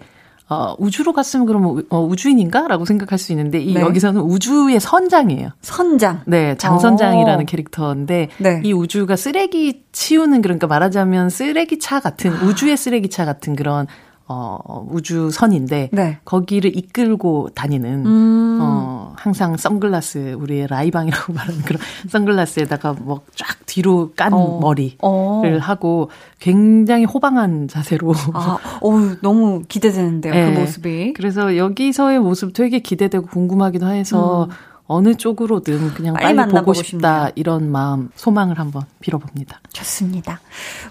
어, 0.54 0.76
우주로 0.80 1.14
갔으면 1.14 1.46
그러면 1.46 1.84
어, 1.90 2.02
우주인인가? 2.02 2.68
라고 2.68 2.86
생각할 2.86 3.18
수 3.18 3.32
있는데, 3.32 3.60
이 3.60 3.74
네. 3.74 3.82
여기서는 3.82 4.22
우주의 4.22 4.80
선장이에요. 4.80 5.50
선장? 5.62 6.22
네, 6.26 6.56
장선장이라는 6.58 7.44
오. 7.44 7.46
캐릭터인데, 7.46 8.30
네. 8.38 8.62
이 8.64 8.74
우주가 8.74 9.16
쓰레기 9.16 9.84
치우는, 9.92 10.42
그러니까 10.42 10.68
말하자면 10.68 11.30
쓰레기차 11.30 12.00
같은, 12.00 12.32
아. 12.34 12.44
우주의 12.46 12.78
쓰레기차 12.78 13.26
같은 13.26 13.56
그런 13.56 13.88
어, 14.34 14.88
우주선인데 14.90 15.90
네. 15.92 16.18
거기를 16.26 16.76
이끌고 16.76 17.50
다니는 17.54 18.06
음. 18.06 18.60
어, 18.62 19.14
항상 19.18 19.58
선글라스 19.58 20.36
우리의 20.40 20.68
라이방이라고 20.68 21.34
말하는 21.34 21.62
그런 21.62 21.80
선글라스에다가 22.10 22.94
뭐 22.94 23.22
쫙 23.36 23.58
뒤로 23.66 24.12
깐 24.16 24.34
어. 24.34 24.60
머리를 24.60 24.98
어. 25.02 25.42
하고 25.60 26.10
굉장히 26.40 27.06
호방한 27.06 27.68
자세로 27.68 28.14
아, 28.34 28.58
어 28.82 28.92
너무 29.22 29.64
기대되는데요. 29.68 30.34
그 30.34 30.38
네. 30.38 30.54
그 30.54 30.60
모습이. 30.60 31.14
그래서 31.14 31.58
여기서의 31.58 32.20
모습 32.20 32.54
되게 32.54 32.80
기대되고 32.80 33.28
궁금하기도 33.28 33.88
해서 33.88 34.46
음. 34.46 34.50
어느 34.94 35.16
쪽으로든 35.16 35.94
그냥 35.94 36.16
빨리, 36.16 36.36
빨리 36.36 36.52
보고 36.52 36.74
싶다 36.74 37.28
싶네요. 37.28 37.32
이런 37.36 37.72
마음 37.72 38.10
소망을 38.16 38.60
한번 38.60 38.84
빌어봅니다. 39.00 39.60
좋습니다. 39.74 40.40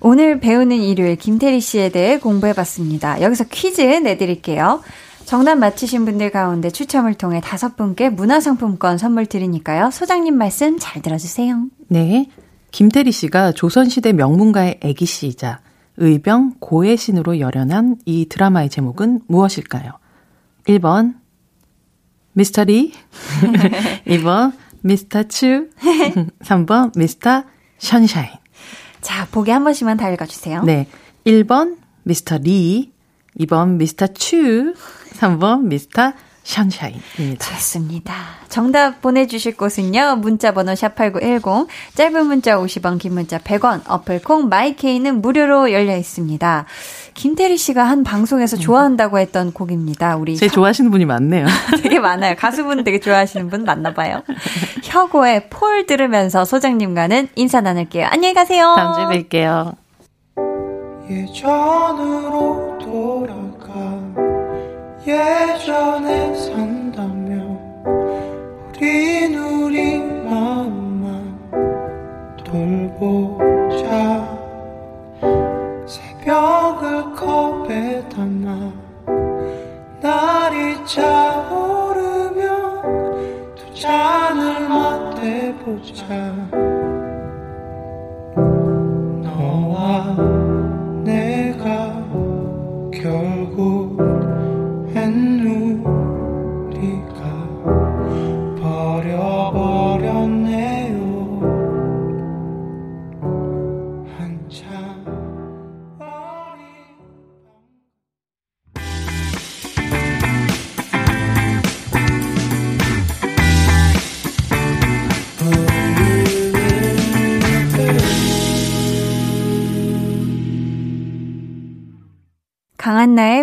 오늘 0.01 0.41
배우는 0.41 0.77
일요일 0.81 1.17
김태리 1.17 1.61
씨에 1.61 1.91
대해 1.91 2.19
공부해봤습니다. 2.19 3.23
여기서 3.23 3.45
퀴즈 3.45 3.81
내드릴게요. 3.81 4.81
정답 5.25 5.55
맞히신 5.57 6.05
분들 6.05 6.31
가운데 6.31 6.71
추첨을 6.71 7.15
통해 7.15 7.41
다섯 7.43 7.77
분께 7.77 8.11
문화상품권 8.11 8.99
선물 8.99 9.27
드리니까요. 9.27 9.91
소장님 9.91 10.37
말씀 10.37 10.79
잘 10.79 11.01
들어주세요. 11.01 11.67
네. 11.89 12.29
김태리 12.73 13.13
씨가 13.13 13.53
조선시대 13.53 14.15
명문가의 14.15 14.81
애기씨이자 14.83 15.61
의병 15.99 16.55
고의 16.59 16.97
신으로 16.97 17.39
열연한 17.39 17.97
이 18.07 18.27
드라마의 18.29 18.71
제목은 18.71 19.21
무엇일까요? 19.29 19.93
1번 20.67 21.15
미스터 22.33 22.65
리 22.65 22.93
2번 24.07 24.53
미스터 24.83 25.25
츄 25.25 25.69
3번 26.45 26.93
미스터 26.99 27.45
션샤인 27.79 28.31
자, 29.03 29.27
보기 29.33 29.51
한 29.51 29.65
번씩만 29.65 29.97
다 29.97 30.09
읽어주세요. 30.11 30.63
네. 30.63 30.87
1번 31.27 31.77
미스터 32.05 32.39
리 32.39 32.93
2번 33.39 33.77
미스터 33.77 34.07
츄 34.09 34.75
3번 35.19 35.65
미스터 35.65 36.13
션샤인입니다. 36.45 37.47
좋습니다. 37.55 38.15
정답 38.49 39.01
보내주실 39.01 39.57
곳은요. 39.57 40.17
문자번호 40.17 40.73
샵8910, 40.73 41.69
짧은 41.95 42.27
문자 42.27 42.57
50원, 42.59 42.99
긴 42.99 43.15
문자 43.15 43.39
100원, 43.39 43.83
어플 43.89 44.21
콩, 44.21 44.49
마이케이는 44.49 45.23
무료로 45.23 45.73
열려 45.73 45.97
있습니다. 45.97 46.67
김태리 47.15 47.57
씨가 47.57 47.85
한 47.85 48.05
방송에서 48.05 48.57
좋아한다고 48.57 49.19
했던 49.19 49.53
곡입니다. 49.53 50.17
우리 50.17 50.37
제 50.37 50.49
좋아하시는 50.49 50.91
분이 50.91 51.05
많네요. 51.05 51.47
되게 51.83 51.99
많아요. 52.01 52.35
가수분 52.37 52.85
되게 52.85 53.01
좋아하시는 53.01 53.49
분 53.51 53.65
많나 53.65 53.95
봐요. 53.95 54.23
혁오의 54.83 55.49
폴 55.51 55.87
들으면서 55.87 56.45
소장님과는 56.45 57.29
인사 57.37 57.61
나눌게요. 57.61 58.07
안녕히 58.11 58.35
가세요. 58.35 58.75
다음 58.77 58.95
주에 58.95 59.23
뵐게요. 59.23 59.75
예전으로 61.11 62.79
돌아가 62.81 63.73
예전에 65.07 66.35
산다면 66.35 67.53
우린 68.83 69.35
우리 69.37 69.97
마음만 69.99 71.39
돌보자 72.45 74.29
새벽을 75.87 76.62
컵에 77.11 78.09
담아 78.09 78.73
날이 80.01 80.85
차오르면 80.87 82.45
두 83.55 83.75
잔을 83.75 84.69
맞대보자. 84.69 86.07
너와 89.23 90.17
내가 91.05 91.93
결국 92.93 94.22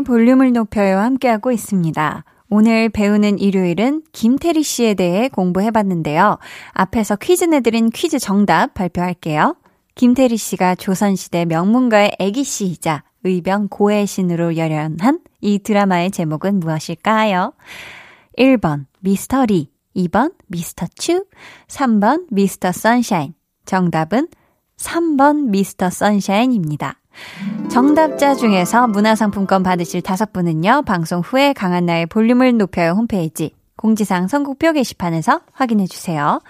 볼륨을 0.02 0.54
높여요 0.54 1.00
함께하고 1.00 1.52
있습니다. 1.52 2.24
오늘 2.50 2.89
배우는 2.89 3.38
일요일은 3.38 4.02
김태리 4.12 4.64
씨에 4.64 4.95
대해 4.95 5.30
공부해봤는데요. 5.30 6.39
앞에서 6.74 7.16
퀴즈 7.16 7.45
내드린 7.45 7.89
퀴즈 7.91 8.18
정답 8.18 8.74
발표할게요. 8.74 9.56
김태리 9.95 10.38
씨가 10.38 10.76
조선시대 10.76 11.45
명문가의 11.45 12.16
애기씨이자 12.20 13.04
의병 13.24 13.68
고애신으로 13.70 14.56
열연한 14.58 15.20
이 15.41 15.60
드라마의 15.60 16.12
제목은 16.12 16.60
무엇일까요? 16.60 17.54
1번 18.38 18.86
미스터 19.02 19.45
리, 19.45 19.70
2번 19.95 20.34
미스터 20.47 20.88
츄, 20.95 21.26
3번 21.68 22.28
미스터 22.32 22.72
선샤인, 22.72 23.34
정답은 23.66 24.28
3번 24.78 25.50
미스터 25.50 25.89
선샤인입니다. 25.89 26.99
정답자 27.70 28.36
중에서 28.36 28.88
문화상품권 28.88 29.64
받으실 29.64 30.02
다섯 30.02 30.34
분은요, 30.34 30.84
방송 30.86 31.22
후에 31.22 31.54
강한나의 31.54 32.08
볼륨을 32.08 32.58
높여요 32.58 32.92
홈페이지 32.92 33.54
공지사항 33.76 34.28
선곡표 34.28 34.74
게시판에서 34.74 35.42
확인해주세요. 35.54 36.42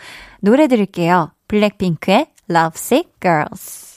노래 0.41 0.67
들을게요. 0.67 1.31
블랙핑크의 1.47 2.27
Lovesick 2.49 3.11
Girls. 3.21 3.88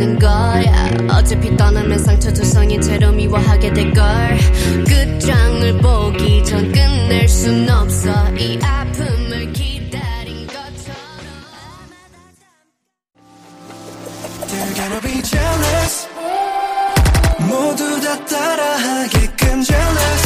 것 0.00 0.10
버티는 0.10 0.18
거야. 0.18 0.90
어차피 1.10 1.54
떠나면 1.56 1.98
상처 1.98 2.32
두성이 2.32 2.80
채로 2.80 3.12
미워하게 3.12 3.72
될걸. 3.72 4.38
끝장을 4.86 5.78
보기 5.78 6.44
전 6.44 6.72
끝낼 6.72 7.28
순 7.28 7.68
없어. 7.68 8.10
이 8.36 8.58
아픔을 8.62 9.52
기다린 9.52 10.46
것처럼. 10.46 10.96
They're 14.48 14.74
gonna 14.74 15.00
be 15.02 15.22
jealous. 15.22 16.08
모두 17.38 18.00
다 18.00 18.24
따라하게끔 18.24 19.62
jealous 19.64 20.19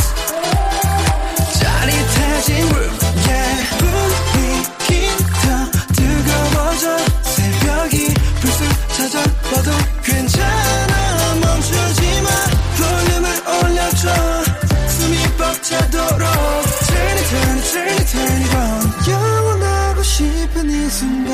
순간 20.96 21.26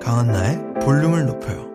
강한나의 0.00 0.74
볼륨을 0.82 1.26
높여요 1.26 1.68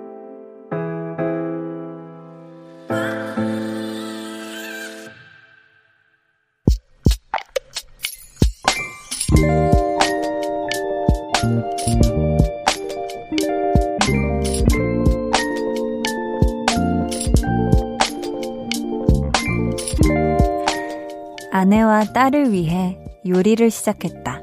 아내와 21.54 22.12
딸을 22.12 22.51
위해 22.51 22.97
요리를 23.26 23.72
시작했다. 23.72 24.41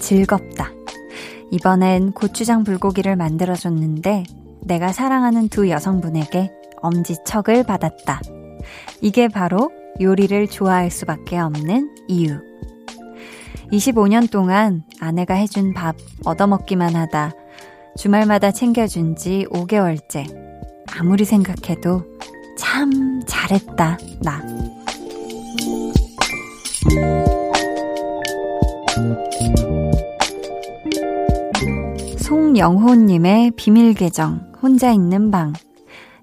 즐겁다. 0.00 0.79
이번엔 1.50 2.12
고추장 2.12 2.64
불고기를 2.64 3.16
만들어줬는데 3.16 4.24
내가 4.62 4.92
사랑하는 4.92 5.48
두 5.48 5.68
여성분에게 5.68 6.50
엄지척을 6.80 7.64
받았다. 7.64 8.20
이게 9.00 9.28
바로 9.28 9.70
요리를 10.00 10.48
좋아할 10.48 10.90
수밖에 10.90 11.38
없는 11.38 11.96
이유. 12.08 12.40
25년 13.72 14.30
동안 14.30 14.82
아내가 15.00 15.34
해준 15.34 15.72
밥 15.74 15.96
얻어먹기만 16.24 16.94
하다 16.94 17.32
주말마다 17.96 18.50
챙겨준 18.50 19.16
지 19.16 19.46
5개월째. 19.50 20.26
아무리 20.98 21.24
생각해도 21.24 22.04
참 22.56 23.22
잘했다, 23.26 23.98
나. 24.20 24.42
송영호님의 32.50 33.52
비밀 33.52 33.94
계정, 33.94 34.40
혼자 34.60 34.90
있는 34.90 35.30
방. 35.30 35.52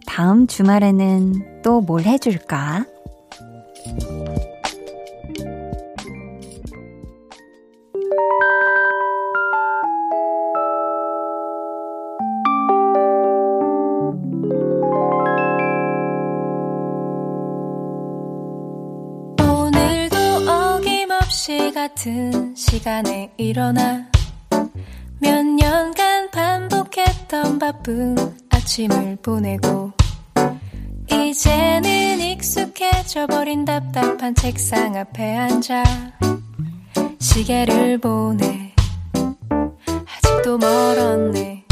다음 0.05 0.45
주말에는 0.45 1.61
또 1.63 1.79
뭘 1.79 2.03
해줄까? 2.03 2.85
같은 21.73 22.53
시간에 22.55 23.31
일어나 23.37 24.05
몇 25.19 25.45
년간 25.45 26.06
반복했던 26.37 27.57
바쁜 27.57 28.15
아침을 28.51 29.17
보내고 29.23 29.91
이제는 31.09 32.19
익숙해져 32.19 33.25
버린 33.25 33.65
답답한 33.65 34.35
책상 34.35 34.95
앞에 34.95 35.35
앉아 35.35 35.83
시계를 37.19 37.97
보내. 37.97 38.71
아직도 40.15 40.59
멀었네. 40.59 41.65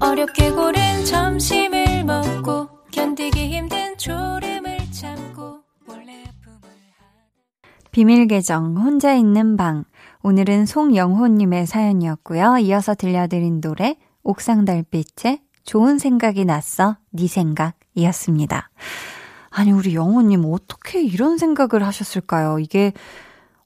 어렵게 0.00 0.52
고른 0.52 1.04
점심을 1.04 2.04
먹고 2.04 2.66
견디기 2.90 3.58
힘든 3.58 3.94
졸음을 3.98 4.78
참고 4.90 5.60
비밀 7.90 8.26
계정 8.26 8.76
혼자 8.76 9.14
있는 9.14 9.56
방 9.56 9.84
오늘은 10.22 10.66
송영호님의 10.66 11.66
사연이었고요. 11.66 12.58
이어서 12.58 12.94
들려드린 12.94 13.62
노래 13.62 13.96
옥상 14.22 14.66
달빛의 14.66 15.40
좋은 15.64 15.98
생각이 15.98 16.44
났어 16.44 16.98
네 17.10 17.26
생각이었습니다. 17.26 18.68
아니 19.48 19.72
우리 19.72 19.94
영호님 19.94 20.44
어떻게 20.44 21.02
이런 21.02 21.38
생각을 21.38 21.86
하셨을까요? 21.86 22.58
이게 22.58 22.92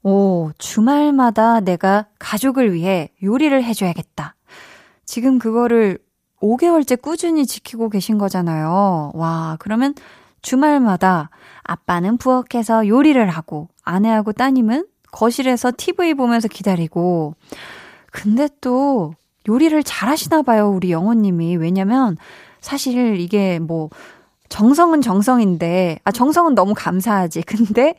오 0.05 0.53
주말마다 0.57 1.59
내가 1.59 2.07
가족을 2.21 2.73
위해 2.73 3.11
요리를 3.21 3.65
해줘야겠다. 3.65 4.37
지금 5.05 5.41
그거를 5.41 5.99
5개월째 6.41 7.03
꾸준히 7.03 7.47
지키고 7.47 7.89
계신 7.89 8.17
거잖아요. 8.17 9.11
와 9.15 9.57
그러면 9.59 9.93
주말마다 10.41 11.31
아빠는 11.65 12.17
부엌에서 12.19 12.87
요리를 12.87 13.29
하고 13.29 13.69
아내하고 13.83 14.33
따님은 14.33 14.87
거실에서 15.15 15.73
TV 15.77 16.15
보면서 16.15 16.49
기다리고 16.49 17.37
근데 18.11 18.49
또 18.61 19.15
요리를 19.49 19.81
잘 19.85 20.09
하시나 20.09 20.43
봐요, 20.43 20.69
우리 20.71 20.91
영호님이. 20.91 21.57
왜냐면 21.57 22.17
사실 22.61 23.21
이게 23.21 23.59
뭐 23.59 23.91
정성은 24.49 25.03
정성인데 25.03 26.01
아 26.05 26.11
정성은 26.11 26.55
너무 26.55 26.75
감사하지. 26.77 27.43
근데 27.47 27.95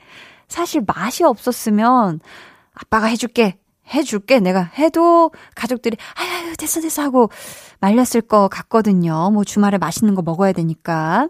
사실 0.47 0.84
맛이 0.86 1.24
없었으면 1.24 2.20
아빠가 2.74 3.07
해줄게. 3.07 3.57
해줄게. 3.93 4.39
내가 4.39 4.63
해도 4.78 5.32
가족들이 5.53 5.97
아유, 6.16 6.55
됐어, 6.57 6.82
됐어 6.82 7.01
하고 7.03 7.30
말렸을 7.80 8.22
것 8.22 8.49
같거든요. 8.49 9.30
뭐 9.32 9.43
주말에 9.43 9.78
맛있는 9.78 10.16
거 10.16 10.22
먹어야 10.22 10.51
되니까. 10.51 11.30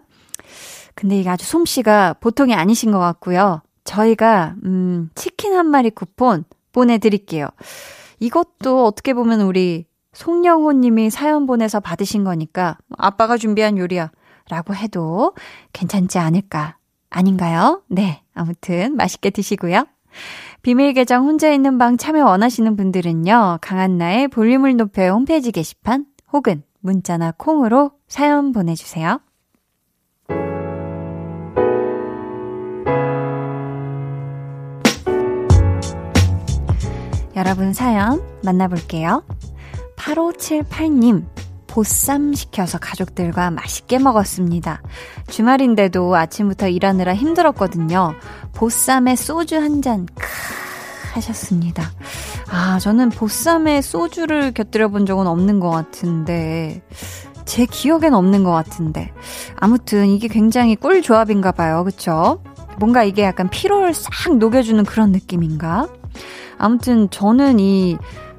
근데 0.94 1.20
이게 1.20 1.28
아주 1.28 1.44
솜씨가 1.44 2.14
보통이 2.20 2.54
아니신 2.54 2.90
것 2.90 2.98
같고요. 2.98 3.60
저희가, 3.86 4.56
음, 4.64 5.08
치킨 5.14 5.54
한 5.54 5.66
마리 5.66 5.90
쿠폰 5.90 6.44
보내드릴게요. 6.72 7.48
이것도 8.20 8.84
어떻게 8.84 9.14
보면 9.14 9.40
우리 9.40 9.86
송영호 10.12 10.72
님이 10.72 11.10
사연 11.10 11.46
보내서 11.46 11.80
받으신 11.80 12.24
거니까 12.24 12.78
아빠가 12.98 13.36
준비한 13.36 13.78
요리야. 13.78 14.10
라고 14.48 14.74
해도 14.74 15.34
괜찮지 15.72 16.18
않을까. 16.18 16.76
아닌가요? 17.10 17.82
네. 17.88 18.22
아무튼 18.34 18.96
맛있게 18.96 19.30
드시고요. 19.30 19.86
비밀 20.62 20.92
계정 20.94 21.24
혼자 21.26 21.50
있는 21.50 21.78
방 21.78 21.96
참여 21.96 22.24
원하시는 22.24 22.76
분들은요. 22.76 23.58
강한나의 23.60 24.28
볼륨을 24.28 24.76
높여 24.76 25.10
홈페이지 25.10 25.52
게시판 25.52 26.06
혹은 26.32 26.62
문자나 26.80 27.32
콩으로 27.36 27.92
사연 28.08 28.52
보내주세요. 28.52 29.20
여러분 37.36 37.74
사연 37.74 38.22
만나볼게요. 38.42 39.22
8578님, 39.96 41.26
보쌈 41.66 42.32
시켜서 42.32 42.78
가족들과 42.78 43.50
맛있게 43.50 43.98
먹었습니다. 43.98 44.80
주말인데도 45.28 46.16
아침부터 46.16 46.68
일하느라 46.68 47.14
힘들었거든요. 47.14 48.14
보쌈에 48.54 49.16
소주 49.16 49.56
한 49.56 49.82
잔, 49.82 50.06
크, 50.14 50.26
하셨습니다. 51.12 51.90
아, 52.48 52.78
저는 52.78 53.10
보쌈에 53.10 53.82
소주를 53.82 54.52
곁들여 54.52 54.88
본 54.88 55.04
적은 55.04 55.26
없는 55.26 55.60
것 55.60 55.68
같은데, 55.68 56.82
제 57.44 57.66
기억엔 57.66 58.14
없는 58.14 58.44
것 58.44 58.52
같은데. 58.52 59.12
아무튼 59.56 60.06
이게 60.06 60.28
굉장히 60.28 60.74
꿀 60.74 61.02
조합인가 61.02 61.52
봐요. 61.52 61.84
그쵸? 61.84 62.42
뭔가 62.78 63.04
이게 63.04 63.22
약간 63.22 63.50
피로를 63.50 63.92
싹 63.92 64.36
녹여주는 64.38 64.82
그런 64.84 65.12
느낌인가? 65.12 65.88
아무튼 66.58 67.08
저는 67.10 67.60
이 67.60 67.96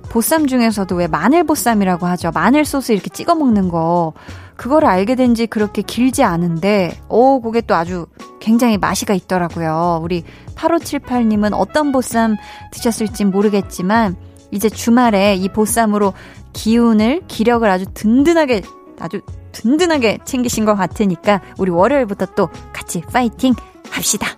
보쌈 0.09 0.47
중에서도 0.47 0.95
왜 0.95 1.07
마늘 1.07 1.43
보쌈이라고 1.43 2.05
하죠. 2.07 2.31
마늘 2.33 2.65
소스 2.65 2.91
이렇게 2.91 3.09
찍어 3.09 3.35
먹는 3.35 3.69
거. 3.69 4.13
그거를 4.55 4.87
알게 4.87 5.15
된 5.15 5.35
지 5.35 5.45
그렇게 5.45 5.81
길지 5.81 6.23
않은데, 6.23 6.97
오, 7.09 7.41
그게 7.41 7.61
또 7.61 7.75
아주 7.75 8.07
굉장히 8.39 8.77
맛이가 8.77 9.13
있더라고요. 9.13 9.99
우리 10.01 10.23
8578님은 10.55 11.51
어떤 11.53 11.91
보쌈 11.91 12.37
드셨을지 12.71 13.25
모르겠지만, 13.25 14.15
이제 14.49 14.69
주말에 14.69 15.35
이 15.35 15.49
보쌈으로 15.49 16.13
기운을, 16.53 17.23
기력을 17.27 17.69
아주 17.69 17.85
든든하게, 17.93 18.61
아주 18.99 19.21
든든하게 19.51 20.19
챙기신 20.25 20.65
것 20.65 20.75
같으니까, 20.75 21.41
우리 21.59 21.69
월요일부터 21.69 22.27
또 22.35 22.49
같이 22.73 23.01
파이팅 23.01 23.53
합시다. 23.91 24.29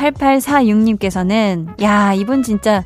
8846님께서는, 0.00 1.82
야, 1.82 2.12
이분 2.14 2.42
진짜 2.42 2.84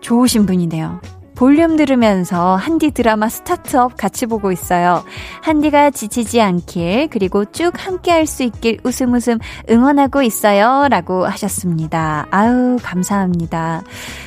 좋으신 0.00 0.46
분이네요. 0.46 1.00
볼륨 1.34 1.76
들으면서 1.76 2.54
한디 2.54 2.92
드라마 2.92 3.28
스타트업 3.28 3.96
같이 3.96 4.26
보고 4.26 4.52
있어요. 4.52 5.02
한디가 5.42 5.90
지치지 5.90 6.40
않길, 6.40 7.08
그리고 7.10 7.44
쭉 7.44 7.72
함께 7.76 8.12
할 8.12 8.26
수 8.26 8.44
있길 8.44 8.78
웃음 8.84 9.14
웃음 9.14 9.38
응원하고 9.68 10.22
있어요. 10.22 10.86
라고 10.88 11.26
하셨습니다. 11.26 12.26
아유, 12.30 12.78
감사합니다. 12.82 13.82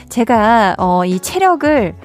제가, 0.09 0.75
어, 0.77 1.05
이 1.05 1.19
체력을, 1.19 1.95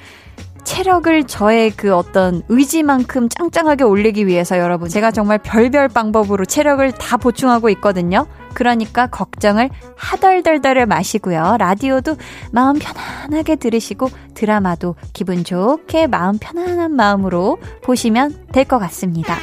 체력을 0.63 1.23
저의 1.25 1.71
그 1.71 1.93
어떤 1.93 2.41
의지만큼 2.47 3.27
짱짱하게 3.27 3.83
올리기 3.83 4.25
위해서 4.25 4.57
여러분, 4.57 4.87
제가 4.87 5.11
정말 5.11 5.37
별별 5.37 5.89
방법으로 5.89 6.45
체력을 6.45 6.89
다 6.93 7.17
보충하고 7.17 7.69
있거든요. 7.71 8.25
그러니까 8.53 9.07
걱정을 9.07 9.69
하덜덜덜을 9.95 10.85
마시고요. 10.85 11.57
라디오도 11.59 12.15
마음 12.51 12.77
편안하게 12.79 13.55
들으시고 13.57 14.09
드라마도 14.33 14.95
기분 15.13 15.43
좋게 15.43 16.07
마음 16.07 16.37
편안한 16.39 16.91
마음으로 16.95 17.57
보시면 17.83 18.47
될 18.51 18.63
것 18.65 18.79
같습니다. 18.79 19.35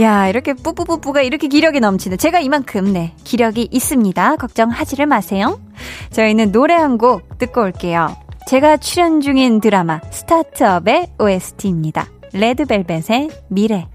야, 0.00 0.28
이렇게 0.28 0.54
뿌뿌뿌뿌가 0.54 1.22
이렇게 1.22 1.48
기력이 1.48 1.80
넘치는 1.80 2.16
제가 2.16 2.40
이만큼 2.40 2.92
네, 2.92 3.14
기력이 3.24 3.68
있습니다. 3.70 4.36
걱정하지를 4.36 5.06
마세요. 5.06 5.60
저희는 6.12 6.52
노래 6.52 6.74
한 6.74 6.96
곡 6.98 7.38
듣고 7.38 7.62
올게요. 7.62 8.14
제가 8.46 8.76
출연 8.78 9.20
중인 9.20 9.60
드라마 9.60 10.00
스타트업의 10.10 11.12
OST입니다. 11.18 12.06
레드벨벳의 12.32 13.30
미래. 13.48 13.86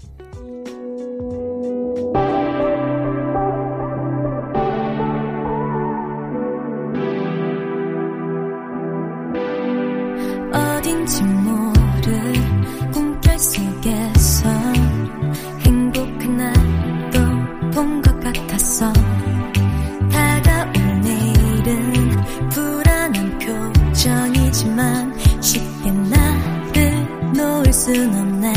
하지만 24.66 25.14
쉽게 25.40 25.92
나를 25.92 27.32
놓을 27.34 27.72
순 27.72 28.12
없네. 28.12 28.52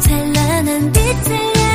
찬란한 0.00 0.92
빛을 0.92 1.65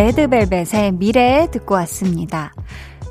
레드벨벳의 0.00 0.92
미래 0.92 1.46
듣고 1.50 1.74
왔습니다. 1.74 2.54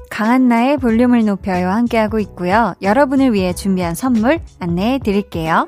강한나의 0.09 0.77
볼륨을 0.77 1.23
높여요 1.23 1.69
함께하고 1.69 2.17
있고요. 2.17 2.73
여러분을 2.81 3.31
위해 3.31 3.53
준비한 3.53 3.93
선물 3.93 4.39
안내해 4.59 4.97
드릴게요. 4.97 5.67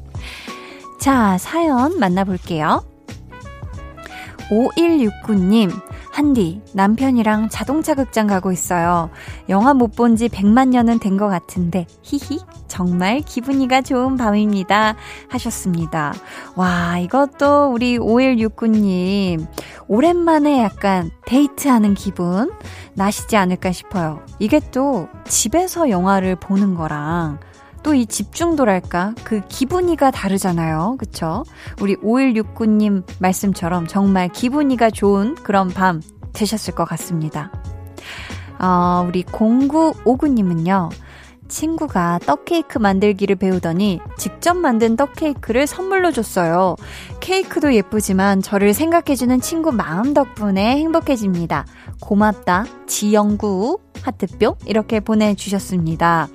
자, 0.99 1.37
사연 1.37 1.99
만나볼게요. 1.99 2.83
5169님, 4.49 5.71
한디, 6.11 6.61
남편이랑 6.73 7.47
자동차 7.49 7.95
극장 7.95 8.27
가고 8.27 8.51
있어요. 8.51 9.09
영화 9.47 9.73
못 9.73 9.95
본 9.95 10.17
지 10.17 10.27
100만 10.27 10.67
년은 10.69 10.99
된 10.99 11.17
것 11.17 11.29
같은데, 11.29 11.87
히히, 12.03 12.39
정말 12.67 13.21
기분이가 13.21 13.81
좋은 13.81 14.17
밤입니다. 14.17 14.95
하셨습니다. 15.29 16.13
와, 16.57 16.97
이것도 16.99 17.71
우리 17.73 17.97
5169님, 17.97 19.47
오랜만에 19.87 20.61
약간 20.61 21.11
데이트하는 21.25 21.93
기분 21.93 22.51
나시지 22.93 23.37
않을까 23.37 23.71
싶어요. 23.71 24.19
이게 24.39 24.59
또 24.71 25.07
집에서 25.25 25.89
영화를 25.89 26.35
보는 26.35 26.75
거랑 26.75 27.39
또 27.83 27.95
이 27.95 28.05
집중도랄까? 28.05 29.15
그 29.23 29.41
기분이가 29.47 30.11
다르잖아요. 30.11 30.95
그쵸? 30.97 31.43
우리 31.81 31.95
5169님 31.97 33.03
말씀처럼 33.19 33.87
정말 33.87 34.29
기분이가 34.29 34.89
좋은 34.89 35.35
그런 35.35 35.69
밤 35.69 36.01
되셨을 36.33 36.73
것 36.75 36.85
같습니다. 36.85 37.51
어, 38.59 39.05
우리 39.07 39.23
0959님은요. 39.23 40.89
친구가 41.47 42.19
떡케이크 42.25 42.77
만들기를 42.77 43.35
배우더니 43.35 43.99
직접 44.17 44.55
만든 44.55 44.95
떡케이크를 44.95 45.67
선물로 45.67 46.11
줬어요. 46.11 46.77
케이크도 47.19 47.75
예쁘지만 47.75 48.41
저를 48.41 48.73
생각해주는 48.73 49.41
친구 49.41 49.71
마음 49.73 50.13
덕분에 50.13 50.77
행복해집니다. 50.77 51.65
고맙다. 51.99 52.65
지영구 52.87 53.79
하트뿅 54.01 54.55
이렇게 54.65 55.01
보내주셨습니다. 55.01 56.29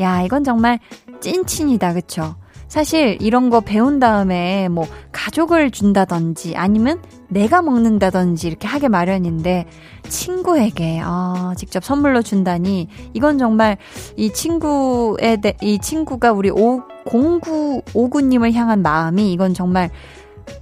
야, 0.00 0.22
이건 0.22 0.44
정말 0.44 0.78
찐친이다, 1.20 1.94
그쵸? 1.94 2.36
사실 2.68 3.16
이런 3.20 3.48
거 3.48 3.60
배운 3.60 4.00
다음에 4.00 4.68
뭐 4.68 4.84
가족을 5.12 5.70
준다든지 5.70 6.56
아니면 6.56 7.00
내가 7.28 7.62
먹는다든지 7.62 8.48
이렇게 8.48 8.66
하게 8.66 8.88
마련인데 8.88 9.66
친구에게 10.08 11.00
아, 11.02 11.54
직접 11.56 11.84
선물로 11.84 12.22
준다니 12.22 12.88
이건 13.14 13.38
정말 13.38 13.78
이 14.16 14.32
친구에 14.32 15.36
대, 15.40 15.54
이 15.62 15.78
친구가 15.78 16.32
우리 16.32 16.50
오, 16.50 16.82
0959님을 17.06 18.52
향한 18.54 18.82
마음이 18.82 19.32
이건 19.32 19.54
정말 19.54 19.90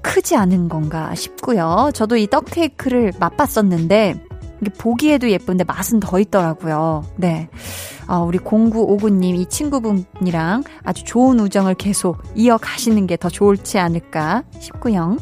크지 0.02 0.36
않은 0.36 0.68
건가 0.68 1.14
싶고요. 1.14 1.90
저도 1.94 2.16
이 2.16 2.26
떡 2.26 2.44
케이크를 2.46 3.12
맛봤었는데 3.18 4.14
이게 4.64 4.70
보기에도 4.76 5.30
예쁜데 5.30 5.64
맛은 5.64 6.00
더 6.00 6.18
있더라고요. 6.18 7.04
네. 7.16 7.48
어, 8.08 8.18
우리 8.18 8.38
0959님 8.38 9.36
이 9.36 9.46
친구분이랑 9.46 10.64
아주 10.82 11.04
좋은 11.04 11.38
우정을 11.40 11.74
계속 11.74 12.22
이어가시는 12.34 13.06
게 13.06 13.16
더 13.16 13.28
좋을지 13.28 13.78
않을까 13.78 14.42
싶고요. 14.58 15.16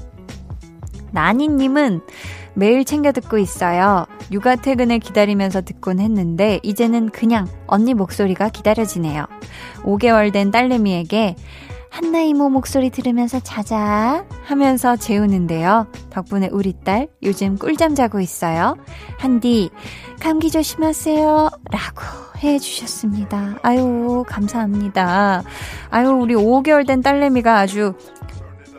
나니님은 1.12 2.00
매일 2.54 2.84
챙겨 2.84 3.12
듣고 3.12 3.38
있어요. 3.38 4.06
육아 4.30 4.56
퇴근을 4.56 4.98
기다리면서 4.98 5.60
듣곤 5.62 6.00
했는데 6.00 6.58
이제는 6.62 7.10
그냥 7.10 7.46
언니 7.66 7.94
목소리가 7.94 8.48
기다려지네요. 8.48 9.26
5개월 9.84 10.32
된 10.32 10.50
딸내미에게 10.50 11.36
한나 11.92 12.20
이모 12.20 12.48
목소리 12.48 12.88
들으면서 12.88 13.38
자자 13.40 14.24
하면서 14.46 14.96
재우는데요. 14.96 15.86
덕분에 16.08 16.48
우리 16.50 16.72
딸 16.72 17.08
요즘 17.22 17.58
꿀잠 17.58 17.94
자고 17.94 18.18
있어요. 18.18 18.78
한디 19.18 19.68
감기 20.18 20.50
조심하세요. 20.50 21.50
라고 21.70 22.02
해 22.42 22.58
주셨습니다. 22.58 23.56
아유 23.62 24.24
감사합니다. 24.26 25.42
아유 25.90 26.08
우리 26.08 26.34
5개월 26.34 26.86
된 26.86 27.02
딸내미가 27.02 27.58
아주 27.58 27.92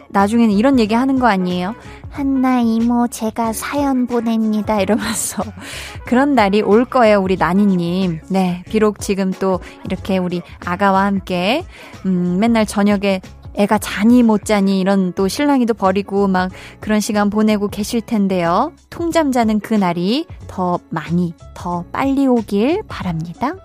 나중에는 0.09 0.51
이런 0.51 0.79
얘기 0.79 0.95
하는 0.95 1.19
거 1.19 1.27
아니에요? 1.27 1.75
한나 2.13 2.59
이모 2.59 3.07
제가 3.07 3.53
사연 3.53 4.05
보냅니다. 4.05 4.79
이러면서 4.79 5.41
그런 6.05 6.35
날이 6.35 6.61
올 6.61 6.85
거예요 6.85 7.19
우리 7.19 7.37
나니님. 7.37 8.21
네 8.29 8.63
비록 8.69 8.99
지금 8.99 9.31
또 9.31 9.59
이렇게 9.83 10.19
우리 10.19 10.43
아가와 10.63 11.05
함께 11.05 11.65
음 12.05 12.37
맨날 12.39 12.67
저녁에 12.67 13.19
애가 13.55 13.79
자니 13.79 14.21
못 14.21 14.45
자니 14.45 14.79
이런 14.79 15.13
또 15.13 15.27
신랑이도 15.27 15.73
버리고 15.73 16.27
막 16.27 16.51
그런 16.79 16.99
시간 16.99 17.31
보내고 17.31 17.67
계실 17.67 17.99
텐데요. 17.99 18.73
통잠 18.91 19.31
자는 19.31 19.59
그 19.59 19.73
날이 19.73 20.27
더 20.47 20.79
많이 20.89 21.33
더 21.55 21.83
빨리 21.91 22.27
오길 22.27 22.83
바랍니다. 22.87 23.55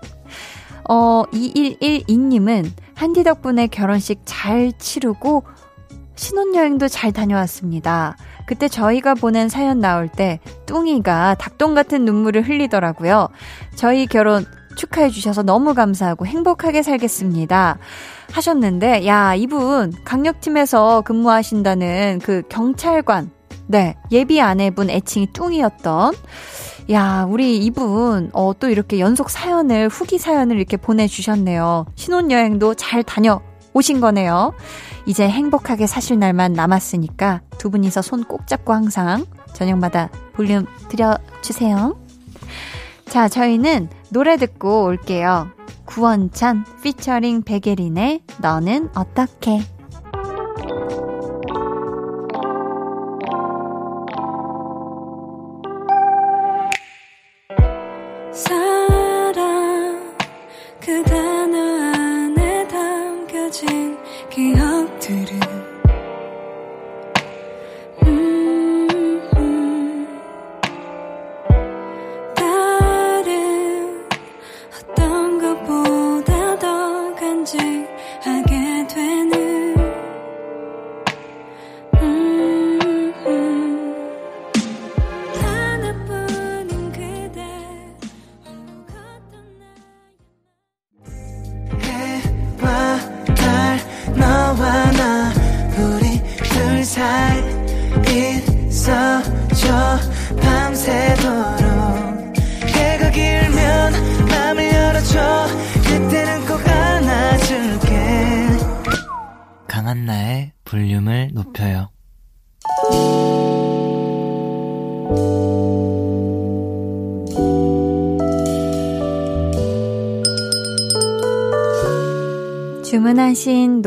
어 0.89 1.23
2112님은 1.31 2.71
한디 2.95 3.23
덕분에 3.23 3.67
결혼식 3.67 4.21
잘 4.25 4.73
치르고 4.79 5.43
신혼여행도 6.15 6.87
잘 6.87 7.11
다녀왔습니다. 7.11 8.17
그때 8.49 8.67
저희가 8.67 9.13
보낸 9.13 9.47
사연 9.47 9.79
나올 9.79 10.07
때 10.07 10.39
뚱이가 10.65 11.35
닭똥 11.35 11.75
같은 11.75 12.03
눈물을 12.03 12.49
흘리더라고요. 12.49 13.27
저희 13.75 14.07
결혼 14.07 14.43
축하해 14.75 15.09
주셔서 15.09 15.43
너무 15.43 15.75
감사하고 15.75 16.25
행복하게 16.25 16.81
살겠습니다. 16.81 17.77
하셨는데, 18.31 19.05
야, 19.05 19.35
이분 19.35 19.93
강력팀에서 20.03 21.01
근무하신다는 21.01 22.21
그 22.23 22.41
경찰관, 22.49 23.29
네, 23.67 23.95
예비 24.11 24.41
아내분 24.41 24.89
애칭이 24.89 25.27
뚱이었던, 25.31 26.15
야, 26.89 27.27
우리 27.29 27.59
이분, 27.59 28.31
어, 28.33 28.53
또 28.59 28.67
이렇게 28.67 28.99
연속 28.99 29.29
사연을, 29.29 29.89
후기 29.89 30.17
사연을 30.17 30.57
이렇게 30.57 30.75
보내주셨네요. 30.75 31.85
신혼여행도 31.93 32.73
잘 32.73 33.03
다녀 33.03 33.41
오신 33.73 34.01
거네요. 34.01 34.53
이제 35.05 35.27
행복하게 35.29 35.87
사실 35.87 36.19
날만 36.19 36.53
남았으니까 36.53 37.41
두 37.57 37.69
분이서 37.69 38.01
손 38.01 38.23
꼭 38.23 38.47
잡고 38.47 38.73
항상 38.73 39.25
저녁마다 39.53 40.09
볼륨 40.33 40.65
들여주세요. 40.89 41.97
자, 43.07 43.27
저희는 43.27 43.89
노래 44.09 44.37
듣고 44.37 44.83
올게요. 44.83 45.49
구원찬 45.85 46.65
피처링 46.83 47.41
백예린의 47.41 48.21
너는 48.39 48.89
어떻게 48.95 49.59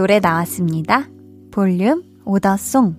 노래 0.02 0.18
나왔습니다. 0.18 1.06
볼륨 1.52 2.02
오더송. 2.24 2.96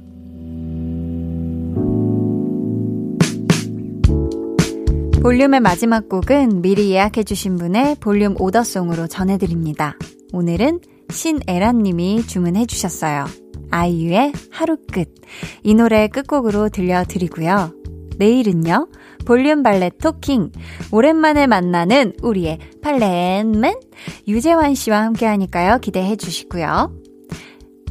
볼륨의 5.22 5.60
마지막 5.60 6.08
곡은 6.08 6.62
미리 6.62 6.91
예약해주신 6.91 7.58
분의 7.58 7.97
볼륨 7.99 8.39
오더송으로 8.39 9.08
전해드립니다. 9.08 9.97
오늘은 10.32 10.80
신애란님이 11.10 12.26
주문해주셨어요. 12.26 13.26
아이유의 13.70 14.32
하루 14.49 14.78
끝. 14.89 15.14
이 15.62 15.74
노래 15.74 16.08
끝곡으로 16.08 16.70
들려드리고요. 16.70 17.74
내일은요, 18.18 18.88
볼륨 19.26 19.63
발레 19.63 19.91
토킹. 20.01 20.51
오랜만에 20.91 21.47
만나는 21.47 22.13
우리의 22.21 22.59
발렌맨 22.82 23.80
유재환 24.28 24.76
씨와 24.76 25.01
함께 25.01 25.26
하니까요. 25.26 25.80
기대해 25.80 26.15
주시고요. 26.15 26.93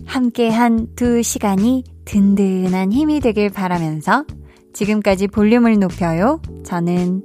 함께 0.05 0.51
한 0.51 0.89
두 0.97 1.23
시간이 1.23 1.85
든든한 2.05 2.93
힘이 2.93 3.21
되길 3.21 3.51
바라면서 3.51 4.25
지금까지 4.73 5.29
볼륨을 5.29 5.79
높여요. 5.79 6.41
저는 6.65 7.23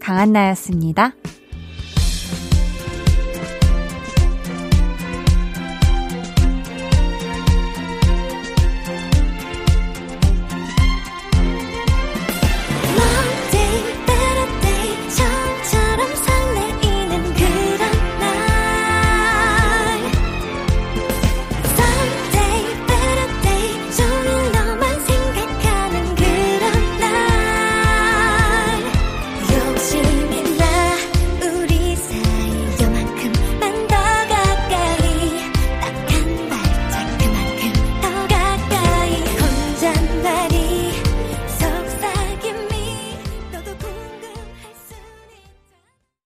강한나였습니다. 0.00 1.14